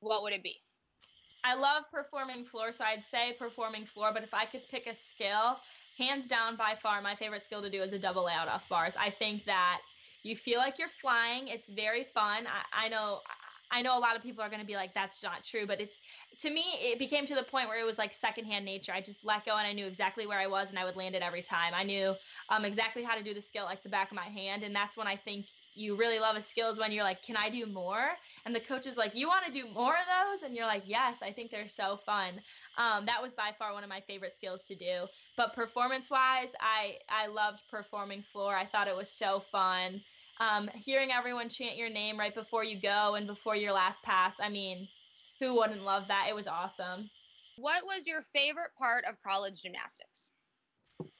what 0.00 0.22
would 0.22 0.32
it 0.32 0.42
be? 0.42 0.56
I 1.44 1.54
love 1.54 1.84
performing 1.90 2.44
floor, 2.44 2.72
so 2.72 2.84
I'd 2.84 3.04
say 3.04 3.34
performing 3.38 3.86
floor, 3.86 4.10
but 4.12 4.22
if 4.22 4.34
I 4.34 4.44
could 4.44 4.62
pick 4.70 4.86
a 4.86 4.94
skill, 4.94 5.56
hands 5.98 6.26
down 6.26 6.56
by 6.56 6.76
far 6.82 7.00
my 7.02 7.14
favorite 7.14 7.44
skill 7.44 7.62
to 7.62 7.70
do 7.70 7.82
is 7.82 7.92
a 7.92 7.98
double 7.98 8.24
layout 8.24 8.48
off 8.48 8.68
bars. 8.68 8.96
I 8.96 9.10
think 9.10 9.44
that 9.46 9.80
you 10.22 10.36
feel 10.36 10.58
like 10.58 10.78
you're 10.78 10.88
flying. 10.88 11.48
It's 11.48 11.70
very 11.70 12.04
fun. 12.14 12.46
I, 12.46 12.86
I 12.86 12.88
know 12.88 13.20
I 13.72 13.82
know 13.82 13.96
a 13.96 14.00
lot 14.00 14.16
of 14.16 14.22
people 14.22 14.42
are 14.42 14.48
going 14.48 14.60
to 14.60 14.66
be 14.66 14.74
like, 14.74 14.94
that's 14.94 15.22
not 15.22 15.44
true, 15.44 15.66
but 15.66 15.80
it's 15.80 15.94
to 16.40 16.50
me, 16.50 16.64
it 16.80 16.98
became 16.98 17.24
to 17.26 17.34
the 17.34 17.44
point 17.44 17.68
where 17.68 17.78
it 17.78 17.86
was 17.86 17.98
like 17.98 18.12
secondhand 18.12 18.64
nature. 18.64 18.92
I 18.92 19.00
just 19.00 19.24
let 19.24 19.46
go 19.46 19.56
and 19.56 19.66
I 19.66 19.72
knew 19.72 19.86
exactly 19.86 20.26
where 20.26 20.40
I 20.40 20.48
was 20.48 20.70
and 20.70 20.78
I 20.78 20.84
would 20.84 20.96
land 20.96 21.14
it 21.14 21.22
every 21.22 21.42
time. 21.42 21.72
I 21.72 21.84
knew 21.84 22.14
um, 22.48 22.64
exactly 22.64 23.04
how 23.04 23.14
to 23.14 23.22
do 23.22 23.32
the 23.32 23.40
skill 23.40 23.64
like 23.64 23.82
the 23.82 23.88
back 23.88 24.10
of 24.10 24.16
my 24.16 24.24
hand. 24.24 24.64
And 24.64 24.74
that's 24.74 24.96
when 24.96 25.06
I 25.06 25.16
think 25.16 25.46
you 25.80 25.96
really 25.96 26.18
love 26.18 26.36
a 26.36 26.42
skill 26.42 26.68
is 26.68 26.78
when 26.78 26.92
you're 26.92 27.04
like, 27.04 27.22
can 27.22 27.36
I 27.36 27.48
do 27.48 27.66
more? 27.66 28.10
And 28.44 28.54
the 28.54 28.60
coach 28.60 28.86
is 28.86 28.96
like, 28.96 29.14
you 29.14 29.26
want 29.26 29.46
to 29.46 29.52
do 29.52 29.66
more 29.72 29.94
of 29.94 30.06
those? 30.06 30.42
And 30.42 30.54
you're 30.54 30.66
like, 30.66 30.82
yes, 30.86 31.22
I 31.22 31.32
think 31.32 31.50
they're 31.50 31.68
so 31.68 31.98
fun. 32.04 32.40
Um, 32.78 33.06
that 33.06 33.22
was 33.22 33.34
by 33.34 33.50
far 33.58 33.72
one 33.72 33.82
of 33.82 33.88
my 33.88 34.00
favorite 34.00 34.36
skills 34.36 34.62
to 34.64 34.74
do. 34.74 35.06
But 35.36 35.54
performance 35.54 36.10
wise, 36.10 36.52
I, 36.60 36.98
I 37.08 37.26
loved 37.28 37.62
performing 37.70 38.22
floor. 38.32 38.54
I 38.54 38.66
thought 38.66 38.88
it 38.88 38.96
was 38.96 39.10
so 39.10 39.42
fun. 39.50 40.02
Um, 40.38 40.70
hearing 40.74 41.10
everyone 41.10 41.48
chant 41.48 41.76
your 41.76 41.90
name 41.90 42.18
right 42.18 42.34
before 42.34 42.64
you 42.64 42.80
go 42.80 43.14
and 43.14 43.26
before 43.26 43.56
your 43.56 43.72
last 43.72 44.02
pass, 44.02 44.34
I 44.40 44.48
mean, 44.48 44.88
who 45.38 45.54
wouldn't 45.56 45.84
love 45.84 46.04
that? 46.08 46.26
It 46.28 46.34
was 46.34 46.46
awesome. 46.46 47.10
What 47.56 47.84
was 47.84 48.06
your 48.06 48.22
favorite 48.34 48.70
part 48.78 49.04
of 49.08 49.22
college 49.22 49.62
gymnastics? 49.62 50.32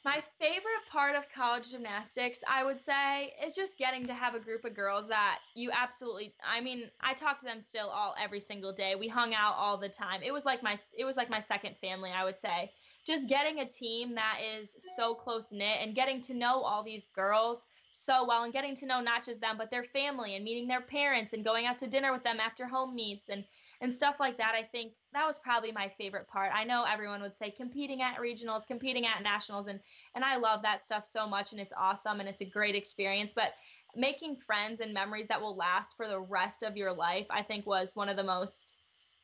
My 0.03 0.23
favorite 0.39 0.87
part 0.91 1.15
of 1.15 1.29
college 1.29 1.73
gymnastics, 1.73 2.41
I 2.49 2.65
would 2.65 2.81
say, 2.81 3.35
is 3.45 3.55
just 3.55 3.77
getting 3.77 4.07
to 4.07 4.15
have 4.15 4.35
a 4.35 4.41
group 4.41 4.65
of 4.65 4.75
girls 4.75 5.07
that 5.09 5.41
you 5.55 5.71
absolutely 5.73 6.35
I 6.43 6.63
mean, 6.63 6.91
I 7.03 7.13
talk 7.13 7.39
to 7.41 7.45
them 7.45 7.61
still 7.61 7.89
all 7.89 8.15
every 8.19 8.41
single 8.41 8.73
day. 8.73 8.95
We 8.95 9.09
hung 9.09 9.35
out 9.35 9.57
all 9.57 9.77
the 9.77 9.91
time. 9.91 10.23
It 10.23 10.33
was 10.33 10.47
like 10.47 10.63
my 10.63 10.79
it 10.97 11.05
was 11.05 11.19
like 11.19 11.31
my 11.31 11.41
second 11.41 11.77
family, 11.77 12.11
I 12.13 12.25
would 12.25 12.39
say. 12.39 12.73
Just 13.07 13.29
getting 13.29 13.61
a 13.61 13.69
team 13.69 14.15
that 14.15 14.39
is 14.41 14.75
so 14.97 15.15
close 15.15 15.53
knit 15.53 15.79
and 15.83 15.95
getting 15.95 16.23
to 16.23 16.35
know 16.35 16.63
all 16.63 16.83
these 16.83 17.07
girls 17.07 17.65
so 17.93 18.25
well 18.25 18.45
and 18.45 18.53
getting 18.53 18.75
to 18.77 18.87
know 18.87 19.01
not 19.01 19.25
just 19.25 19.41
them 19.41 19.57
but 19.59 19.71
their 19.71 19.85
family 19.85 20.37
and 20.37 20.45
meeting 20.45 20.69
their 20.69 20.81
parents 20.81 21.33
and 21.33 21.45
going 21.45 21.67
out 21.67 21.79
to 21.79 21.87
dinner 21.87 22.13
with 22.13 22.23
them 22.23 22.39
after 22.41 22.67
home 22.67 22.95
meets 22.95 23.29
and 23.29 23.45
and 23.81 23.93
stuff 23.93 24.17
like 24.21 24.37
that. 24.37 24.55
I 24.55 24.63
think 24.63 24.93
that 25.13 25.27
was 25.27 25.39
probably 25.39 25.73
my 25.73 25.89
favorite 25.97 26.29
part. 26.29 26.53
I 26.55 26.65
know 26.65 26.85
everyone 26.85 27.23
would 27.23 27.37
say 27.37 27.51
competing 27.51 28.03
at 28.03 28.19
regionals, 28.19 28.67
competing 28.67 29.07
at 29.07 29.23
nationals, 29.23 29.69
and 29.69 29.81
and 30.15 30.25
I 30.25 30.37
love 30.37 30.63
that 30.63 30.85
stuff 30.85 31.07
so 31.07 31.27
much, 31.27 31.53
and 31.53 31.61
it's 31.61 31.73
awesome 31.77 32.21
and 32.21 32.29
it's 32.29 32.43
a 32.43 32.45
great 32.47 32.75
experience. 32.75 33.33
But 33.35 33.55
making 33.97 34.37
friends 34.37 34.81
and 34.81 34.95
memories 34.95 35.27
that 35.29 35.41
will 35.41 35.57
last 35.57 35.97
for 35.97 36.07
the 36.07 36.21
rest 36.21 36.63
of 36.63 36.77
your 36.77 36.93
life, 36.93 37.27
I 37.31 37.43
think, 37.43 37.67
was 37.67 37.97
one 37.97 38.09
of 38.09 38.17
the 38.17 38.23
most 38.23 38.75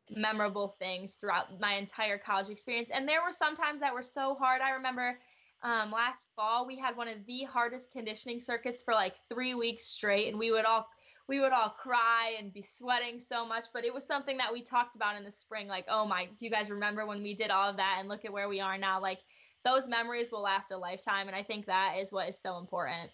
memorable 0.09 0.75
things 0.79 1.15
throughout 1.15 1.59
my 1.59 1.75
entire 1.75 2.17
college 2.17 2.49
experience. 2.49 2.91
And 2.91 3.07
there 3.07 3.23
were 3.23 3.31
some 3.31 3.55
times 3.55 3.81
that 3.81 3.93
were 3.93 4.03
so 4.03 4.35
hard. 4.35 4.61
I 4.61 4.71
remember 4.71 5.17
um, 5.63 5.91
last 5.91 6.27
fall 6.35 6.67
we 6.67 6.77
had 6.77 6.95
one 6.95 7.07
of 7.07 7.25
the 7.25 7.43
hardest 7.43 7.91
conditioning 7.91 8.39
circuits 8.39 8.83
for 8.83 8.93
like 8.93 9.15
three 9.29 9.55
weeks 9.55 9.85
straight, 9.85 10.29
and 10.29 10.39
we 10.39 10.51
would 10.51 10.65
all 10.65 10.87
we 11.27 11.39
would 11.39 11.51
all 11.51 11.69
cry 11.69 12.35
and 12.39 12.53
be 12.53 12.61
sweating 12.61 13.19
so 13.19 13.45
much. 13.45 13.65
But 13.73 13.85
it 13.85 13.93
was 13.93 14.05
something 14.05 14.37
that 14.37 14.51
we 14.51 14.61
talked 14.61 14.95
about 14.95 15.17
in 15.17 15.23
the 15.23 15.31
spring. 15.31 15.67
Like, 15.67 15.85
oh 15.89 16.05
my, 16.05 16.27
do 16.37 16.45
you 16.45 16.51
guys 16.51 16.69
remember 16.69 17.05
when 17.05 17.21
we 17.21 17.33
did 17.33 17.51
all 17.51 17.69
of 17.69 17.77
that? 17.77 17.97
And 17.99 18.07
look 18.07 18.25
at 18.25 18.31
where 18.31 18.47
we 18.47 18.59
are 18.59 18.77
now. 18.77 19.01
Like 19.01 19.19
those 19.65 19.87
memories 19.87 20.31
will 20.31 20.41
last 20.41 20.71
a 20.71 20.77
lifetime, 20.77 21.27
and 21.27 21.35
I 21.35 21.43
think 21.43 21.65
that 21.65 21.95
is 21.99 22.11
what 22.11 22.29
is 22.29 22.39
so 22.39 22.57
important. 22.57 23.11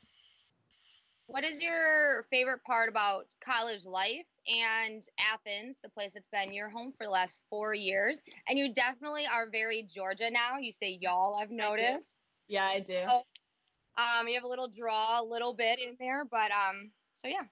What 1.28 1.44
is 1.44 1.62
your 1.62 2.28
favorite 2.30 2.64
part 2.64 2.90
about 2.90 3.26
college 3.44 3.86
life 3.86 4.26
and 4.48 5.02
Athens, 5.18 5.78
the 5.82 5.90
place 5.90 6.14
that's 6.14 6.28
been 6.28 6.54
your 6.54 6.70
home 6.70 6.92
for 6.92 7.06
the 7.06 7.10
last 7.10 7.42
four 7.50 7.74
years? 7.74 8.22
And 8.48 8.60
you 8.60 8.74
definitely 8.74 9.26
are 9.26 9.50
very 9.50 9.84
Georgia 9.84 10.30
now. 10.30 10.60
You 10.60 10.72
say 10.72 11.00
y'all, 11.02 11.40
I've 11.42 11.50
noticed. 11.50 12.18
I 12.18 12.54
yeah, 12.54 12.66
I 12.66 12.80
do. 12.82 13.00
So, 13.08 13.24
um, 13.98 14.28
you 14.28 14.36
have 14.36 14.44
a 14.44 14.48
little 14.48 14.68
draw, 14.68 15.22
a 15.22 15.24
little 15.24 15.54
bit 15.54 15.80
in 15.80 15.96
there, 16.00 16.26
but 16.26 16.52
um, 16.52 16.92
so 17.14 17.28
yeah. 17.28 17.46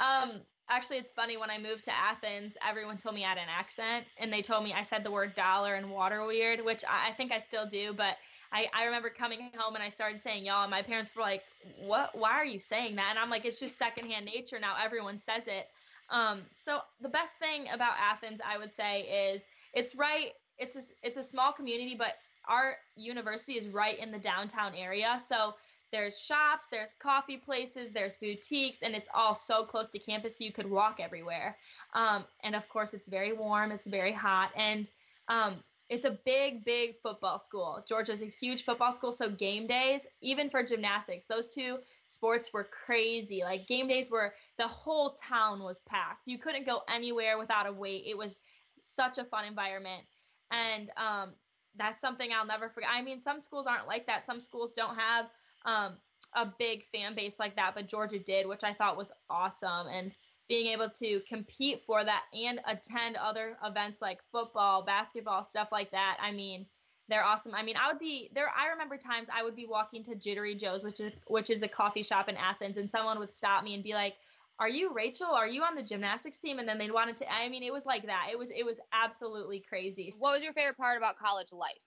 Um, 0.00 0.40
actually, 0.68 0.98
it's 0.98 1.12
funny 1.12 1.36
when 1.36 1.50
I 1.50 1.58
moved 1.58 1.84
to 1.84 1.92
Athens, 1.94 2.56
everyone 2.66 2.98
told 2.98 3.14
me 3.14 3.24
I 3.24 3.28
had 3.30 3.38
an 3.38 3.48
accent, 3.48 4.06
and 4.18 4.32
they 4.32 4.42
told 4.42 4.64
me 4.64 4.72
I 4.72 4.82
said 4.82 5.04
the 5.04 5.10
word 5.10 5.34
dollar 5.34 5.74
and 5.74 5.90
water 5.90 6.24
weird, 6.26 6.64
which 6.64 6.84
I, 6.84 7.10
I 7.10 7.12
think 7.14 7.32
I 7.32 7.38
still 7.38 7.66
do, 7.66 7.92
but 7.92 8.16
I, 8.52 8.68
I 8.72 8.84
remember 8.84 9.10
coming 9.10 9.50
home 9.56 9.74
and 9.74 9.84
I 9.84 9.88
started 9.88 10.20
saying 10.20 10.44
y'all, 10.44 10.62
and 10.62 10.70
my 10.70 10.82
parents 10.82 11.14
were 11.14 11.22
like, 11.22 11.42
"What? 11.80 12.16
Why 12.16 12.32
are 12.32 12.44
you 12.44 12.58
saying 12.58 12.96
that?" 12.96 13.08
And 13.10 13.18
I'm 13.18 13.30
like, 13.30 13.44
"It's 13.44 13.60
just 13.60 13.76
secondhand 13.78 14.26
nature 14.26 14.58
now. 14.58 14.74
Everyone 14.82 15.18
says 15.18 15.46
it." 15.46 15.66
Um, 16.10 16.42
so 16.64 16.80
the 17.00 17.10
best 17.10 17.36
thing 17.38 17.66
about 17.72 17.94
Athens, 18.00 18.40
I 18.46 18.56
would 18.56 18.72
say, 18.72 19.02
is 19.02 19.44
it's 19.74 19.94
right. 19.94 20.30
It's 20.58 20.76
a, 20.76 20.80
it's 21.02 21.18
a 21.18 21.22
small 21.22 21.52
community, 21.52 21.94
but 21.96 22.14
our 22.48 22.76
university 22.96 23.54
is 23.54 23.68
right 23.68 23.98
in 23.98 24.10
the 24.10 24.18
downtown 24.18 24.74
area. 24.74 25.18
So 25.24 25.54
there's 25.90 26.20
shops, 26.20 26.66
there's 26.70 26.92
coffee 26.98 27.36
places, 27.36 27.90
there's 27.90 28.16
boutiques, 28.16 28.82
and 28.82 28.94
it's 28.94 29.08
all 29.14 29.34
so 29.34 29.64
close 29.64 29.88
to 29.90 29.98
campus 29.98 30.40
you 30.40 30.52
could 30.52 30.70
walk 30.70 30.98
everywhere. 31.00 31.56
Um, 31.94 32.24
and 32.42 32.54
of 32.54 32.68
course, 32.68 32.94
it's 32.94 33.08
very 33.08 33.32
warm, 33.32 33.72
it's 33.72 33.86
very 33.86 34.12
hot, 34.12 34.50
and 34.56 34.90
um, 35.28 35.62
it's 35.88 36.04
a 36.04 36.18
big, 36.24 36.64
big 36.64 36.96
football 37.02 37.38
school. 37.38 37.82
Georgia's 37.88 38.20
a 38.20 38.26
huge 38.26 38.64
football 38.64 38.92
school, 38.92 39.12
so 39.12 39.30
game 39.30 39.66
days, 39.66 40.06
even 40.20 40.50
for 40.50 40.62
gymnastics, 40.62 41.26
those 41.26 41.48
two 41.48 41.78
sports 42.04 42.52
were 42.52 42.64
crazy. 42.64 43.42
Like 43.42 43.66
game 43.66 43.88
days 43.88 44.10
were 44.10 44.34
the 44.58 44.68
whole 44.68 45.14
town 45.14 45.62
was 45.62 45.80
packed. 45.88 46.28
You 46.28 46.38
couldn't 46.38 46.66
go 46.66 46.82
anywhere 46.92 47.38
without 47.38 47.66
a 47.66 47.72
wait. 47.72 48.04
It 48.06 48.18
was 48.18 48.40
such 48.80 49.18
a 49.18 49.24
fun 49.24 49.46
environment, 49.46 50.04
and 50.50 50.90
um, 50.98 51.32
that's 51.76 52.00
something 52.00 52.30
I'll 52.32 52.46
never 52.46 52.68
forget. 52.68 52.90
I 52.92 53.00
mean, 53.00 53.22
some 53.22 53.40
schools 53.40 53.66
aren't 53.66 53.86
like 53.86 54.06
that. 54.06 54.26
Some 54.26 54.40
schools 54.40 54.74
don't 54.74 54.96
have 54.96 55.26
um, 55.68 55.92
a 56.34 56.46
big 56.58 56.84
fan 56.92 57.14
base 57.14 57.38
like 57.38 57.56
that, 57.56 57.74
but 57.74 57.86
Georgia 57.86 58.18
did, 58.18 58.46
which 58.46 58.64
I 58.64 58.72
thought 58.72 58.96
was 58.96 59.12
awesome. 59.28 59.86
And 59.88 60.12
being 60.48 60.66
able 60.68 60.88
to 60.88 61.20
compete 61.28 61.82
for 61.82 62.04
that 62.04 62.22
and 62.32 62.60
attend 62.66 63.16
other 63.16 63.58
events 63.62 64.00
like 64.00 64.20
football, 64.32 64.82
basketball, 64.82 65.44
stuff 65.44 65.68
like 65.70 65.90
that. 65.90 66.16
I 66.22 66.32
mean, 66.32 66.64
they're 67.08 67.24
awesome. 67.24 67.54
I 67.54 67.62
mean, 67.62 67.76
I 67.76 67.90
would 67.90 67.98
be 67.98 68.30
there. 68.34 68.50
I 68.56 68.68
remember 68.68 68.96
times 68.96 69.28
I 69.32 69.42
would 69.42 69.56
be 69.56 69.66
walking 69.66 70.02
to 70.04 70.14
Jittery 70.14 70.54
Joe's, 70.54 70.84
which 70.84 71.00
is 71.00 71.12
which 71.26 71.50
is 71.50 71.62
a 71.62 71.68
coffee 71.68 72.02
shop 72.02 72.28
in 72.28 72.36
Athens, 72.36 72.76
and 72.76 72.90
someone 72.90 73.18
would 73.18 73.32
stop 73.32 73.64
me 73.64 73.74
and 73.74 73.82
be 73.82 73.94
like, 73.94 74.14
"Are 74.58 74.68
you 74.68 74.92
Rachel? 74.92 75.28
Are 75.28 75.48
you 75.48 75.62
on 75.62 75.74
the 75.74 75.82
gymnastics 75.82 76.38
team?" 76.38 76.58
And 76.58 76.68
then 76.68 76.76
they'd 76.76 76.92
wanted 76.92 77.16
to. 77.18 77.32
I 77.32 77.48
mean, 77.48 77.62
it 77.62 77.72
was 77.72 77.86
like 77.86 78.04
that. 78.06 78.28
It 78.30 78.38
was 78.38 78.50
it 78.50 78.64
was 78.64 78.78
absolutely 78.92 79.60
crazy. 79.60 80.12
What 80.18 80.32
was 80.34 80.42
your 80.42 80.52
favorite 80.52 80.76
part 80.76 80.98
about 80.98 81.18
college 81.18 81.52
life? 81.52 81.80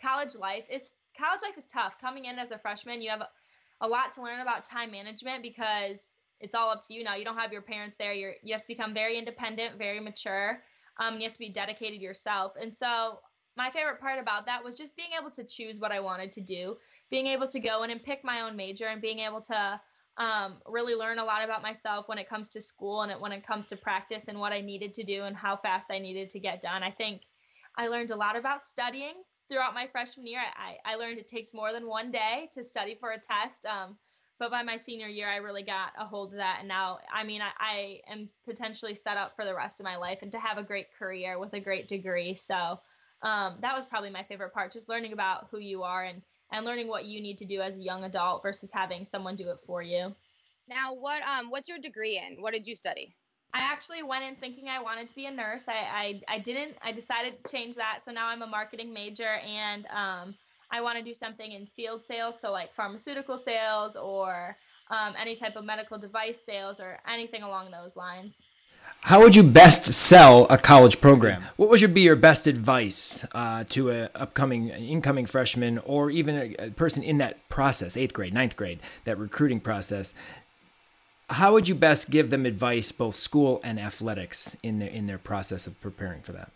College 0.00 0.34
life 0.34 0.64
is 0.70 0.92
college 1.18 1.40
life 1.42 1.58
is 1.58 1.66
tough. 1.66 2.00
Coming 2.00 2.26
in 2.26 2.38
as 2.38 2.52
a 2.52 2.58
freshman, 2.58 3.02
you 3.02 3.10
have 3.10 3.22
a, 3.80 3.88
lot 3.88 4.12
to 4.14 4.22
learn 4.22 4.40
about 4.40 4.64
time 4.64 4.90
management 4.90 5.42
because 5.42 6.10
it's 6.40 6.54
all 6.54 6.70
up 6.70 6.86
to 6.86 6.94
you 6.94 7.02
now. 7.02 7.16
You 7.16 7.24
don't 7.24 7.36
have 7.36 7.52
your 7.52 7.62
parents 7.62 7.96
there. 7.96 8.12
You're 8.12 8.34
you 8.42 8.52
have 8.52 8.62
to 8.62 8.68
become 8.68 8.94
very 8.94 9.18
independent, 9.18 9.78
very 9.78 10.00
mature. 10.00 10.60
Um, 11.00 11.16
you 11.16 11.24
have 11.24 11.32
to 11.32 11.38
be 11.38 11.50
dedicated 11.50 12.00
yourself. 12.00 12.52
And 12.60 12.74
so 12.74 13.18
my 13.56 13.70
favorite 13.70 14.00
part 14.00 14.20
about 14.20 14.46
that 14.46 14.62
was 14.62 14.76
just 14.76 14.96
being 14.96 15.10
able 15.20 15.30
to 15.32 15.44
choose 15.44 15.78
what 15.78 15.92
I 15.92 16.00
wanted 16.00 16.30
to 16.32 16.40
do, 16.40 16.76
being 17.10 17.26
able 17.26 17.48
to 17.48 17.60
go 17.60 17.82
in 17.82 17.90
and 17.90 18.02
pick 18.02 18.24
my 18.24 18.42
own 18.42 18.56
major, 18.56 18.86
and 18.86 19.02
being 19.02 19.18
able 19.18 19.40
to 19.42 19.80
um, 20.16 20.58
really 20.66 20.94
learn 20.94 21.18
a 21.18 21.24
lot 21.24 21.44
about 21.44 21.62
myself 21.62 22.08
when 22.08 22.18
it 22.18 22.28
comes 22.28 22.48
to 22.50 22.60
school 22.60 23.02
and 23.02 23.20
when 23.20 23.32
it 23.32 23.46
comes 23.46 23.68
to 23.68 23.76
practice 23.76 24.26
and 24.28 24.38
what 24.38 24.52
I 24.52 24.60
needed 24.60 24.94
to 24.94 25.04
do 25.04 25.24
and 25.24 25.36
how 25.36 25.56
fast 25.56 25.90
I 25.90 25.98
needed 25.98 26.30
to 26.30 26.40
get 26.40 26.60
done. 26.60 26.82
I 26.82 26.90
think 26.90 27.22
I 27.76 27.88
learned 27.88 28.10
a 28.10 28.16
lot 28.16 28.36
about 28.36 28.66
studying 28.66 29.14
throughout 29.48 29.74
my 29.74 29.86
freshman 29.86 30.26
year. 30.26 30.40
I, 30.40 30.92
I 30.92 30.96
learned 30.96 31.18
it 31.18 31.28
takes 31.28 31.54
more 31.54 31.72
than 31.72 31.86
one 31.86 32.10
day 32.10 32.50
to 32.54 32.62
study 32.62 32.96
for 32.98 33.12
a 33.12 33.18
test. 33.18 33.66
Um, 33.66 33.96
but 34.38 34.50
by 34.50 34.62
my 34.62 34.76
senior 34.76 35.08
year, 35.08 35.28
I 35.28 35.36
really 35.36 35.62
got 35.62 35.92
a 35.98 36.04
hold 36.04 36.32
of 36.32 36.38
that. 36.38 36.58
And 36.60 36.68
now, 36.68 36.98
I 37.12 37.24
mean, 37.24 37.40
I, 37.42 37.50
I, 37.58 38.12
am 38.12 38.28
potentially 38.46 38.94
set 38.94 39.16
up 39.16 39.34
for 39.34 39.44
the 39.44 39.54
rest 39.54 39.80
of 39.80 39.84
my 39.84 39.96
life 39.96 40.18
and 40.22 40.30
to 40.30 40.38
have 40.38 40.58
a 40.58 40.62
great 40.62 40.94
career 40.96 41.40
with 41.40 41.54
a 41.54 41.60
great 41.60 41.88
degree. 41.88 42.36
So 42.36 42.78
um, 43.22 43.56
that 43.62 43.74
was 43.74 43.86
probably 43.86 44.10
my 44.10 44.22
favorite 44.22 44.54
part, 44.54 44.72
just 44.72 44.88
learning 44.88 45.12
about 45.12 45.48
who 45.50 45.58
you 45.58 45.82
are 45.82 46.04
and, 46.04 46.22
and 46.52 46.64
learning 46.64 46.86
what 46.86 47.04
you 47.04 47.20
need 47.20 47.38
to 47.38 47.44
do 47.44 47.60
as 47.60 47.78
a 47.78 47.82
young 47.82 48.04
adult 48.04 48.42
versus 48.42 48.70
having 48.72 49.04
someone 49.04 49.34
do 49.34 49.50
it 49.50 49.60
for 49.66 49.82
you. 49.82 50.14
Now, 50.68 50.94
what 50.94 51.22
um, 51.22 51.50
what's 51.50 51.68
your 51.68 51.78
degree 51.78 52.18
in? 52.18 52.40
What 52.42 52.52
did 52.52 52.66
you 52.66 52.76
study? 52.76 53.16
I 53.54 53.60
actually 53.60 54.02
went 54.02 54.24
in 54.24 54.36
thinking 54.36 54.68
I 54.68 54.80
wanted 54.80 55.08
to 55.08 55.14
be 55.14 55.26
a 55.26 55.30
nurse. 55.30 55.64
I, 55.68 56.20
I, 56.28 56.36
I 56.36 56.38
didn't. 56.38 56.76
I 56.82 56.92
decided 56.92 57.42
to 57.42 57.50
change 57.50 57.76
that. 57.76 58.00
So 58.04 58.12
now 58.12 58.28
I'm 58.28 58.42
a 58.42 58.46
marketing 58.46 58.92
major 58.92 59.38
and 59.46 59.86
um, 59.86 60.34
I 60.70 60.80
want 60.80 60.98
to 60.98 61.04
do 61.04 61.14
something 61.14 61.52
in 61.52 61.66
field 61.66 62.04
sales, 62.04 62.38
so 62.38 62.52
like 62.52 62.74
pharmaceutical 62.74 63.38
sales 63.38 63.96
or 63.96 64.56
um, 64.90 65.14
any 65.18 65.34
type 65.34 65.56
of 65.56 65.64
medical 65.64 65.98
device 65.98 66.38
sales 66.40 66.78
or 66.78 66.98
anything 67.08 67.42
along 67.42 67.70
those 67.70 67.96
lines. 67.96 68.42
How 69.02 69.20
would 69.20 69.36
you 69.36 69.42
best 69.42 69.86
sell 69.86 70.46
a 70.50 70.58
college 70.58 71.00
program? 71.00 71.44
What 71.56 71.70
would 71.70 71.94
be 71.94 72.00
your 72.00 72.16
best 72.16 72.46
advice 72.46 73.24
uh, 73.32 73.64
to 73.70 73.90
an 73.90 74.08
upcoming 74.14 74.68
incoming 74.70 75.26
freshman 75.26 75.78
or 75.78 76.10
even 76.10 76.36
a, 76.36 76.66
a 76.66 76.70
person 76.70 77.02
in 77.02 77.18
that 77.18 77.48
process, 77.48 77.96
eighth 77.96 78.12
grade, 78.12 78.34
ninth 78.34 78.56
grade, 78.56 78.80
that 79.04 79.16
recruiting 79.18 79.60
process? 79.60 80.14
How 81.30 81.52
would 81.52 81.68
you 81.68 81.74
best 81.74 82.10
give 82.10 82.30
them 82.30 82.46
advice, 82.46 82.90
both 82.90 83.14
school 83.14 83.60
and 83.62 83.78
athletics, 83.78 84.56
in 84.62 84.78
their 84.78 84.88
in 84.88 85.06
their 85.06 85.18
process 85.18 85.66
of 85.66 85.78
preparing 85.80 86.22
for 86.22 86.32
that? 86.32 86.52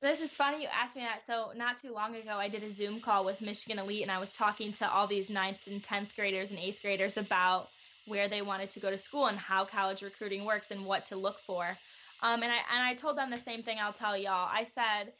This 0.00 0.20
is 0.20 0.34
funny 0.34 0.62
you 0.62 0.68
asked 0.72 0.96
me 0.96 1.02
that. 1.02 1.24
So 1.24 1.52
not 1.56 1.76
too 1.76 1.92
long 1.92 2.16
ago, 2.16 2.32
I 2.36 2.48
did 2.48 2.64
a 2.64 2.70
Zoom 2.70 3.00
call 3.00 3.24
with 3.24 3.40
Michigan 3.40 3.78
Elite, 3.78 4.02
and 4.02 4.10
I 4.10 4.18
was 4.18 4.32
talking 4.32 4.72
to 4.74 4.90
all 4.90 5.06
these 5.06 5.30
ninth 5.30 5.58
and 5.66 5.82
tenth 5.82 6.10
graders 6.16 6.50
and 6.50 6.58
eighth 6.58 6.82
graders 6.82 7.16
about 7.16 7.68
where 8.06 8.28
they 8.28 8.42
wanted 8.42 8.70
to 8.70 8.80
go 8.80 8.90
to 8.90 8.98
school 8.98 9.26
and 9.26 9.38
how 9.38 9.64
college 9.64 10.02
recruiting 10.02 10.44
works 10.44 10.72
and 10.72 10.84
what 10.84 11.06
to 11.06 11.16
look 11.16 11.36
for. 11.46 11.76
Um, 12.20 12.42
and 12.42 12.52
I 12.52 12.58
and 12.72 12.82
I 12.82 12.94
told 12.94 13.16
them 13.16 13.30
the 13.30 13.40
same 13.40 13.62
thing. 13.62 13.78
I'll 13.80 13.92
tell 13.92 14.16
y'all. 14.16 14.48
I 14.52 14.64
said, 14.64 15.12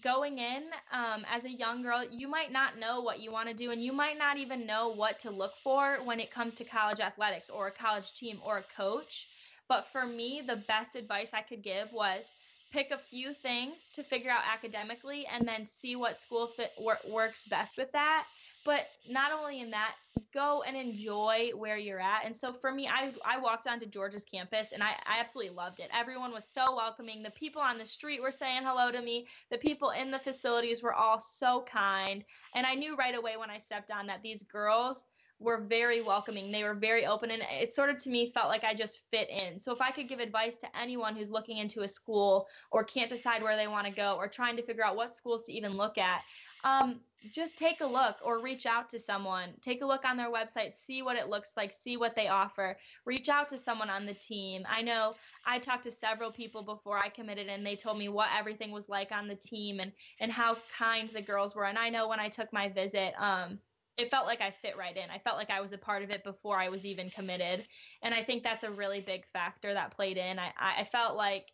going 0.00 0.38
in 0.38 0.64
um, 0.92 1.24
as 1.30 1.44
a 1.44 1.50
young 1.50 1.82
girl, 1.82 2.04
you 2.10 2.28
might 2.28 2.50
not 2.50 2.78
know 2.78 3.00
what 3.00 3.20
you 3.20 3.30
want 3.30 3.48
to 3.48 3.54
do, 3.54 3.70
and 3.70 3.82
you 3.82 3.92
might 3.92 4.18
not 4.18 4.38
even 4.38 4.66
know 4.66 4.88
what 4.88 5.20
to 5.20 5.30
look 5.30 5.56
for 5.62 5.98
when 6.04 6.20
it 6.20 6.30
comes 6.30 6.54
to 6.56 6.64
college 6.64 7.00
athletics 7.00 7.50
or 7.50 7.66
a 7.66 7.72
college 7.72 8.12
team 8.14 8.40
or 8.44 8.58
a 8.58 8.64
coach. 8.76 9.26
But 9.68 9.86
for 9.86 10.06
me, 10.06 10.42
the 10.46 10.56
best 10.56 10.96
advice 10.96 11.30
I 11.32 11.42
could 11.42 11.62
give 11.62 11.92
was 11.92 12.24
pick 12.72 12.90
a 12.90 12.98
few 12.98 13.34
things 13.34 13.90
to 13.94 14.02
figure 14.02 14.30
out 14.30 14.44
academically 14.50 15.26
and 15.26 15.46
then 15.46 15.66
see 15.66 15.94
what 15.94 16.20
school 16.22 16.48
fit 16.48 16.70
wor- 16.78 16.98
works 17.06 17.44
best 17.46 17.76
with 17.76 17.92
that 17.92 18.24
but 18.64 18.86
not 19.08 19.32
only 19.32 19.60
in 19.60 19.70
that 19.70 19.94
go 20.32 20.62
and 20.66 20.76
enjoy 20.76 21.50
where 21.56 21.76
you're 21.76 22.00
at. 22.00 22.24
And 22.24 22.34
so 22.34 22.52
for 22.52 22.72
me 22.72 22.88
i, 22.88 23.12
I 23.24 23.38
walked 23.38 23.66
onto 23.66 23.86
georgia's 23.86 24.24
campus 24.24 24.72
and 24.72 24.82
I, 24.82 24.92
I 25.06 25.20
absolutely 25.20 25.54
loved 25.54 25.80
it. 25.80 25.90
Everyone 25.92 26.32
was 26.32 26.46
so 26.46 26.74
welcoming. 26.76 27.22
The 27.22 27.30
people 27.30 27.62
on 27.62 27.78
the 27.78 27.86
street 27.86 28.22
were 28.22 28.32
saying 28.32 28.62
hello 28.64 28.90
to 28.90 29.02
me. 29.02 29.26
The 29.50 29.58
people 29.58 29.90
in 29.90 30.10
the 30.10 30.18
facilities 30.18 30.82
were 30.82 30.94
all 30.94 31.20
so 31.20 31.64
kind. 31.70 32.24
And 32.54 32.66
i 32.66 32.74
knew 32.74 32.96
right 32.96 33.14
away 33.14 33.36
when 33.36 33.50
i 33.50 33.58
stepped 33.58 33.90
on 33.90 34.06
that 34.06 34.22
these 34.22 34.42
girls 34.42 35.04
were 35.42 35.58
very 35.58 36.00
welcoming. 36.00 36.50
They 36.50 36.64
were 36.64 36.74
very 36.74 37.04
open, 37.04 37.30
and 37.30 37.42
it 37.50 37.72
sort 37.72 37.90
of 37.90 37.98
to 37.98 38.10
me 38.10 38.30
felt 38.30 38.48
like 38.48 38.64
I 38.64 38.74
just 38.74 38.98
fit 39.10 39.28
in. 39.28 39.58
So 39.58 39.72
if 39.72 39.80
I 39.80 39.90
could 39.90 40.08
give 40.08 40.20
advice 40.20 40.56
to 40.58 40.78
anyone 40.78 41.16
who's 41.16 41.30
looking 41.30 41.58
into 41.58 41.82
a 41.82 41.88
school 41.88 42.46
or 42.70 42.84
can't 42.84 43.10
decide 43.10 43.42
where 43.42 43.56
they 43.56 43.66
want 43.66 43.86
to 43.86 43.92
go 43.92 44.14
or 44.16 44.28
trying 44.28 44.56
to 44.56 44.62
figure 44.62 44.84
out 44.84 44.96
what 44.96 45.14
schools 45.14 45.42
to 45.42 45.52
even 45.52 45.76
look 45.76 45.98
at, 45.98 46.22
um, 46.64 47.00
just 47.30 47.56
take 47.56 47.80
a 47.80 47.86
look 47.86 48.16
or 48.24 48.40
reach 48.40 48.66
out 48.66 48.88
to 48.90 48.98
someone. 48.98 49.50
Take 49.60 49.82
a 49.82 49.86
look 49.86 50.04
on 50.04 50.16
their 50.16 50.30
website, 50.30 50.74
see 50.74 51.02
what 51.02 51.16
it 51.16 51.28
looks 51.28 51.52
like, 51.56 51.72
see 51.72 51.96
what 51.96 52.16
they 52.16 52.28
offer. 52.28 52.76
Reach 53.04 53.28
out 53.28 53.48
to 53.50 53.58
someone 53.58 53.90
on 53.90 54.06
the 54.06 54.14
team. 54.14 54.64
I 54.68 54.82
know 54.82 55.14
I 55.46 55.58
talked 55.58 55.84
to 55.84 55.90
several 55.90 56.32
people 56.32 56.62
before 56.62 56.98
I 56.98 57.08
committed, 57.08 57.48
and 57.48 57.64
they 57.64 57.76
told 57.76 57.98
me 57.98 58.08
what 58.08 58.30
everything 58.36 58.72
was 58.72 58.88
like 58.88 59.12
on 59.12 59.28
the 59.28 59.36
team 59.36 59.80
and 59.80 59.92
and 60.20 60.32
how 60.32 60.56
kind 60.76 61.10
the 61.14 61.22
girls 61.22 61.54
were. 61.54 61.66
And 61.66 61.78
I 61.78 61.90
know 61.90 62.08
when 62.08 62.20
I 62.20 62.28
took 62.28 62.52
my 62.52 62.68
visit, 62.68 63.14
um, 63.18 63.58
it 63.98 64.10
felt 64.10 64.26
like 64.26 64.40
I 64.40 64.50
fit 64.62 64.76
right 64.76 64.96
in. 64.96 65.10
I 65.10 65.18
felt 65.18 65.36
like 65.36 65.50
I 65.50 65.60
was 65.60 65.72
a 65.72 65.78
part 65.78 66.02
of 66.02 66.10
it 66.10 66.24
before 66.24 66.58
I 66.58 66.70
was 66.70 66.86
even 66.86 67.10
committed. 67.10 67.66
And 68.02 68.14
I 68.14 68.24
think 68.24 68.42
that's 68.42 68.64
a 68.64 68.70
really 68.70 69.00
big 69.00 69.26
factor 69.26 69.74
that 69.74 69.94
played 69.94 70.16
in. 70.16 70.38
I, 70.38 70.52
I 70.58 70.88
felt 70.90 71.16
like 71.16 71.46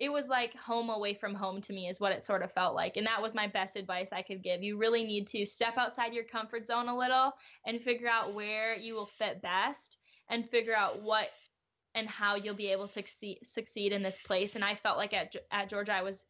it 0.00 0.10
was 0.10 0.28
like 0.28 0.54
home 0.56 0.90
away 0.90 1.14
from 1.14 1.34
home 1.34 1.60
to 1.60 1.72
me 1.72 1.88
is 1.88 2.00
what 2.00 2.12
it 2.12 2.24
sort 2.24 2.42
of 2.42 2.52
felt 2.52 2.74
like 2.74 2.96
and 2.96 3.06
that 3.06 3.22
was 3.22 3.34
my 3.34 3.46
best 3.46 3.76
advice 3.76 4.08
i 4.12 4.22
could 4.22 4.42
give. 4.42 4.62
You 4.62 4.76
really 4.76 5.04
need 5.04 5.26
to 5.28 5.46
step 5.46 5.74
outside 5.78 6.12
your 6.12 6.24
comfort 6.24 6.66
zone 6.66 6.88
a 6.88 6.96
little 6.96 7.32
and 7.66 7.80
figure 7.80 8.08
out 8.08 8.34
where 8.34 8.74
you 8.74 8.94
will 8.94 9.06
fit 9.06 9.42
best 9.42 9.98
and 10.28 10.48
figure 10.48 10.74
out 10.74 11.02
what 11.02 11.28
and 11.94 12.08
how 12.08 12.34
you'll 12.34 12.54
be 12.54 12.72
able 12.72 12.88
to 12.88 13.02
succeed 13.44 13.92
in 13.92 14.02
this 14.02 14.18
place 14.26 14.56
and 14.56 14.64
i 14.64 14.74
felt 14.74 14.98
like 14.98 15.14
at, 15.14 15.34
at 15.52 15.68
georgia 15.68 15.92
i 15.92 16.02
was 16.02 16.24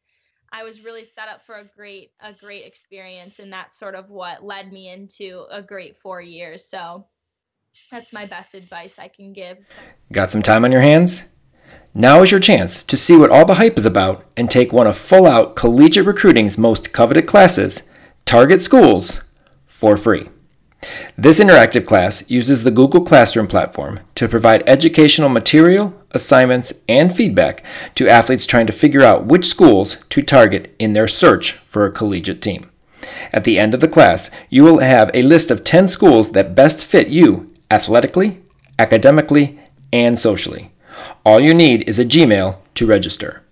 i 0.52 0.62
was 0.62 0.84
really 0.84 1.04
set 1.04 1.28
up 1.28 1.44
for 1.46 1.56
a 1.56 1.64
great 1.76 2.10
a 2.20 2.32
great 2.32 2.66
experience 2.66 3.38
and 3.38 3.52
that's 3.52 3.78
sort 3.78 3.94
of 3.94 4.10
what 4.10 4.44
led 4.44 4.72
me 4.72 4.90
into 4.90 5.44
a 5.50 5.62
great 5.62 5.96
four 5.96 6.20
years 6.20 6.68
so 6.68 7.06
that's 7.90 8.12
my 8.12 8.26
best 8.26 8.54
advice 8.54 8.98
i 8.98 9.08
can 9.08 9.32
give. 9.32 9.58
Got 10.12 10.30
some 10.30 10.42
time 10.42 10.64
on 10.64 10.70
your 10.70 10.82
hands 10.82 11.24
now 11.94 12.22
is 12.22 12.30
your 12.32 12.40
chance 12.40 12.82
to 12.82 12.96
see 12.96 13.16
what 13.16 13.30
all 13.30 13.44
the 13.44 13.54
hype 13.54 13.78
is 13.78 13.86
about 13.86 14.24
and 14.36 14.50
take 14.50 14.72
one 14.72 14.86
of 14.86 14.98
Full 14.98 15.26
Out 15.26 15.54
Collegiate 15.54 16.04
Recruiting's 16.04 16.58
most 16.58 16.92
coveted 16.92 17.26
classes, 17.26 17.88
Target 18.24 18.60
Schools, 18.60 19.22
for 19.66 19.96
free. 19.96 20.28
This 21.16 21.40
interactive 21.40 21.86
class 21.86 22.28
uses 22.28 22.64
the 22.64 22.70
Google 22.70 23.02
Classroom 23.02 23.46
platform 23.46 24.00
to 24.16 24.28
provide 24.28 24.68
educational 24.68 25.28
material, 25.28 25.94
assignments, 26.10 26.82
and 26.88 27.14
feedback 27.14 27.62
to 27.94 28.08
athletes 28.08 28.44
trying 28.44 28.66
to 28.66 28.72
figure 28.72 29.02
out 29.02 29.26
which 29.26 29.46
schools 29.46 29.96
to 30.10 30.20
target 30.20 30.74
in 30.78 30.92
their 30.92 31.08
search 31.08 31.52
for 31.52 31.86
a 31.86 31.92
collegiate 31.92 32.42
team. 32.42 32.70
At 33.32 33.44
the 33.44 33.58
end 33.58 33.72
of 33.72 33.80
the 33.80 33.88
class, 33.88 34.30
you 34.50 34.64
will 34.64 34.78
have 34.78 35.10
a 35.14 35.22
list 35.22 35.50
of 35.50 35.64
10 35.64 35.88
schools 35.88 36.32
that 36.32 36.54
best 36.54 36.84
fit 36.84 37.08
you 37.08 37.52
athletically, 37.70 38.42
academically, 38.78 39.60
and 39.92 40.18
socially. 40.18 40.70
All 41.24 41.40
you 41.40 41.54
need 41.54 41.88
is 41.88 41.98
a 41.98 42.04
Gmail 42.04 42.58
to 42.74 42.86
register. 42.86 43.42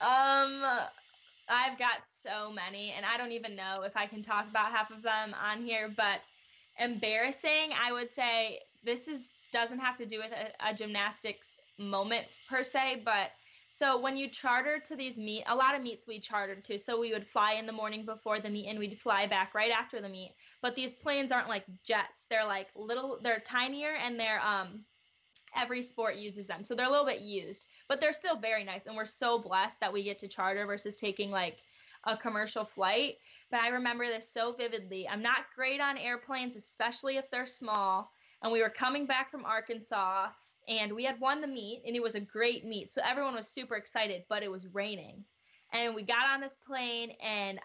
Um, 0.00 0.62
I've 1.48 1.78
got 1.78 2.02
so 2.08 2.52
many, 2.52 2.92
and 2.96 3.04
I 3.04 3.16
don't 3.16 3.32
even 3.32 3.56
know 3.56 3.82
if 3.82 3.96
I 3.96 4.06
can 4.06 4.22
talk 4.22 4.48
about 4.48 4.72
half 4.72 4.90
of 4.90 5.02
them 5.02 5.34
on 5.34 5.62
here, 5.62 5.92
but 5.94 6.20
embarrassing, 6.78 7.70
I 7.80 7.92
would 7.92 8.10
say 8.10 8.60
this 8.84 9.08
is 9.08 9.32
doesn't 9.52 9.80
have 9.80 9.96
to 9.96 10.06
do 10.06 10.18
with 10.18 10.32
a, 10.32 10.70
a 10.70 10.74
gymnastics 10.74 11.56
moment 11.78 12.26
per 12.48 12.64
se, 12.64 13.02
but 13.04 13.32
so 13.74 13.98
when 13.98 14.18
you 14.18 14.28
charter 14.28 14.78
to 14.80 14.96
these 14.96 15.16
meet, 15.16 15.44
a 15.46 15.56
lot 15.56 15.74
of 15.74 15.82
meets 15.82 16.06
we 16.06 16.20
chartered 16.20 16.62
to. 16.64 16.78
So 16.78 17.00
we 17.00 17.12
would 17.14 17.26
fly 17.26 17.54
in 17.54 17.64
the 17.64 17.72
morning 17.72 18.04
before 18.04 18.38
the 18.38 18.50
meet 18.50 18.66
and 18.66 18.78
we'd 18.78 19.00
fly 19.00 19.26
back 19.26 19.54
right 19.54 19.70
after 19.70 19.98
the 19.98 20.10
meet. 20.10 20.34
But 20.60 20.76
these 20.76 20.92
planes 20.92 21.32
aren't 21.32 21.48
like 21.48 21.64
jets. 21.82 22.26
They're 22.28 22.44
like 22.44 22.68
little 22.76 23.18
they're 23.22 23.40
tinier 23.40 23.94
and 23.94 24.20
they're 24.20 24.44
um 24.44 24.84
every 25.56 25.82
sport 25.82 26.16
uses 26.16 26.46
them. 26.46 26.64
So 26.64 26.74
they're 26.74 26.86
a 26.86 26.90
little 26.90 27.06
bit 27.06 27.22
used, 27.22 27.64
but 27.88 27.98
they're 27.98 28.12
still 28.12 28.36
very 28.36 28.62
nice 28.62 28.84
and 28.84 28.94
we're 28.94 29.06
so 29.06 29.38
blessed 29.38 29.80
that 29.80 29.92
we 29.92 30.04
get 30.04 30.18
to 30.18 30.28
charter 30.28 30.66
versus 30.66 30.96
taking 30.96 31.30
like 31.30 31.56
a 32.04 32.14
commercial 32.14 32.66
flight 32.66 33.14
but 33.52 33.60
I 33.60 33.68
remember 33.68 34.06
this 34.06 34.32
so 34.32 34.54
vividly. 34.54 35.06
I'm 35.06 35.22
not 35.22 35.44
great 35.54 35.78
on 35.80 35.98
airplanes, 35.98 36.56
especially 36.56 37.18
if 37.18 37.30
they're 37.30 37.46
small. 37.46 38.10
And 38.42 38.50
we 38.50 38.62
were 38.62 38.70
coming 38.70 39.06
back 39.06 39.30
from 39.30 39.44
Arkansas 39.44 40.28
and 40.68 40.92
we 40.94 41.04
had 41.04 41.20
won 41.20 41.42
the 41.42 41.46
meet 41.46 41.82
and 41.86 41.94
it 41.94 42.02
was 42.02 42.14
a 42.14 42.20
great 42.20 42.64
meet. 42.64 42.94
So 42.94 43.02
everyone 43.04 43.34
was 43.34 43.46
super 43.46 43.76
excited, 43.76 44.24
but 44.30 44.42
it 44.42 44.50
was 44.50 44.66
raining. 44.72 45.22
And 45.72 45.94
we 45.94 46.02
got 46.02 46.24
on 46.24 46.40
this 46.40 46.56
plane 46.66 47.10
and 47.22 47.60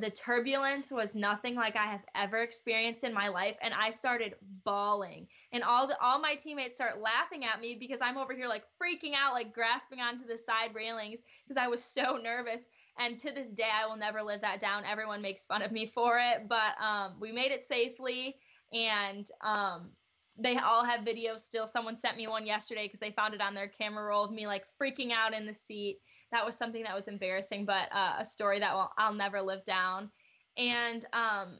the 0.00 0.10
turbulence 0.10 0.90
was 0.90 1.14
nothing 1.14 1.54
like 1.54 1.76
I 1.76 1.86
have 1.86 2.04
ever 2.14 2.38
experienced 2.38 3.04
in 3.04 3.12
my 3.12 3.28
life 3.28 3.56
and 3.60 3.74
I 3.74 3.90
started 3.90 4.34
bawling 4.64 5.26
and 5.52 5.62
all 5.62 5.86
the 5.86 6.00
all 6.00 6.18
my 6.18 6.34
teammates 6.34 6.76
start 6.76 7.02
laughing 7.02 7.44
at 7.44 7.60
me 7.60 7.76
because 7.78 7.98
I'm 8.00 8.16
over 8.16 8.32
here 8.32 8.48
like 8.48 8.64
freaking 8.80 9.12
out 9.14 9.34
like 9.34 9.52
grasping 9.52 10.00
onto 10.00 10.26
the 10.26 10.38
side 10.38 10.74
railings 10.74 11.18
because 11.44 11.58
I 11.58 11.68
was 11.68 11.84
so 11.84 12.16
nervous 12.22 12.62
and 12.98 13.18
to 13.18 13.32
this 13.32 13.48
day 13.48 13.68
I 13.72 13.86
will 13.86 13.96
never 13.96 14.22
live 14.22 14.40
that 14.42 14.60
down. 14.60 14.84
Everyone 14.84 15.22
makes 15.22 15.46
fun 15.46 15.62
of 15.62 15.72
me 15.72 15.86
for 15.86 16.18
it 16.18 16.48
but 16.48 16.80
um, 16.82 17.14
we 17.20 17.32
made 17.32 17.52
it 17.52 17.64
safely. 17.64 18.36
And 18.72 19.28
um, 19.42 19.90
they 20.38 20.56
all 20.56 20.84
have 20.84 21.00
videos 21.04 21.40
still. 21.40 21.66
Someone 21.66 21.96
sent 21.96 22.16
me 22.16 22.26
one 22.26 22.46
yesterday 22.46 22.86
because 22.86 23.00
they 23.00 23.10
found 23.10 23.34
it 23.34 23.40
on 23.40 23.54
their 23.54 23.68
camera 23.68 24.04
roll 24.04 24.24
of 24.24 24.32
me 24.32 24.46
like 24.46 24.64
freaking 24.80 25.12
out 25.12 25.34
in 25.34 25.46
the 25.46 25.52
seat. 25.52 25.98
That 26.30 26.44
was 26.46 26.56
something 26.56 26.82
that 26.84 26.94
was 26.94 27.08
embarrassing, 27.08 27.66
but 27.66 27.92
uh, 27.92 28.14
a 28.18 28.24
story 28.24 28.58
that 28.60 28.74
will, 28.74 28.90
I'll 28.96 29.12
never 29.12 29.42
live 29.42 29.64
down. 29.64 30.10
And 30.56 31.04
um, 31.12 31.58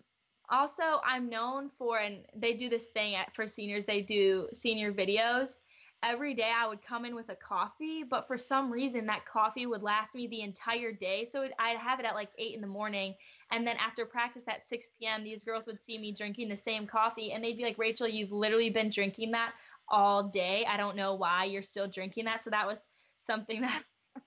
also, 0.48 1.00
I'm 1.04 1.28
known 1.28 1.68
for, 1.68 1.98
and 1.98 2.24
they 2.34 2.54
do 2.54 2.70
this 2.70 2.86
thing 2.86 3.14
at, 3.14 3.34
for 3.34 3.46
seniors, 3.46 3.84
they 3.84 4.00
do 4.00 4.48
senior 4.54 4.92
videos. 4.92 5.58
Every 6.02 6.34
day 6.34 6.50
I 6.54 6.66
would 6.66 6.82
come 6.82 7.04
in 7.04 7.14
with 7.14 7.28
a 7.28 7.36
coffee, 7.36 8.02
but 8.02 8.26
for 8.26 8.36
some 8.36 8.72
reason 8.72 9.06
that 9.06 9.24
coffee 9.24 9.66
would 9.66 9.82
last 9.82 10.14
me 10.14 10.26
the 10.26 10.42
entire 10.42 10.92
day. 10.92 11.24
So 11.24 11.48
I'd 11.58 11.76
have 11.76 12.00
it 12.00 12.06
at 12.06 12.14
like 12.14 12.30
8 12.38 12.54
in 12.54 12.60
the 12.60 12.66
morning. 12.66 13.14
And 13.52 13.66
then 13.66 13.76
after 13.76 14.04
practice 14.04 14.42
at 14.48 14.66
6 14.66 14.88
p.m., 14.98 15.22
these 15.22 15.44
girls 15.44 15.66
would 15.66 15.80
see 15.80 15.98
me 15.98 16.12
drinking 16.12 16.48
the 16.48 16.56
same 16.56 16.86
coffee 16.86 17.32
and 17.32 17.42
they'd 17.42 17.56
be 17.56 17.62
like, 17.62 17.78
Rachel, 17.78 18.08
you've 18.08 18.32
literally 18.32 18.70
been 18.70 18.90
drinking 18.90 19.30
that 19.32 19.52
all 19.88 20.28
day. 20.28 20.66
I 20.68 20.76
don't 20.76 20.96
know 20.96 21.14
why 21.14 21.44
you're 21.44 21.62
still 21.62 21.86
drinking 21.88 22.24
that. 22.24 22.42
So 22.42 22.50
that 22.50 22.66
was 22.66 22.86
something 23.20 23.60
that 23.62 23.82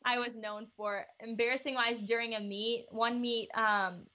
I 0.05 0.19
was 0.19 0.35
known 0.35 0.67
for. 0.77 1.05
Embarrassing 1.19 1.75
wise, 1.75 2.01
during 2.01 2.35
a 2.35 2.39
meet, 2.39 2.87
one 2.89 3.19
meet, 3.19 3.49
um, 3.55 4.05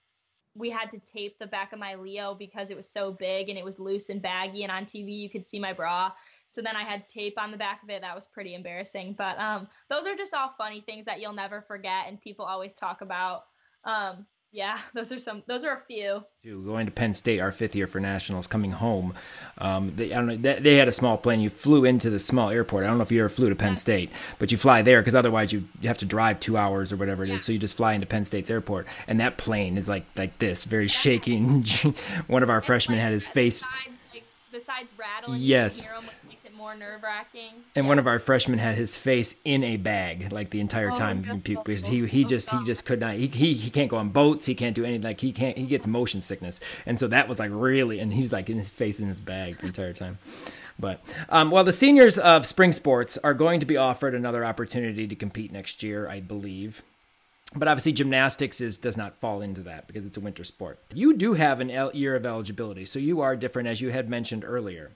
we 0.55 0.69
had 0.71 0.91
to 0.91 0.99
tape 1.01 1.39
the 1.39 1.47
back 1.47 1.73
of 1.73 1.79
my 1.79 1.95
Leo 1.95 2.35
because 2.35 2.71
it 2.71 2.77
was 2.77 2.91
so 2.91 3.13
big 3.13 3.49
and 3.49 3.59
it 3.59 3.65
was 3.65 3.79
loose 3.79 4.09
and 4.09 4.21
baggy, 4.21 4.63
and 4.63 4.73
on 4.73 4.85
TV 4.85 5.17
you 5.17 5.31
could 5.31 5.47
see 5.47 5.59
my 5.59 5.73
bra. 5.73 6.11
So 6.49 6.61
then 6.61 6.77
I 6.77 6.83
had 6.83 7.09
tape 7.09 7.39
on 7.39 7.51
the 7.51 7.57
back 7.57 7.83
of 7.83 7.91
it. 7.91 8.03
That 8.03 8.15
was 8.15 8.27
pretty 8.27 8.55
embarrassing. 8.55 9.15
But 9.17 9.39
um, 9.39 9.69
those 9.89 10.07
are 10.07 10.17
just 10.17 10.35
all 10.35 10.55
funny 10.59 10.81
things 10.81 11.05
that 11.05 11.21
you'll 11.21 11.33
never 11.33 11.63
forget, 11.63 12.07
and 12.09 12.21
people 12.21 12.45
always 12.45 12.73
talk 12.75 13.01
about. 13.01 13.45
Um, 13.85 14.27
yeah, 14.53 14.79
those 14.95 15.13
are 15.13 15.19
some. 15.19 15.43
Those 15.47 15.65
are 15.65 15.73
a 15.73 15.81
few. 15.87 16.25
Going 16.45 16.87
to 16.87 16.93
Penn 16.93 17.15
State, 17.15 17.41
our 17.41 17.53
fifth 17.53 17.77
year 17.77 17.87
for 17.87 18.01
nationals, 18.01 18.47
coming 18.47 18.73
home. 18.73 19.15
Um, 19.59 19.93
they, 19.95 20.13
I 20.13 20.17
don't 20.17 20.27
know. 20.27 20.37
They, 20.37 20.59
they, 20.59 20.77
had 20.77 20.89
a 20.89 20.93
small 20.93 21.17
plane. 21.19 21.41
You 21.41 21.51
flew 21.51 21.85
into 21.85 22.11
the 22.11 22.19
small 22.19 22.51
airport. 22.51 22.85
I 22.85 22.89
don't 22.89 22.99
know 22.99 23.03
if 23.03 23.13
you 23.13 23.21
ever 23.21 23.29
flew 23.29 23.49
to 23.49 23.55
Penn 23.55 23.71
yeah. 23.71 23.75
State, 23.75 24.11
but 24.39 24.51
you 24.51 24.59
fly 24.59 24.83
there 24.83 25.01
because 25.01 25.15
otherwise 25.15 25.53
you, 25.53 25.65
you 25.81 25.89
have 25.89 25.99
to 25.99 26.07
drive 26.07 26.41
two 26.41 26.57
hours 26.57 26.93
or 26.93 26.97
whatever 26.97 27.25
it 27.25 27.29
yeah. 27.29 27.35
is. 27.35 27.45
So 27.45 27.53
you 27.53 27.59
just 27.59 27.77
fly 27.77 27.93
into 27.93 28.07
Penn 28.07 28.25
State's 28.25 28.51
airport, 28.51 28.87
and 29.07 29.21
that 29.21 29.37
plane 29.37 29.79
is 29.79 29.89
like 29.89 30.05
like 30.17 30.39
this, 30.39 30.65
very 30.65 30.85
yeah. 30.85 30.89
shaking. 30.89 31.65
One 32.27 32.43
of 32.43 32.51
our 32.51 32.61
freshmen 32.61 32.99
had 32.99 33.13
his 33.13 33.29
face. 33.29 33.63
Besides, 33.63 33.99
like, 34.15 34.25
besides 34.51 34.93
rattling, 34.99 35.41
yes 35.43 35.93
more 36.71 36.79
nerve 36.79 37.03
wracking. 37.03 37.65
And 37.75 37.85
yeah. 37.85 37.89
one 37.89 37.99
of 37.99 38.07
our 38.07 38.19
freshmen 38.19 38.59
had 38.59 38.77
his 38.77 38.97
face 38.97 39.37
in 39.45 39.65
a 39.65 39.77
bag 39.77 40.33
like 40.33 40.51
the 40.51 40.61
entire 40.61 40.91
oh, 40.91 40.95
time 40.95 41.41
because 41.43 41.87
he 41.87 42.07
he 42.07 42.25
just 42.25 42.51
he 42.51 42.65
just 42.65 42.85
could 42.85 43.01
not 43.01 43.15
he, 43.15 43.27
he 43.27 43.55
he 43.55 43.71
can't 43.71 43.91
go 43.91 43.97
on 43.97 44.11
boats 44.11 44.47
he 44.47 44.55
can't 44.55 44.75
do 44.75 44.85
anything 44.85 45.03
like 45.03 45.21
he 45.21 45.33
can't 45.33 45.57
he 45.57 45.67
gets 45.67 45.87
motion 45.87 46.21
sickness 46.21 46.61
and 46.87 46.99
so 46.99 47.09
that 47.09 47.29
was 47.29 47.39
like 47.39 47.51
really 47.53 47.99
and 47.99 48.13
he 48.13 48.23
was 48.23 48.33
like 48.33 48.49
in 48.49 48.59
his 48.59 48.71
face 48.71 49.01
in 49.01 49.09
his 49.09 49.21
bag 49.21 49.59
the 49.59 49.67
entire 49.67 49.93
time. 49.93 50.19
But 50.79 51.01
um, 51.29 51.51
well, 51.51 51.65
the 51.65 51.73
seniors 51.73 52.19
of 52.19 52.47
spring 52.47 52.73
sports 52.73 53.19
are 53.19 53.35
going 53.35 53.61
to 53.61 53.67
be 53.67 53.77
offered 53.77 54.15
another 54.15 54.45
opportunity 54.45 55.07
to 55.07 55.15
compete 55.15 55.53
next 55.53 55.83
year, 55.83 56.09
I 56.09 56.21
believe 56.21 56.83
but 57.53 57.67
obviously 57.67 57.91
gymnastics 57.93 58.61
is 58.61 58.79
does 58.79 58.97
not 58.97 59.17
fall 59.17 59.43
into 59.43 59.61
that 59.63 59.89
because 59.89 60.07
it's 60.07 60.17
a 60.17 60.21
winter 60.21 60.45
sport 60.45 60.79
you 60.95 61.13
do 61.13 61.33
have 61.35 61.59
an 61.59 61.69
year 61.93 62.15
of 62.15 62.25
eligibility 62.25 62.85
so 62.85 63.01
you 63.01 63.21
are 63.21 63.35
different 63.35 63.67
as 63.67 63.81
you 63.81 63.91
had 63.91 64.09
mentioned 64.09 64.45
earlier 64.47 64.93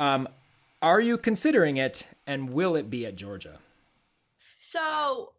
um, 0.00 0.26
are 0.84 1.00
you 1.00 1.16
considering 1.16 1.78
it, 1.78 2.06
and 2.26 2.50
will 2.50 2.76
it 2.76 2.90
be 2.90 3.06
at 3.06 3.16
Georgia? 3.16 3.58
So, 4.60 5.32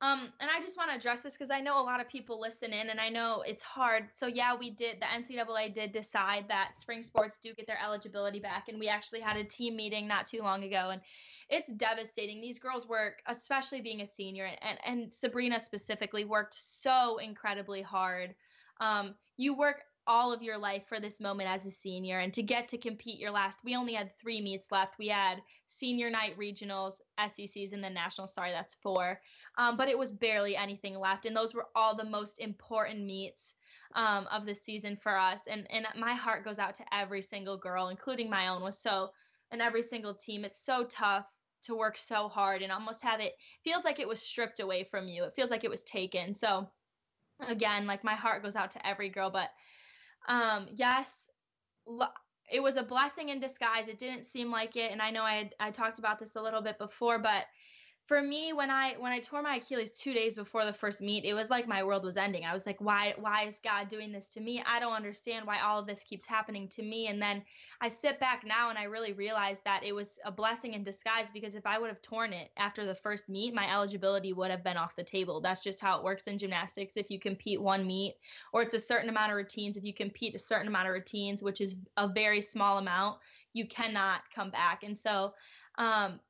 um, 0.00 0.32
and 0.40 0.48
I 0.50 0.58
just 0.62 0.78
want 0.78 0.90
to 0.90 0.96
address 0.96 1.20
this 1.20 1.34
because 1.34 1.50
I 1.50 1.60
know 1.60 1.78
a 1.78 1.84
lot 1.84 2.00
of 2.00 2.08
people 2.08 2.40
listen 2.40 2.72
in, 2.72 2.88
and 2.88 2.98
I 2.98 3.10
know 3.10 3.44
it's 3.46 3.62
hard. 3.62 4.04
So, 4.14 4.26
yeah, 4.26 4.56
we 4.56 4.70
did. 4.70 4.96
The 4.98 5.04
NCAA 5.04 5.74
did 5.74 5.92
decide 5.92 6.46
that 6.48 6.76
spring 6.76 7.02
sports 7.02 7.36
do 7.36 7.52
get 7.52 7.66
their 7.66 7.78
eligibility 7.84 8.40
back, 8.40 8.68
and 8.68 8.80
we 8.80 8.88
actually 8.88 9.20
had 9.20 9.36
a 9.36 9.44
team 9.44 9.76
meeting 9.76 10.08
not 10.08 10.26
too 10.26 10.40
long 10.40 10.64
ago, 10.64 10.88
and 10.90 11.02
it's 11.50 11.70
devastating. 11.74 12.40
These 12.40 12.58
girls 12.58 12.88
work, 12.88 13.20
especially 13.26 13.82
being 13.82 14.00
a 14.00 14.06
senior, 14.06 14.48
and 14.62 14.78
and 14.86 15.12
Sabrina 15.12 15.60
specifically 15.60 16.24
worked 16.24 16.54
so 16.54 17.18
incredibly 17.18 17.82
hard. 17.82 18.34
Um, 18.80 19.14
you 19.36 19.54
work 19.54 19.82
all 20.06 20.32
of 20.32 20.42
your 20.42 20.56
life 20.56 20.84
for 20.88 21.00
this 21.00 21.20
moment 21.20 21.48
as 21.48 21.66
a 21.66 21.70
senior 21.70 22.20
and 22.20 22.32
to 22.32 22.42
get 22.42 22.68
to 22.68 22.78
compete 22.78 23.18
your 23.18 23.30
last 23.30 23.58
we 23.64 23.74
only 23.74 23.94
had 23.94 24.16
three 24.18 24.40
meets 24.40 24.70
left 24.70 24.98
we 24.98 25.08
had 25.08 25.42
senior 25.66 26.10
night 26.10 26.38
regionals 26.38 27.00
SECs 27.28 27.72
and 27.72 27.82
then 27.82 27.94
national 27.94 28.26
sorry 28.26 28.50
that's 28.50 28.76
four 28.76 29.20
um, 29.58 29.76
but 29.76 29.88
it 29.88 29.98
was 29.98 30.12
barely 30.12 30.56
anything 30.56 30.98
left 30.98 31.26
and 31.26 31.36
those 31.36 31.54
were 31.54 31.66
all 31.74 31.96
the 31.96 32.04
most 32.04 32.38
important 32.38 33.04
meets 33.04 33.54
um, 33.94 34.26
of 34.30 34.46
the 34.46 34.54
season 34.54 34.96
for 34.96 35.16
us 35.18 35.46
and 35.48 35.66
and 35.70 35.86
my 35.98 36.14
heart 36.14 36.44
goes 36.44 36.58
out 36.58 36.74
to 36.74 36.94
every 36.94 37.22
single 37.22 37.56
girl 37.56 37.88
including 37.88 38.30
my 38.30 38.48
own 38.48 38.62
was 38.62 38.78
so 38.78 39.10
and 39.50 39.62
every 39.62 39.82
single 39.82 40.14
team. 40.14 40.44
It's 40.44 40.64
so 40.64 40.84
tough 40.84 41.26
to 41.64 41.74
work 41.74 41.96
so 41.96 42.28
hard 42.28 42.62
and 42.62 42.70
almost 42.70 43.02
have 43.02 43.20
it 43.20 43.34
feels 43.64 43.84
like 43.84 43.98
it 43.98 44.08
was 44.08 44.20
stripped 44.20 44.60
away 44.60 44.84
from 44.84 45.08
you. 45.08 45.24
It 45.24 45.34
feels 45.34 45.50
like 45.50 45.64
it 45.64 45.70
was 45.70 45.82
taken. 45.84 46.34
So 46.34 46.68
again, 47.48 47.86
like 47.86 48.04
my 48.04 48.14
heart 48.14 48.42
goes 48.42 48.56
out 48.56 48.70
to 48.72 48.86
every 48.86 49.08
girl, 49.08 49.30
but 49.30 49.50
um 50.28 50.68
yes, 50.74 51.30
it 52.52 52.60
was 52.60 52.76
a 52.76 52.82
blessing 52.82 53.28
in 53.28 53.40
disguise. 53.40 53.88
It 53.88 53.98
didn't 53.98 54.24
seem 54.24 54.50
like 54.50 54.76
it 54.76 54.92
and 54.92 55.02
I 55.02 55.10
know 55.10 55.22
I 55.22 55.34
had, 55.34 55.54
I 55.60 55.70
talked 55.70 55.98
about 55.98 56.18
this 56.18 56.36
a 56.36 56.42
little 56.42 56.62
bit 56.62 56.78
before, 56.78 57.18
but 57.18 57.44
for 58.06 58.22
me 58.22 58.52
when 58.52 58.70
i 58.70 58.94
when 58.98 59.10
i 59.10 59.18
tore 59.18 59.42
my 59.42 59.56
achilles 59.56 59.92
two 59.92 60.14
days 60.14 60.36
before 60.36 60.64
the 60.64 60.72
first 60.72 61.00
meet 61.00 61.24
it 61.24 61.34
was 61.34 61.50
like 61.50 61.66
my 61.66 61.82
world 61.82 62.04
was 62.04 62.16
ending. 62.16 62.44
I 62.44 62.54
was 62.54 62.64
like 62.64 62.80
why 62.80 63.14
why 63.18 63.46
is 63.46 63.58
god 63.58 63.88
doing 63.88 64.12
this 64.12 64.28
to 64.30 64.40
me? 64.40 64.62
I 64.64 64.78
don't 64.78 64.92
understand 64.92 65.46
why 65.46 65.60
all 65.60 65.80
of 65.80 65.86
this 65.86 66.04
keeps 66.04 66.24
happening 66.24 66.68
to 66.68 66.82
me. 66.82 67.08
And 67.08 67.20
then 67.20 67.42
i 67.80 67.88
sit 67.88 68.20
back 68.20 68.44
now 68.46 68.70
and 68.70 68.78
i 68.78 68.84
really 68.84 69.12
realize 69.12 69.60
that 69.64 69.82
it 69.82 69.92
was 69.92 70.18
a 70.24 70.30
blessing 70.30 70.74
in 70.74 70.84
disguise 70.84 71.30
because 71.30 71.54
if 71.54 71.66
i 71.66 71.78
would 71.78 71.88
have 71.88 72.00
torn 72.00 72.32
it 72.32 72.50
after 72.56 72.86
the 72.86 72.94
first 72.94 73.28
meet 73.28 73.52
my 73.52 73.70
eligibility 73.70 74.32
would 74.32 74.50
have 74.50 74.64
been 74.64 74.76
off 74.76 74.96
the 74.96 75.04
table. 75.04 75.40
That's 75.40 75.60
just 75.60 75.80
how 75.80 75.98
it 75.98 76.04
works 76.04 76.28
in 76.28 76.38
gymnastics. 76.38 76.96
If 76.96 77.10
you 77.10 77.18
compete 77.18 77.60
one 77.60 77.86
meet 77.86 78.14
or 78.52 78.62
it's 78.62 78.74
a 78.74 78.78
certain 78.78 79.08
amount 79.08 79.32
of 79.32 79.36
routines 79.36 79.76
if 79.76 79.84
you 79.84 79.92
compete 79.92 80.34
a 80.34 80.38
certain 80.38 80.68
amount 80.68 80.86
of 80.86 80.94
routines 80.94 81.42
which 81.42 81.60
is 81.60 81.74
a 81.96 82.06
very 82.06 82.40
small 82.40 82.78
amount 82.78 83.18
you 83.52 83.66
cannot 83.66 84.20
come 84.34 84.50
back. 84.50 84.82
And 84.82 84.96
so 84.96 85.32
um, 85.78 86.20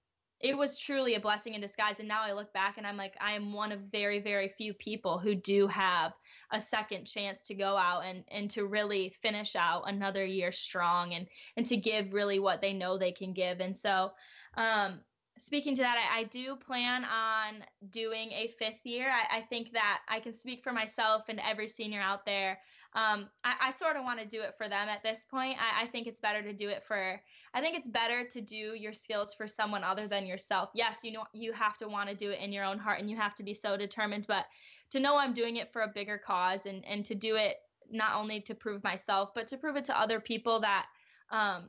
it 0.41 0.57
was 0.57 0.78
truly 0.78 1.14
a 1.14 1.20
blessing 1.20 1.55
in 1.55 1.61
disguise 1.61 1.99
and 1.99 2.09
now 2.09 2.22
i 2.22 2.32
look 2.32 2.53
back 2.53 2.76
and 2.76 2.87
i'm 2.87 2.97
like 2.97 3.14
i 3.20 3.32
am 3.32 3.53
one 3.53 3.72
of 3.72 3.80
very 3.91 4.20
very 4.20 4.49
few 4.49 4.74
people 4.74 5.18
who 5.18 5.34
do 5.34 5.66
have 5.66 6.12
a 6.53 6.61
second 6.61 7.05
chance 7.05 7.43
to 7.43 7.55
go 7.55 7.76
out 7.76 8.05
and 8.05 8.24
and 8.28 8.51
to 8.51 8.66
really 8.66 9.09
finish 9.22 9.57
out 9.57 9.84
another 9.87 10.24
year 10.24 10.53
strong 10.53 11.14
and 11.14 11.26
and 11.57 11.66
to 11.66 11.76
give 11.76 12.12
really 12.12 12.39
what 12.39 12.61
they 12.61 12.72
know 12.72 12.97
they 12.97 13.12
can 13.12 13.32
give. 13.32 13.61
And 13.61 13.76
so 13.76 14.12
um 14.57 15.01
speaking 15.39 15.74
to 15.74 15.82
that 15.82 15.97
I, 15.99 16.20
I 16.20 16.24
do 16.24 16.57
plan 16.57 17.05
on 17.05 17.64
doing 17.91 18.30
a 18.32 18.53
fifth 18.59 18.84
year. 18.84 19.11
I, 19.11 19.39
I 19.39 19.41
think 19.43 19.72
that 19.72 20.01
i 20.09 20.20
can 20.20 20.32
speak 20.32 20.62
for 20.62 20.72
myself 20.72 21.24
and 21.28 21.41
every 21.41 21.68
senior 21.68 22.01
out 22.01 22.24
there 22.24 22.59
um, 22.95 23.28
I, 23.45 23.55
I, 23.61 23.70
sort 23.72 23.97
of 23.97 24.05
want 24.05 24.20
to 24.20 24.26
do 24.26 24.41
it 24.41 24.55
for 24.57 24.68
them 24.68 24.89
at 24.89 25.03
this 25.03 25.26
point. 25.30 25.59
I, 25.59 25.84
I, 25.84 25.87
think 25.87 26.07
it's 26.07 26.20
better 26.20 26.43
to 26.43 26.53
do 26.53 26.68
it 26.68 26.84
for. 26.87 27.20
I 27.53 27.61
think 27.61 27.76
it's 27.76 27.89
better 27.89 28.24
to 28.24 28.41
do 28.41 28.74
your 28.74 28.93
skills 28.93 29.34
for 29.34 29.47
someone 29.47 29.84
other 29.84 30.09
than 30.09 30.26
yourself. 30.26 30.70
Yes, 30.74 31.01
you 31.03 31.12
know 31.12 31.24
you 31.32 31.53
have 31.53 31.76
to 31.78 31.89
want 31.89 32.09
to 32.09 32.14
do 32.14 32.30
it 32.30 32.41
in 32.41 32.53
your 32.53 32.64
own 32.64 32.78
heart, 32.78 33.01
and 33.01 33.11
you 33.11 33.16
have 33.16 33.34
to 33.37 33.43
be 33.43 33.55
so 33.55 33.76
determined. 33.76 34.26
But 34.26 34.47
to 34.91 35.01
know 35.01 35.16
I'm 35.16 35.34
doing 35.34 35.57
it 35.57 35.72
for 35.72 35.82
a 35.82 35.89
bigger 35.89 36.18
cause, 36.18 36.66
and 36.66 36.84
and 36.87 37.05
to 37.07 37.14
do 37.14 37.37
it 37.37 37.57
not 37.91 38.14
only 38.14 38.41
to 38.43 38.55
prove 38.55 38.82
myself, 38.82 39.30
but 39.34 39.49
to 39.49 39.59
prove 39.59 39.76
it 39.76 39.84
to 39.87 40.01
other 40.01 40.20
people 40.20 40.61
that 40.61 40.87
um, 41.30 41.68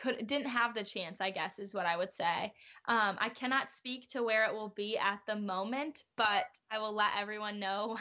could 0.00 0.26
didn't 0.26 0.48
have 0.48 0.74
the 0.74 0.82
chance 0.82 1.20
i 1.20 1.30
guess 1.30 1.58
is 1.58 1.74
what 1.74 1.86
i 1.86 1.96
would 1.96 2.12
say 2.12 2.52
um, 2.86 3.16
i 3.20 3.28
cannot 3.28 3.70
speak 3.70 4.08
to 4.08 4.22
where 4.22 4.44
it 4.44 4.52
will 4.52 4.70
be 4.70 4.98
at 4.98 5.20
the 5.26 5.36
moment 5.36 6.04
but 6.16 6.46
i 6.70 6.78
will 6.78 6.94
let 6.94 7.10
everyone 7.18 7.60
know 7.60 7.96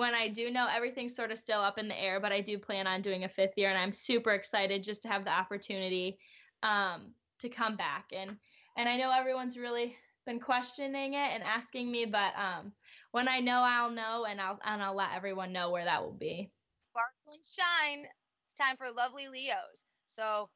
when 0.00 0.14
I 0.14 0.28
do 0.28 0.50
know 0.50 0.66
everything's 0.66 1.14
sort 1.14 1.30
of 1.30 1.36
still 1.36 1.60
up 1.60 1.76
in 1.76 1.86
the 1.86 2.02
air, 2.02 2.20
but 2.20 2.32
I 2.32 2.40
do 2.40 2.56
plan 2.56 2.86
on 2.86 3.02
doing 3.02 3.24
a 3.24 3.28
fifth 3.28 3.52
year, 3.58 3.68
and 3.68 3.76
I'm 3.76 3.92
super 3.92 4.30
excited 4.30 4.82
just 4.82 5.02
to 5.02 5.08
have 5.08 5.26
the 5.26 5.30
opportunity 5.30 6.18
um, 6.62 7.12
to 7.40 7.50
come 7.50 7.76
back. 7.76 8.06
and 8.16 8.38
And 8.78 8.88
I 8.88 8.96
know 8.96 9.12
everyone's 9.12 9.58
really 9.58 9.94
been 10.24 10.40
questioning 10.40 11.12
it 11.12 11.30
and 11.34 11.42
asking 11.42 11.92
me, 11.92 12.06
but 12.06 12.32
um, 12.34 12.72
when 13.10 13.28
I 13.28 13.40
know, 13.40 13.60
I'll 13.60 13.90
know, 13.90 14.24
and 14.24 14.40
I'll 14.40 14.58
and 14.64 14.82
I'll 14.82 14.96
let 14.96 15.10
everyone 15.14 15.52
know 15.52 15.70
where 15.70 15.84
that 15.84 16.02
will 16.02 16.16
be. 16.18 16.50
Sparkle 16.78 17.34
and 17.34 17.44
shine. 17.44 18.06
It's 18.46 18.54
time 18.54 18.78
for 18.78 18.86
lovely 18.90 19.28
Leos. 19.28 19.84
So, 20.06 20.48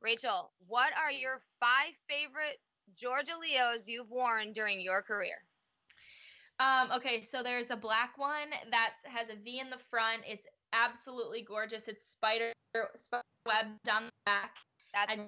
Rachel, 0.00 0.52
what 0.68 0.92
are 0.96 1.10
your 1.10 1.42
five 1.58 1.94
favorite 2.08 2.60
Georgia 2.96 3.36
Leos 3.36 3.88
you've 3.88 4.10
worn 4.10 4.52
during 4.52 4.80
your 4.80 5.02
career? 5.02 5.42
Um, 6.58 6.90
okay, 6.96 7.22
so 7.22 7.42
there's 7.42 7.70
a 7.70 7.76
black 7.76 8.16
one 8.16 8.48
that 8.70 8.94
has 9.04 9.28
a 9.28 9.36
V 9.36 9.60
in 9.60 9.70
the 9.70 9.78
front. 9.90 10.22
It's 10.26 10.46
absolutely 10.72 11.42
gorgeous. 11.42 11.88
It's 11.88 12.06
spider, 12.06 12.52
spider 12.96 13.22
web 13.46 13.66
down 13.84 14.04
the 14.06 14.10
back. 14.24 14.56
That's, 14.94 15.12
I, 15.12 15.26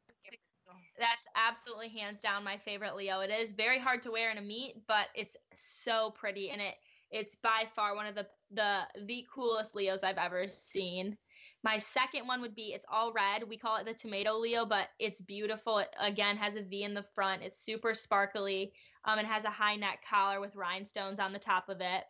that's 0.98 1.28
absolutely 1.36 1.88
hands 1.88 2.20
down 2.20 2.44
my 2.44 2.56
favorite 2.56 2.96
Leo. 2.96 3.20
It 3.20 3.30
is 3.30 3.52
very 3.52 3.78
hard 3.78 4.02
to 4.02 4.10
wear 4.10 4.30
in 4.30 4.38
a 4.38 4.42
meet, 4.42 4.76
but 4.86 5.08
it's 5.14 5.36
so 5.54 6.10
pretty 6.10 6.50
and 6.50 6.60
it 6.60 6.74
it's 7.10 7.36
by 7.42 7.64
far 7.74 7.94
one 7.94 8.06
of 8.06 8.14
the 8.14 8.26
the 8.50 8.80
the 9.06 9.26
coolest 9.32 9.74
Leos 9.74 10.04
I've 10.04 10.18
ever 10.18 10.46
seen. 10.48 11.16
My 11.64 11.78
second 11.78 12.26
one 12.26 12.40
would 12.40 12.54
be 12.54 12.72
it's 12.74 12.86
all 12.90 13.12
red. 13.12 13.48
We 13.48 13.56
call 13.56 13.76
it 13.78 13.86
the 13.86 13.94
tomato 13.94 14.38
Leo, 14.38 14.64
but 14.64 14.88
it's 14.98 15.20
beautiful. 15.20 15.78
It 15.78 15.88
again 16.00 16.36
has 16.36 16.56
a 16.56 16.62
V 16.62 16.84
in 16.84 16.94
the 16.94 17.04
front. 17.14 17.42
It's 17.42 17.64
super 17.64 17.94
sparkly. 17.94 18.72
Um, 19.08 19.18
it 19.18 19.24
has 19.24 19.44
a 19.44 19.50
high 19.50 19.76
neck 19.76 20.04
collar 20.08 20.38
with 20.38 20.54
rhinestones 20.54 21.18
on 21.18 21.32
the 21.32 21.38
top 21.38 21.70
of 21.70 21.80
it. 21.80 22.04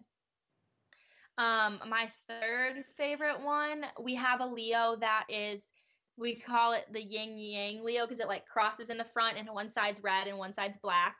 Um, 1.38 1.80
my 1.88 2.10
third 2.28 2.84
favorite 2.96 3.40
one, 3.40 3.84
we 4.02 4.16
have 4.16 4.40
a 4.40 4.46
Leo 4.46 4.96
that 4.98 5.24
is, 5.28 5.68
we 6.16 6.34
call 6.34 6.72
it 6.72 6.86
the 6.92 7.00
yin 7.00 7.38
yang 7.38 7.84
Leo 7.84 8.04
because 8.04 8.18
it 8.18 8.26
like 8.26 8.46
crosses 8.46 8.90
in 8.90 8.98
the 8.98 9.04
front 9.04 9.38
and 9.38 9.48
one 9.48 9.68
side's 9.68 10.02
red 10.02 10.26
and 10.26 10.36
one 10.36 10.52
side's 10.52 10.76
black. 10.78 11.18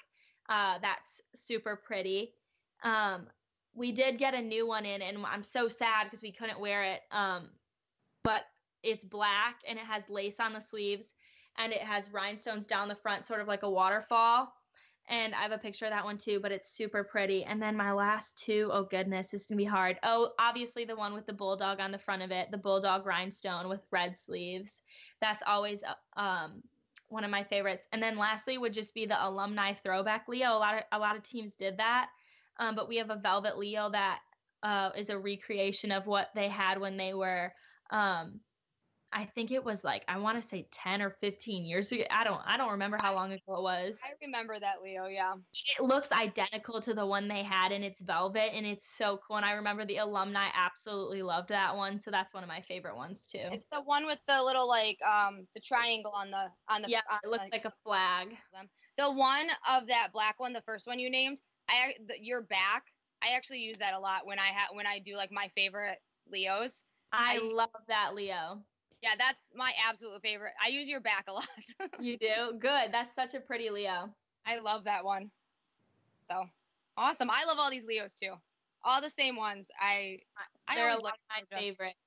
Uh, 0.48 0.78
that's 0.82 1.20
super 1.36 1.76
pretty. 1.76 2.32
Um, 2.82 3.28
we 3.72 3.92
did 3.92 4.18
get 4.18 4.34
a 4.34 4.42
new 4.42 4.66
one 4.66 4.84
in, 4.84 5.00
and 5.00 5.18
I'm 5.24 5.44
so 5.44 5.68
sad 5.68 6.04
because 6.04 6.22
we 6.22 6.32
couldn't 6.32 6.58
wear 6.58 6.82
it. 6.82 7.02
Um, 7.12 7.50
but 8.24 8.42
it's 8.82 9.04
black 9.04 9.60
and 9.68 9.78
it 9.78 9.84
has 9.84 10.08
lace 10.08 10.40
on 10.40 10.52
the 10.52 10.60
sleeves 10.60 11.14
and 11.56 11.72
it 11.72 11.82
has 11.82 12.12
rhinestones 12.12 12.66
down 12.66 12.88
the 12.88 12.96
front, 12.96 13.26
sort 13.26 13.40
of 13.40 13.46
like 13.46 13.62
a 13.62 13.70
waterfall. 13.70 14.52
And 15.10 15.34
I 15.34 15.42
have 15.42 15.52
a 15.52 15.58
picture 15.58 15.86
of 15.86 15.92
that 15.92 16.04
one 16.04 16.18
too, 16.18 16.38
but 16.40 16.52
it's 16.52 16.70
super 16.70 17.02
pretty. 17.02 17.44
And 17.44 17.60
then 17.62 17.76
my 17.76 17.92
last 17.92 18.36
two, 18.36 18.68
oh 18.72 18.84
goodness, 18.84 19.32
it's 19.32 19.46
gonna 19.46 19.56
be 19.56 19.64
hard. 19.64 19.98
Oh, 20.02 20.32
obviously 20.38 20.84
the 20.84 20.96
one 20.96 21.14
with 21.14 21.26
the 21.26 21.32
bulldog 21.32 21.80
on 21.80 21.92
the 21.92 21.98
front 21.98 22.22
of 22.22 22.30
it, 22.30 22.50
the 22.50 22.58
bulldog 22.58 23.06
rhinestone 23.06 23.68
with 23.68 23.80
red 23.90 24.16
sleeves. 24.16 24.82
That's 25.20 25.42
always 25.46 25.82
uh, 25.82 26.20
um, 26.20 26.62
one 27.08 27.24
of 27.24 27.30
my 27.30 27.42
favorites. 27.42 27.88
And 27.92 28.02
then 28.02 28.18
lastly 28.18 28.58
would 28.58 28.74
just 28.74 28.94
be 28.94 29.06
the 29.06 29.26
alumni 29.26 29.72
throwback 29.72 30.28
Leo. 30.28 30.50
A 30.50 30.58
lot 30.58 30.74
of 30.76 30.84
a 30.92 30.98
lot 30.98 31.16
of 31.16 31.22
teams 31.22 31.54
did 31.54 31.78
that, 31.78 32.10
um, 32.58 32.74
but 32.74 32.88
we 32.88 32.96
have 32.96 33.10
a 33.10 33.16
velvet 33.16 33.56
Leo 33.56 33.90
that 33.90 34.18
uh, 34.62 34.90
is 34.96 35.08
a 35.08 35.18
recreation 35.18 35.90
of 35.90 36.06
what 36.06 36.28
they 36.34 36.48
had 36.48 36.80
when 36.80 36.96
they 36.96 37.14
were 37.14 37.52
um 37.90 38.40
I 39.12 39.24
think 39.24 39.50
it 39.50 39.64
was 39.64 39.84
like 39.84 40.04
I 40.08 40.18
want 40.18 40.40
to 40.40 40.46
say 40.46 40.68
10 40.70 41.00
or 41.02 41.10
15 41.20 41.64
years 41.64 41.90
ago. 41.92 42.04
I 42.10 42.24
don't 42.24 42.40
I 42.44 42.56
don't 42.56 42.72
remember 42.72 42.98
how 43.00 43.14
long 43.14 43.32
ago 43.32 43.56
it 43.56 43.62
was. 43.62 43.98
I 44.04 44.12
remember 44.22 44.58
that 44.58 44.82
Leo, 44.82 45.06
yeah. 45.06 45.34
It 45.78 45.82
looks 45.82 46.12
identical 46.12 46.80
to 46.82 46.94
the 46.94 47.06
one 47.06 47.28
they 47.28 47.42
had 47.42 47.72
and 47.72 47.82
it's 47.82 48.00
velvet 48.00 48.54
and 48.54 48.66
it's 48.66 48.90
so 48.96 49.20
cool 49.26 49.36
and 49.36 49.46
I 49.46 49.52
remember 49.52 49.86
the 49.86 49.98
alumni 49.98 50.48
absolutely 50.54 51.22
loved 51.22 51.48
that 51.48 51.74
one, 51.74 52.00
so 52.00 52.10
that's 52.10 52.34
one 52.34 52.42
of 52.42 52.48
my 52.48 52.60
favorite 52.62 52.96
ones 52.96 53.28
too. 53.30 53.38
It's 53.50 53.66
the 53.72 53.80
one 53.80 54.06
with 54.06 54.18
the 54.26 54.42
little 54.42 54.68
like 54.68 54.98
um 55.02 55.46
the 55.54 55.60
triangle 55.60 56.12
on 56.14 56.30
the 56.30 56.46
on 56.68 56.82
the 56.82 56.90
Yeah, 56.90 57.00
it 57.22 57.28
looks 57.28 57.44
like, 57.44 57.64
like 57.64 57.64
a 57.64 57.72
flag. 57.84 58.36
The 58.98 59.10
one 59.10 59.46
of 59.68 59.86
that 59.88 60.08
black 60.12 60.40
one, 60.40 60.52
the 60.52 60.62
first 60.62 60.86
one 60.86 60.98
you 60.98 61.08
named, 61.08 61.38
I 61.68 61.94
the, 62.06 62.14
your 62.20 62.42
back, 62.42 62.82
I 63.22 63.36
actually 63.36 63.60
use 63.60 63.78
that 63.78 63.94
a 63.94 63.98
lot 63.98 64.26
when 64.26 64.38
I 64.38 64.48
have 64.48 64.70
when 64.72 64.86
I 64.86 64.98
do 64.98 65.16
like 65.16 65.30
my 65.32 65.48
favorite 65.54 65.98
Leos 66.30 66.84
I, 67.12 67.36
I 67.36 67.38
love 67.38 67.70
that, 67.88 68.14
Leo. 68.14 68.62
Yeah, 69.02 69.10
that's 69.16 69.38
my 69.54 69.72
absolute 69.88 70.20
favorite. 70.22 70.52
I 70.62 70.68
use 70.68 70.88
your 70.88 71.00
back 71.00 71.26
a 71.28 71.32
lot. 71.32 71.48
you 72.00 72.18
do? 72.18 72.58
Good. 72.58 72.90
That's 72.92 73.14
such 73.14 73.34
a 73.34 73.40
pretty 73.40 73.70
Leo. 73.70 74.10
I 74.46 74.58
love 74.58 74.84
that 74.84 75.04
one. 75.04 75.30
So 76.30 76.44
awesome. 76.96 77.30
I 77.30 77.44
love 77.44 77.58
all 77.58 77.70
these 77.70 77.84
Leos 77.84 78.14
too. 78.14 78.32
All 78.84 79.00
the 79.00 79.10
same 79.10 79.36
ones. 79.36 79.68
I, 79.80 80.20
I 80.66 80.74
they're 80.74 80.90
a 80.90 81.00
lot 81.00 81.14
of 81.14 81.46
my 81.50 81.58
favorites. 81.58 81.98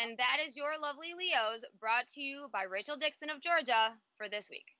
And 0.00 0.16
that 0.18 0.38
is 0.46 0.56
your 0.56 0.78
lovely 0.80 1.12
Leos 1.16 1.64
brought 1.80 2.08
to 2.14 2.20
you 2.20 2.46
by 2.52 2.64
Rachel 2.64 2.96
Dickson 2.96 3.30
of 3.30 3.40
Georgia 3.40 3.92
for 4.16 4.28
this 4.28 4.48
week. 4.48 4.71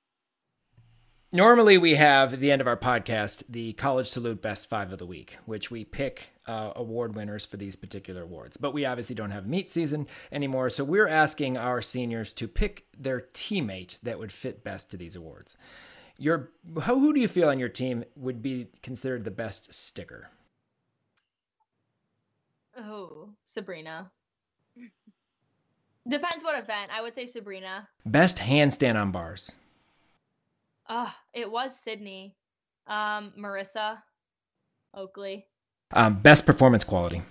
Normally, 1.35 1.79
we 1.79 1.95
have 1.95 2.35
at 2.35 2.39
the 2.39 2.51
end 2.51 2.61
of 2.61 2.67
our 2.67 2.77
podcast 2.77 3.45
the 3.49 3.73
College 3.73 4.05
Salute 4.05 4.39
Best 4.39 4.69
Five 4.69 4.91
of 4.91 4.99
the 4.99 5.05
Week, 5.07 5.35
which 5.47 5.71
we 5.71 5.83
pick 5.83 6.29
uh, 6.45 6.73
award 6.75 7.15
winners 7.15 7.43
for 7.43 7.57
these 7.57 7.75
particular 7.75 8.21
awards. 8.21 8.55
But 8.55 8.71
we 8.71 8.85
obviously 8.85 9.15
don't 9.15 9.31
have 9.31 9.47
meet 9.47 9.71
season 9.71 10.05
anymore, 10.31 10.69
so 10.69 10.83
we're 10.83 11.07
asking 11.07 11.57
our 11.57 11.81
seniors 11.81 12.35
to 12.35 12.47
pick 12.47 12.85
their 12.95 13.19
teammate 13.33 13.99
that 14.01 14.19
would 14.19 14.31
fit 14.31 14.63
best 14.63 14.91
to 14.91 14.97
these 14.97 15.15
awards. 15.15 15.57
Your 16.19 16.51
who 16.83 17.11
do 17.11 17.19
you 17.19 17.27
feel 17.27 17.49
on 17.49 17.57
your 17.57 17.67
team 17.67 18.03
would 18.15 18.43
be 18.43 18.67
considered 18.83 19.23
the 19.23 19.31
best 19.31 19.73
sticker? 19.73 20.29
Oh, 22.77 23.29
Sabrina. 23.43 24.11
Depends 26.07 26.43
what 26.43 26.59
event. 26.59 26.91
I 26.95 27.01
would 27.01 27.15
say 27.15 27.25
Sabrina. 27.25 27.87
Best 28.05 28.37
handstand 28.37 29.01
on 29.01 29.09
bars. 29.09 29.53
Uh, 30.87 31.09
it 31.33 31.49
was 31.49 31.77
Sydney. 31.79 32.35
Um, 32.87 33.33
Marissa 33.39 33.97
Oakley. 34.93 35.45
Um, 35.93 36.19
best 36.21 36.45
performance 36.45 36.83
quality. 36.83 37.21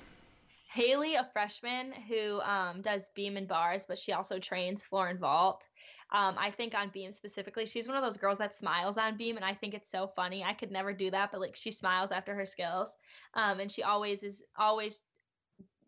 Haley, 0.73 1.17
a 1.17 1.29
freshman 1.33 1.93
who 2.09 2.41
um, 2.41 2.81
does 2.81 3.11
beam 3.15 3.37
and 3.37 3.47
bars, 3.47 3.85
but 3.87 3.99
she 3.99 4.13
also 4.13 4.39
trains 4.39 4.83
floor 4.83 5.09
and 5.09 5.19
vault. 5.19 5.67
Um, 6.13 6.37
I 6.39 6.51
think 6.51 6.75
on 6.75 6.91
beam 6.91 7.13
specifically, 7.13 7.67
she's 7.67 7.89
one 7.89 7.97
of 7.97 8.03
those 8.03 8.17
girls 8.17 8.39
that 8.39 8.55
smiles 8.55 8.97
on 8.97 9.17
beam, 9.17 9.37
and 9.37 9.45
I 9.45 9.55
think 9.55 9.75
it's 9.75 9.91
so 9.91 10.11
funny. 10.15 10.43
I 10.43 10.55
could 10.55 10.71
never 10.71 10.93
do 10.93 11.11
that, 11.11 11.31
but 11.31 11.41
like 11.41 11.57
she 11.57 11.71
smiles 11.71 12.13
after 12.13 12.35
her 12.35 12.47
skills, 12.47 12.97
um, 13.35 13.61
and 13.61 13.71
she 13.71 13.83
always 13.83 14.23
is 14.23 14.43
always 14.59 15.03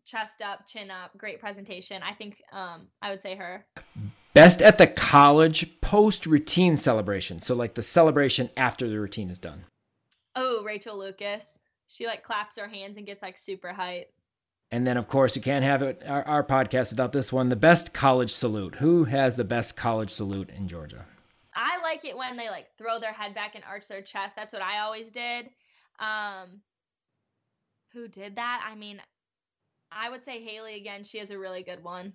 chest 0.05 0.41
up, 0.41 0.67
chin 0.67 0.91
up, 0.91 1.17
great 1.17 1.39
presentation. 1.39 2.03
I 2.03 2.13
think 2.13 2.41
um, 2.51 2.87
I 3.01 3.09
would 3.09 3.21
say 3.21 3.35
her. 3.35 3.65
Best 4.35 4.61
at 4.61 4.77
the 4.77 4.85
college 4.85 5.79
post 5.79 6.25
routine 6.25 6.75
celebration, 6.75 7.41
so 7.41 7.55
like 7.55 7.75
the 7.75 7.81
celebration 7.81 8.49
after 8.57 8.85
the 8.85 8.99
routine 8.99 9.29
is 9.29 9.39
done. 9.39 9.63
Oh, 10.35 10.61
Rachel 10.65 10.99
Lucas. 10.99 11.57
She 11.87 12.05
like 12.05 12.21
claps 12.21 12.57
her 12.57 12.67
hands 12.67 12.97
and 12.97 13.05
gets 13.05 13.21
like 13.21 13.37
super 13.37 13.71
hype. 13.71 14.11
And 14.71 14.85
then, 14.85 14.97
of 14.97 15.07
course, 15.07 15.37
you 15.37 15.41
can't 15.41 15.63
have 15.63 15.81
it 15.81 16.03
our, 16.05 16.27
our, 16.27 16.43
podcast 16.43 16.89
without 16.89 17.13
this 17.13 17.31
one. 17.31 17.47
The 17.47 17.55
best 17.55 17.93
college 17.93 18.29
salute. 18.29 18.75
Who 18.75 19.05
has 19.05 19.35
the 19.35 19.45
best 19.45 19.77
college 19.77 20.09
salute 20.09 20.49
in 20.49 20.67
Georgia? 20.67 21.05
I 21.55 21.79
like 21.81 22.03
it 22.03 22.17
when 22.17 22.35
they 22.35 22.49
like 22.49 22.67
throw 22.77 22.99
their 22.99 23.13
head 23.13 23.33
back 23.35 23.55
and 23.55 23.63
arch 23.63 23.87
their 23.87 24.01
chest. 24.01 24.35
That's 24.35 24.51
what 24.51 24.61
I 24.61 24.79
always 24.79 25.11
did. 25.11 25.49
Um, 25.99 26.59
who 27.93 28.09
did 28.09 28.35
that? 28.35 28.67
I 28.69 28.75
mean, 28.75 29.01
I 29.93 30.09
would 30.09 30.25
say 30.25 30.43
Haley 30.43 30.75
again. 30.75 31.05
She 31.05 31.19
has 31.19 31.31
a 31.31 31.39
really 31.39 31.63
good 31.63 31.81
one. 31.81 32.11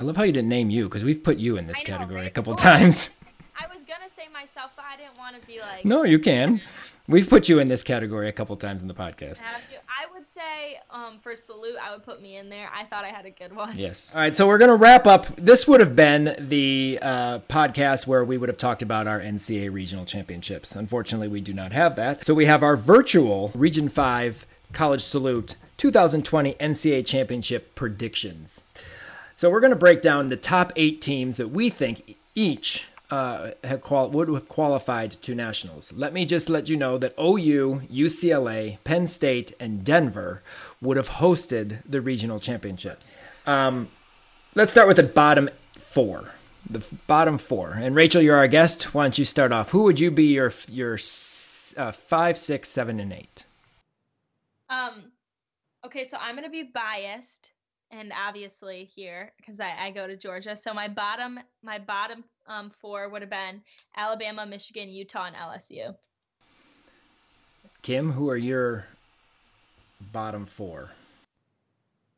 I 0.00 0.04
love 0.04 0.16
how 0.16 0.22
you 0.22 0.32
didn't 0.32 0.48
name 0.48 0.70
you 0.70 0.84
because 0.84 1.02
we've 1.02 1.22
put 1.22 1.38
you 1.38 1.56
in 1.56 1.66
this 1.66 1.78
know, 1.78 1.84
category 1.84 2.20
right? 2.20 2.28
a 2.28 2.30
couple 2.30 2.54
times. 2.54 3.10
I 3.60 3.66
was 3.66 3.78
gonna 3.78 4.08
say 4.16 4.28
myself, 4.32 4.70
but 4.76 4.84
I 4.84 4.96
didn't 4.96 5.18
want 5.18 5.40
to 5.40 5.44
be 5.44 5.58
like. 5.58 5.84
No, 5.84 6.04
you 6.04 6.20
can. 6.20 6.60
We've 7.08 7.28
put 7.28 7.48
you 7.48 7.58
in 7.58 7.68
this 7.68 7.82
category 7.82 8.28
a 8.28 8.32
couple 8.32 8.54
times 8.56 8.82
in 8.82 8.86
the 8.86 8.94
podcast. 8.94 9.42
I 9.42 10.12
would 10.12 10.28
say 10.32 10.78
um, 10.90 11.18
for 11.20 11.34
salute, 11.34 11.74
I 11.82 11.90
would 11.90 12.04
put 12.04 12.22
me 12.22 12.36
in 12.36 12.48
there. 12.48 12.68
I 12.72 12.84
thought 12.84 13.04
I 13.04 13.08
had 13.08 13.26
a 13.26 13.30
good 13.30 13.56
one. 13.56 13.76
Yes. 13.76 14.14
All 14.14 14.20
right, 14.20 14.36
so 14.36 14.46
we're 14.46 14.58
gonna 14.58 14.76
wrap 14.76 15.06
up. 15.08 15.26
This 15.34 15.66
would 15.66 15.80
have 15.80 15.96
been 15.96 16.36
the 16.38 17.00
uh, 17.02 17.38
podcast 17.48 18.06
where 18.06 18.24
we 18.24 18.38
would 18.38 18.48
have 18.48 18.58
talked 18.58 18.82
about 18.82 19.08
our 19.08 19.18
NCAA 19.18 19.72
regional 19.72 20.04
championships. 20.04 20.76
Unfortunately, 20.76 21.26
we 21.26 21.40
do 21.40 21.52
not 21.52 21.72
have 21.72 21.96
that. 21.96 22.24
So 22.24 22.34
we 22.34 22.46
have 22.46 22.62
our 22.62 22.76
virtual 22.76 23.50
Region 23.52 23.88
Five 23.88 24.46
College 24.72 25.00
Salute 25.02 25.56
2020 25.76 26.54
NCAA 26.54 27.04
Championship 27.04 27.74
predictions. 27.74 28.62
So 29.38 29.48
we're 29.50 29.60
going 29.60 29.70
to 29.70 29.76
break 29.76 30.02
down 30.02 30.30
the 30.30 30.36
top 30.36 30.72
eight 30.74 31.00
teams 31.00 31.36
that 31.36 31.50
we 31.50 31.70
think 31.70 32.16
each 32.34 32.88
uh, 33.08 33.52
have 33.62 33.88
would 33.88 34.28
have 34.28 34.48
qualified 34.48 35.12
to 35.22 35.32
nationals. 35.32 35.92
Let 35.92 36.12
me 36.12 36.24
just 36.24 36.48
let 36.48 36.68
you 36.68 36.76
know 36.76 36.98
that 36.98 37.14
OU, 37.16 37.82
UCLA, 37.88 38.78
Penn 38.82 39.06
State, 39.06 39.52
and 39.60 39.84
Denver 39.84 40.42
would 40.82 40.96
have 40.96 41.08
hosted 41.08 41.84
the 41.88 42.00
regional 42.00 42.40
championships. 42.40 43.16
Um, 43.46 43.86
let's 44.56 44.72
start 44.72 44.88
with 44.88 44.96
the 44.96 45.04
bottom 45.04 45.50
four. 45.76 46.32
The 46.68 46.84
bottom 47.06 47.38
four. 47.38 47.74
And 47.74 47.94
Rachel, 47.94 48.20
you're 48.20 48.36
our 48.36 48.48
guest. 48.48 48.92
Why 48.92 49.04
don't 49.04 49.18
you 49.18 49.24
start 49.24 49.52
off? 49.52 49.70
Who 49.70 49.84
would 49.84 50.00
you 50.00 50.10
be 50.10 50.34
your 50.34 50.52
your 50.68 50.98
uh, 51.76 51.92
five, 51.92 52.36
six, 52.36 52.68
seven, 52.68 52.98
and 52.98 53.12
eight? 53.12 53.44
Um. 54.68 55.12
Okay, 55.86 56.08
so 56.08 56.18
I'm 56.20 56.34
gonna 56.34 56.50
be 56.50 56.64
biased 56.64 57.52
and 57.90 58.12
obviously 58.12 58.84
here 58.94 59.32
because 59.36 59.60
I, 59.60 59.74
I 59.78 59.90
go 59.90 60.06
to 60.06 60.16
Georgia. 60.16 60.56
So 60.56 60.72
my 60.74 60.88
bottom 60.88 61.38
my 61.62 61.78
bottom 61.78 62.24
um, 62.46 62.70
four 62.80 63.08
would 63.08 63.22
have 63.22 63.30
been 63.30 63.62
Alabama, 63.96 64.46
Michigan, 64.46 64.88
Utah, 64.88 65.26
and 65.26 65.36
LSU. 65.36 65.94
Kim, 67.82 68.12
who 68.12 68.28
are 68.28 68.36
your 68.36 68.86
bottom 70.12 70.44
four? 70.44 70.90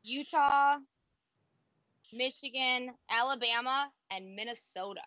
Utah, 0.03 0.79
Michigan, 2.13 2.91
Alabama, 3.11 3.91
and 4.11 4.35
Minnesota. 4.35 5.03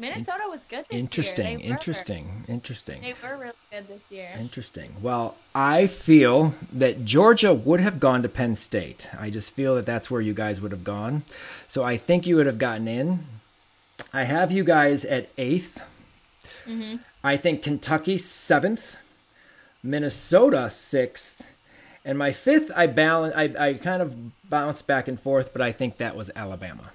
Minnesota 0.00 0.44
was 0.48 0.64
good 0.64 0.86
this 0.88 0.98
interesting, 0.98 1.60
year. 1.60 1.70
Interesting, 1.70 2.44
interesting, 2.48 3.00
interesting. 3.00 3.02
They 3.02 3.14
were 3.22 3.36
really 3.36 3.52
good 3.70 3.86
this 3.86 4.10
year. 4.10 4.30
Interesting. 4.38 4.94
Well, 5.02 5.36
I 5.54 5.86
feel 5.86 6.54
that 6.72 7.04
Georgia 7.04 7.52
would 7.52 7.80
have 7.80 8.00
gone 8.00 8.22
to 8.22 8.28
Penn 8.30 8.56
State. 8.56 9.10
I 9.18 9.28
just 9.28 9.50
feel 9.52 9.74
that 9.74 9.84
that's 9.84 10.10
where 10.10 10.22
you 10.22 10.32
guys 10.32 10.58
would 10.58 10.72
have 10.72 10.84
gone. 10.84 11.24
So 11.68 11.84
I 11.84 11.98
think 11.98 12.26
you 12.26 12.36
would 12.36 12.46
have 12.46 12.58
gotten 12.58 12.88
in. 12.88 13.26
I 14.10 14.24
have 14.24 14.50
you 14.50 14.64
guys 14.64 15.04
at 15.04 15.34
8th 15.36 15.82
mm-hmm. 16.66 16.96
I 17.22 17.36
think 17.36 17.62
Kentucky 17.62 18.16
seventh, 18.16 18.96
Minnesota 19.82 20.70
sixth, 20.70 21.44
and 22.06 22.16
my 22.16 22.32
fifth 22.32 22.70
I 22.74 22.86
balance. 22.86 23.34
I, 23.36 23.68
I 23.68 23.74
kind 23.74 24.00
of 24.00 24.48
bounced 24.48 24.86
back 24.86 25.06
and 25.08 25.20
forth, 25.20 25.52
but 25.52 25.60
I 25.60 25.72
think 25.72 25.98
that 25.98 26.16
was 26.16 26.30
Alabama. 26.34 26.92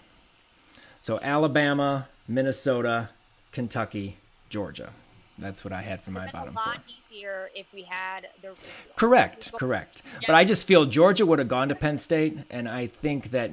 So 1.02 1.20
Alabama, 1.22 2.08
Minnesota, 2.28 3.10
Kentucky, 3.52 4.18
Georgia. 4.50 4.92
That's 5.38 5.64
what 5.64 5.74
I 5.74 5.82
had 5.82 6.02
for 6.02 6.12
my 6.12 6.30
bottom 6.32 6.54
four. 6.54 6.64
A 6.64 6.68
lot 6.68 6.76
four. 6.76 6.96
easier 7.12 7.50
if 7.54 7.66
we 7.74 7.82
had 7.84 8.28
the. 8.42 8.54
Correct, 8.96 9.52
correct. 9.54 10.02
But 10.26 10.34
I 10.34 10.46
just 10.46 10.66
feel 10.66 10.86
Georgia 10.86 11.26
would 11.26 11.40
have 11.40 11.50
gone 11.50 11.70
to 11.70 11.76
Penn 11.76 11.98
State, 11.98 12.40
and 12.50 12.70
I 12.70 12.88
think 12.88 13.32
that 13.32 13.52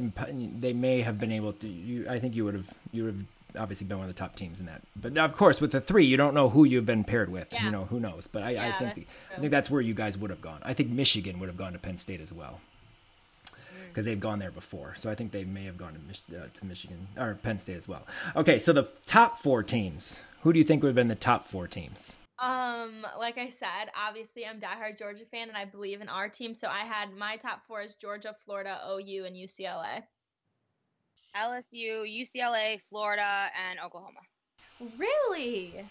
they 0.61 0.73
may 0.73 1.03
have 1.03 1.19
been 1.19 1.33
able 1.33 1.53
to. 1.55 1.67
You, 1.67 2.07
I 2.09 2.21
think 2.21 2.37
you 2.37 2.45
would 2.45 2.55
have. 2.55 2.73
You 2.93 3.05
would 3.05 3.15
have 3.15 3.25
obviously 3.63 3.87
been 3.87 3.99
one 3.99 4.09
of 4.09 4.15
the 4.15 4.19
top 4.19 4.37
teams 4.37 4.61
in 4.61 4.67
that. 4.67 4.83
But 4.95 5.19
of 5.19 5.37
course, 5.37 5.61
with 5.61 5.73
the 5.73 5.81
three, 5.81 6.05
you 6.05 6.17
don't 6.17 6.35
know 6.35 6.49
who 6.49 6.65
you've 6.65 6.87
been 6.87 7.03
paired 7.03 7.31
with. 7.31 7.49
Yeah. 7.51 7.65
You 7.65 7.71
know 7.73 7.85
who 7.87 7.99
knows. 7.99 8.29
But 8.31 8.45
I, 8.45 8.51
yeah, 8.51 8.69
I 8.69 8.79
think 8.79 8.95
the, 8.95 9.07
I 9.37 9.41
think 9.41 9.51
that's 9.51 9.69
where 9.69 9.81
you 9.81 9.93
guys 9.93 10.17
would 10.17 10.31
have 10.31 10.41
gone. 10.41 10.61
I 10.63 10.75
think 10.75 10.91
Michigan 10.91 11.41
would 11.41 11.49
have 11.49 11.59
gone 11.59 11.73
to 11.73 11.81
Penn 11.81 11.99
State 11.99 12.21
as 12.21 12.33
well 12.33 12.61
because 13.93 14.05
they've 14.05 14.19
gone 14.19 14.39
there 14.39 14.51
before. 14.51 14.95
So 14.95 15.11
I 15.11 15.15
think 15.15 15.33
they 15.33 15.45
may 15.45 15.65
have 15.65 15.77
gone 15.77 15.93
to, 15.93 16.01
Mich- 16.01 16.23
uh, 16.31 16.47
to 16.53 16.67
Michigan 16.67 17.07
or 17.19 17.35
Penn 17.35 17.59
State 17.59 17.77
as 17.77 17.87
well. 17.87 18.07
Okay, 18.35 18.59
so 18.59 18.73
the 18.73 18.89
top 19.07 19.41
four 19.41 19.63
teams. 19.63 20.23
Who 20.43 20.53
do 20.53 20.59
you 20.59 20.65
think 20.65 20.83
would 20.83 20.89
have 20.89 20.97
been 20.97 21.09
the 21.09 21.15
top 21.15 21.47
four 21.47 21.69
teams? 21.69 22.17
Um, 22.39 23.07
like 23.19 23.39
I 23.39 23.49
said, 23.49 23.91
obviously 23.97 24.45
I'm 24.45 24.59
diehard 24.59 24.99
Georgia 24.99 25.25
fan 25.31 25.49
and 25.49 25.57
I 25.57 25.65
believe 25.65 26.01
in 26.01 26.09
our 26.09 26.29
team. 26.29 26.55
So 26.55 26.67
I 26.67 26.81
had 26.81 27.13
my 27.17 27.37
top 27.37 27.63
four 27.69 27.83
is 27.83 27.95
Georgia, 27.95 28.35
Florida, 28.45 28.81
OU, 28.91 29.27
and 29.27 29.37
UCLA. 29.37 30.03
LSU, 31.37 32.05
UCLA, 32.05 32.81
Florida, 32.89 33.47
and 33.69 33.79
Oklahoma. 33.79 34.21
Really? 34.99 35.85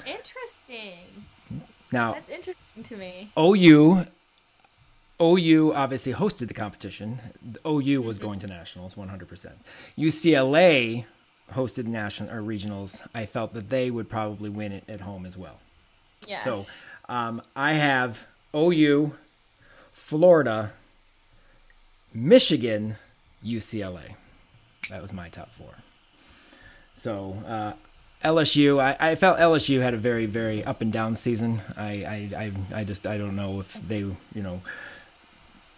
Interesting. 0.00 1.24
Now 1.90 2.12
that's 2.12 2.28
interesting 2.28 2.82
to 2.84 2.96
me. 2.96 3.30
OU 3.38 4.06
OU 5.20 5.74
obviously 5.74 6.12
hosted 6.12 6.48
the 6.48 6.54
competition. 6.54 7.20
OU 7.66 8.02
was 8.02 8.18
mm-hmm. 8.18 8.26
going 8.26 8.38
to 8.40 8.46
nationals 8.46 8.94
100%. 8.94 9.52
UCLA 9.98 11.04
hosted 11.52 11.86
national 11.86 12.30
or 12.30 12.42
regionals. 12.42 13.06
I 13.14 13.26
felt 13.26 13.54
that 13.54 13.68
they 13.70 13.90
would 13.90 14.08
probably 14.08 14.50
win 14.50 14.72
it 14.72 14.84
at 14.88 15.02
home 15.02 15.26
as 15.26 15.36
well. 15.36 15.58
Yeah. 16.26 16.42
So 16.42 16.66
um, 17.08 17.42
I 17.56 17.74
have 17.74 18.26
OU, 18.54 19.14
Florida, 19.92 20.72
Michigan, 22.14 22.96
UCLA. 23.44 24.14
That 24.88 25.02
was 25.02 25.12
my 25.12 25.28
top 25.28 25.50
four. 25.52 25.74
So 26.94 27.42
uh, 27.46 27.72
LSU, 28.24 28.80
I, 28.80 28.96
I, 29.12 29.14
felt 29.14 29.38
LSU 29.38 29.80
had 29.80 29.94
a 29.94 29.96
very, 29.96 30.26
very 30.26 30.62
up 30.64 30.80
and 30.82 30.92
down 30.92 31.16
season. 31.16 31.62
I, 31.76 31.90
I, 31.90 32.30
I, 32.36 32.80
I 32.80 32.84
just, 32.84 33.06
I 33.06 33.16
don't 33.16 33.36
know 33.36 33.60
if 33.60 33.72
they, 33.86 33.98
you 33.98 34.16
know, 34.34 34.60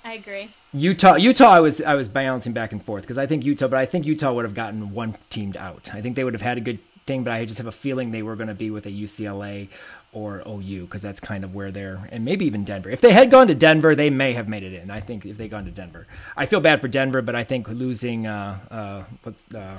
I 0.05 0.15
agree. 0.15 0.51
Utah, 0.73 1.15
Utah, 1.15 1.51
I 1.51 1.61
was 1.61 1.81
I 1.81 1.95
was 1.95 2.09
balancing 2.09 2.53
back 2.53 2.73
and 2.73 2.85
forth 2.85 3.03
because 3.03 3.19
I 3.19 3.27
think 3.27 3.45
Utah, 3.45 3.69
but 3.69 3.79
I 3.79 3.87
think 3.87 4.05
Utah 4.05 4.33
would 4.33 4.45
have 4.45 4.55
gotten 4.55 4.93
one 4.93 5.17
teamed 5.31 5.57
out. 5.57 5.91
I 5.95 6.01
think 6.01 6.17
they 6.17 6.25
would 6.25 6.35
have 6.35 6.43
had 6.43 6.59
a 6.59 6.61
good 6.61 6.81
thing, 7.07 7.25
but 7.25 7.33
I 7.33 7.45
just 7.45 7.59
have 7.59 7.67
a 7.67 7.73
feeling 7.73 8.11
they 8.11 8.23
were 8.23 8.37
going 8.37 8.49
to 8.49 8.55
be 8.55 8.71
with 8.71 8.87
a 8.87 8.91
UCLA 8.91 9.69
or 10.13 10.43
OU 10.47 10.83
because 10.83 11.03
that's 11.03 11.21
kind 11.21 11.43
of 11.45 11.55
where 11.55 11.71
they're, 11.71 12.09
and 12.13 12.25
maybe 12.25 12.45
even 12.45 12.65
Denver. 12.65 12.91
If 12.91 13.01
they 13.01 13.13
had 13.13 13.31
gone 13.31 13.47
to 13.47 13.55
Denver, 13.55 13.95
they 13.95 14.11
may 14.11 14.33
have 14.35 14.49
made 14.49 14.63
it 14.63 14.75
in. 14.75 14.91
I 14.91 15.01
think 15.01 15.25
if 15.25 15.39
they 15.39 15.49
gone 15.49 15.65
to 15.65 15.71
Denver, 15.71 16.07
I 16.37 16.47
feel 16.47 16.61
bad 16.61 16.81
for 16.81 16.89
Denver, 16.89 17.23
but 17.23 17.35
I 17.35 17.45
think 17.45 17.69
losing 17.69 18.27
uh 18.27 18.59
uh 18.71 19.05
uh, 19.25 19.57
uh 19.57 19.79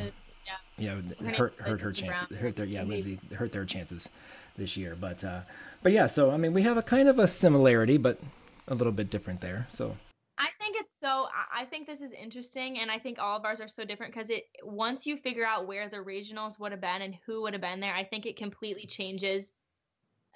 yeah, 0.78 1.00
yeah 1.22 1.32
hurt 1.34 1.54
hurt 1.60 1.82
her 1.82 1.92
chances, 1.92 2.38
hurt 2.38 2.56
their 2.56 2.66
yeah 2.66 2.84
Lynnzee 2.84 3.34
hurt 3.34 3.52
their 3.52 3.66
chances 3.66 4.10
this 4.58 4.76
year. 4.76 4.96
But 5.00 5.24
uh, 5.24 5.42
but 5.82 5.92
yeah, 5.92 6.08
so 6.08 6.32
I 6.32 6.38
mean 6.38 6.54
we 6.54 6.64
have 6.64 6.78
a 6.78 6.82
kind 6.84 7.08
of 7.08 7.20
a 7.20 7.28
similarity, 7.28 7.98
but 7.98 8.20
a 8.68 8.76
little 8.76 8.94
bit 8.94 9.10
different 9.10 9.42
there. 9.42 9.68
So 9.70 9.98
I 10.38 10.48
think 10.60 10.78
it's 10.80 10.90
so 11.02 11.28
I 11.56 11.66
think 11.66 11.86
this 11.88 12.02
is 12.02 12.12
interesting 12.12 12.80
and 12.80 12.90
I 12.90 12.98
think 12.98 13.20
all 13.20 13.38
of 13.38 13.46
ours 13.46 13.62
are 13.62 13.68
so 13.68 13.86
different 13.86 14.14
because 14.14 14.30
it 14.30 14.44
once 14.64 15.06
you 15.06 15.18
figure 15.18 15.46
out 15.46 15.68
where 15.68 15.90
the 15.90 15.98
regionals 15.98 16.60
would 16.60 16.72
have 16.72 16.82
been 16.82 17.02
and 17.04 17.16
who 17.26 17.44
would 17.44 17.54
have 17.54 17.62
been 17.62 17.80
there, 17.80 17.94
I 17.94 18.04
think 18.04 18.26
it 18.26 18.38
completely 18.38 18.86
changes 18.88 19.54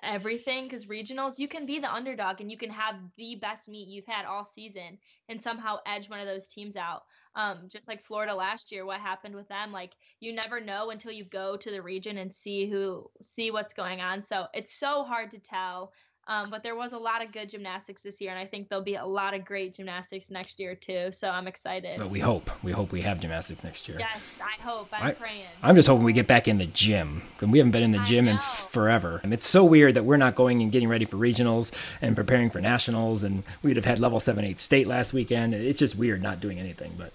everything 0.03 0.65
because 0.65 0.85
regionals 0.85 1.39
you 1.39 1.47
can 1.47 1.65
be 1.65 1.79
the 1.79 1.91
underdog 1.91 2.39
and 2.39 2.51
you 2.51 2.57
can 2.57 2.69
have 2.69 2.95
the 3.17 3.35
best 3.41 3.67
meet 3.67 3.87
you've 3.87 4.05
had 4.05 4.25
all 4.25 4.45
season 4.45 4.99
and 5.27 5.41
somehow 5.41 5.77
edge 5.87 6.07
one 6.07 6.19
of 6.19 6.27
those 6.27 6.47
teams 6.47 6.75
out. 6.75 7.03
Um, 7.35 7.67
just 7.67 7.87
like 7.87 8.05
florida 8.05 8.35
last 8.35 8.71
year 8.71 8.85
what 8.85 8.99
happened 8.99 9.35
with 9.35 9.47
them 9.47 9.71
like 9.71 9.93
you 10.19 10.33
never 10.33 10.61
know 10.61 10.91
until 10.91 11.11
you 11.11 11.23
go 11.25 11.57
to 11.57 11.71
the 11.71 11.81
region 11.81 12.19
and 12.19 12.33
see 12.33 12.69
who 12.69 13.09
see 13.21 13.49
what's 13.49 13.73
going 13.73 14.01
on. 14.01 14.21
So 14.21 14.45
it's 14.53 14.77
so 14.77 15.03
hard 15.03 15.31
to 15.31 15.39
tell 15.39 15.91
Um, 16.27 16.49
but 16.49 16.61
there 16.61 16.75
was 16.75 16.93
a 16.93 16.97
lot 16.97 17.23
of 17.23 17.31
good 17.31 17.49
gymnastics 17.49 18.03
this 18.03 18.19
year, 18.19 18.31
and 18.31 18.39
I 18.39 18.45
think 18.45 18.67
there'll 18.67 18.83
be 18.83 18.95
a 18.95 19.05
lot 19.05 19.33
of 19.33 19.45
great 19.45 19.73
gymnastics 19.75 20.29
next 20.29 20.59
year 20.59 20.75
too. 20.75 21.09
So 21.11 21.29
I'm 21.29 21.47
excited. 21.47 21.97
But 21.99 22.09
we 22.09 22.19
hope, 22.19 22.49
we 22.63 22.71
hope 22.73 22.91
we 22.91 23.01
have 23.01 23.19
gymnastics 23.19 23.63
next 23.63 23.87
year. 23.87 23.97
Yes, 23.99 24.21
I 24.41 24.61
hope. 24.61 24.89
I'm 24.91 25.07
I- 25.07 25.11
praying. 25.11 25.45
I'm 25.63 25.75
just 25.75 25.87
hoping 25.87 26.03
we 26.03 26.13
get 26.13 26.27
back 26.27 26.47
in 26.47 26.57
the 26.57 26.65
gym. 26.65 27.21
'cause 27.37 27.47
We 27.49 27.59
haven't 27.59 27.71
been 27.71 27.83
in 27.83 27.91
the 27.91 27.99
gym 27.99 28.27
in 28.27 28.37
forever. 28.39 29.21
And 29.23 29.33
it's 29.33 29.47
so 29.47 29.63
weird 29.63 29.93
that 29.95 30.03
we're 30.03 30.17
not 30.17 30.35
going 30.35 30.61
and 30.61 30.71
getting 30.71 30.89
ready 30.89 31.05
for 31.05 31.17
regionals 31.17 31.71
and 32.01 32.15
preparing 32.15 32.49
for 32.49 32.59
nationals. 32.59 33.23
And 33.23 33.43
we'd 33.63 33.75
have 33.77 33.85
had 33.85 33.99
level 33.99 34.19
7 34.19 34.43
8 34.43 34.59
state 34.59 34.87
last 34.87 35.13
weekend. 35.13 35.53
It's 35.53 35.79
just 35.79 35.95
weird 35.95 36.21
not 36.21 36.39
doing 36.39 36.59
anything, 36.59 36.95
but 36.97 37.13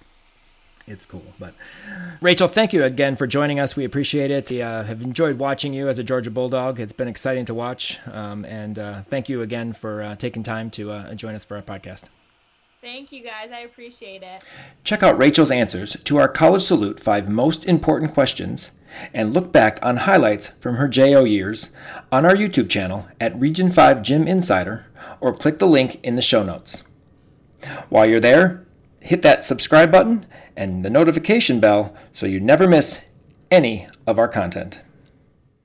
it's 0.87 1.07
cool. 1.07 1.24
But 1.39 1.55
Rachel, 2.20 2.49
thank 2.49 2.72
you 2.72 2.83
again 2.85 3.16
for 3.16 3.26
joining 3.26 3.61
us. 3.61 3.76
We 3.76 3.85
appreciate 3.85 4.30
it. 4.30 4.51
We 4.51 4.62
uh, 4.62 4.85
have 4.85 5.03
enjoyed 5.03 5.39
watching 5.39 5.72
you 5.72 5.89
as 5.89 5.99
a 5.99 6.05
Georgia 6.05 6.30
Bulldog. 6.30 6.80
It's 6.80 6.93
been 6.93 7.09
exciting 7.09 7.45
to 7.47 7.55
watch. 7.55 7.99
Um, 8.11 8.45
and 8.45 8.78
uh, 8.78 9.03
thank 9.03 9.28
you 9.28 9.43
again 9.43 9.72
for 9.72 10.03
uh, 10.03 10.16
taking 10.16 10.43
time 10.43 10.70
to 10.72 10.91
uh, 10.91 11.14
join 11.14 11.35
us 11.35 11.45
for 11.45 11.57
our 11.57 11.62
podcast. 11.62 12.05
Thank 12.80 13.12
you 13.12 13.22
guys. 13.22 13.53
I 13.53 13.61
appreciate 13.61 14.24
it. 14.24 14.43
Check 14.83 15.05
out 15.05 15.16
Rachel's 15.16 15.53
answers 15.53 15.97
to 16.03 16.16
our 16.16 16.28
College 16.28 16.62
Salute 16.62 16.99
five 16.99 17.28
most 17.28 17.64
important 17.64 18.12
questions 18.12 18.72
and 19.14 19.33
look 19.33 19.53
back 19.53 19.78
on 19.83 19.99
highlights 19.99 20.49
from 20.49 20.74
her 20.76 20.89
JO 20.89 21.22
years 21.22 21.74
on 22.11 22.26
our 22.26 22.35
YouTube 22.35 22.68
channel 22.68 23.07
at 23.20 23.39
Region 23.39 23.70
5 23.70 24.03
Gym 24.03 24.26
Insider 24.26 24.87
or 25.20 25.33
click 25.33 25.61
the 25.61 25.66
link 25.66 26.01
in 26.03 26.16
the 26.16 26.22
show 26.22 26.43
notes. 26.43 26.83
While 27.89 28.07
you're 28.07 28.18
there, 28.18 28.66
hit 29.03 29.22
that 29.22 29.44
subscribe 29.44 29.90
button 29.90 30.26
and 30.57 30.84
the 30.84 30.90
notification 30.90 31.61
bell 31.61 31.94
so 32.12 32.26
you 32.26 32.40
never 32.40 32.68
miss 32.68 33.09
any 33.50 33.86
of 34.07 34.18
our 34.18 34.28
content. 34.28 34.80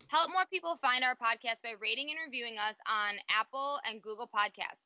Help 0.07 0.31
more 0.31 0.45
people 0.49 0.77
find 0.81 1.03
our 1.03 1.15
podcast 1.15 1.61
by 1.63 1.73
rating 1.79 2.09
and 2.09 2.19
reviewing 2.25 2.57
us 2.57 2.75
on 2.89 3.15
Apple 3.29 3.79
and 3.87 4.01
Google 4.01 4.29
Podcasts 4.33 4.81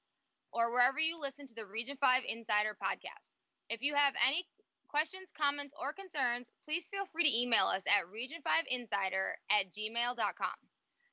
or 0.51 0.71
wherever 0.71 0.99
you 0.99 1.19
listen 1.19 1.47
to 1.47 1.55
the 1.55 1.65
Region 1.65 1.97
5 1.99 2.23
Insider 2.27 2.75
podcast. 2.75 3.39
If 3.69 3.81
you 3.81 3.95
have 3.95 4.13
any 4.27 4.45
questions, 4.89 5.31
comments, 5.31 5.73
or 5.79 5.93
concerns, 5.93 6.51
please 6.65 6.87
feel 6.91 7.07
free 7.07 7.23
to 7.23 7.39
email 7.39 7.65
us 7.65 7.83
at 7.87 8.11
region5insider 8.11 9.39
at 9.49 9.71
gmail.com. 9.71 10.59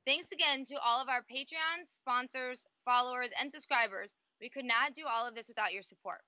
Thanks 0.05 0.32
again 0.32 0.64
to 0.66 0.80
all 0.82 1.01
of 1.01 1.09
our 1.09 1.22
Patreon 1.22 1.86
sponsors, 1.86 2.66
followers, 2.84 3.30
and 3.41 3.53
subscribers. 3.53 4.16
We 4.41 4.49
could 4.49 4.64
not 4.64 4.95
do 4.95 5.05
all 5.07 5.28
of 5.28 5.34
this 5.34 5.49
without 5.49 5.72
your 5.72 5.82
support. 5.82 6.20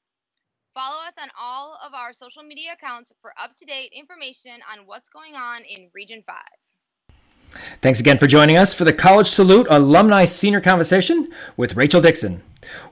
Follow 0.75 0.99
us 1.07 1.15
on 1.21 1.29
all 1.39 1.77
of 1.85 1.95
our 1.95 2.13
social 2.13 2.45
media 2.45 2.75
accounts 2.75 3.13
for 3.21 3.33
up 3.43 3.57
to 3.57 3.65
date 3.65 3.93
information 3.97 4.53
on 4.73 4.87
what's 4.87 5.09
going 5.09 5.35
on 5.35 5.63
in 5.63 5.89
Region 5.95 6.23
5. 6.25 6.37
Thanks 7.83 7.99
again 7.99 8.19
for 8.19 8.29
joining 8.29 8.57
us 8.57 8.73
for 8.73 8.85
the 8.85 8.93
College 8.93 9.27
Salute 9.27 9.67
Alumni 9.69 10.25
Senior 10.25 10.61
Conversation 10.61 11.33
with 11.57 11.75
Rachel 11.75 12.01
Dickson. 12.01 12.43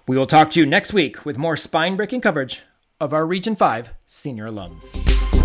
We 0.08 0.16
will 0.16 0.26
talk 0.26 0.50
to 0.52 0.60
you 0.60 0.66
next 0.66 0.92
week 0.92 1.24
with 1.24 1.38
more 1.38 1.56
spine 1.56 1.94
breaking 1.94 2.22
coverage 2.22 2.62
of 3.00 3.12
our 3.12 3.24
Region 3.24 3.54
5 3.54 3.90
senior 4.06 4.50
alums. 4.50 5.37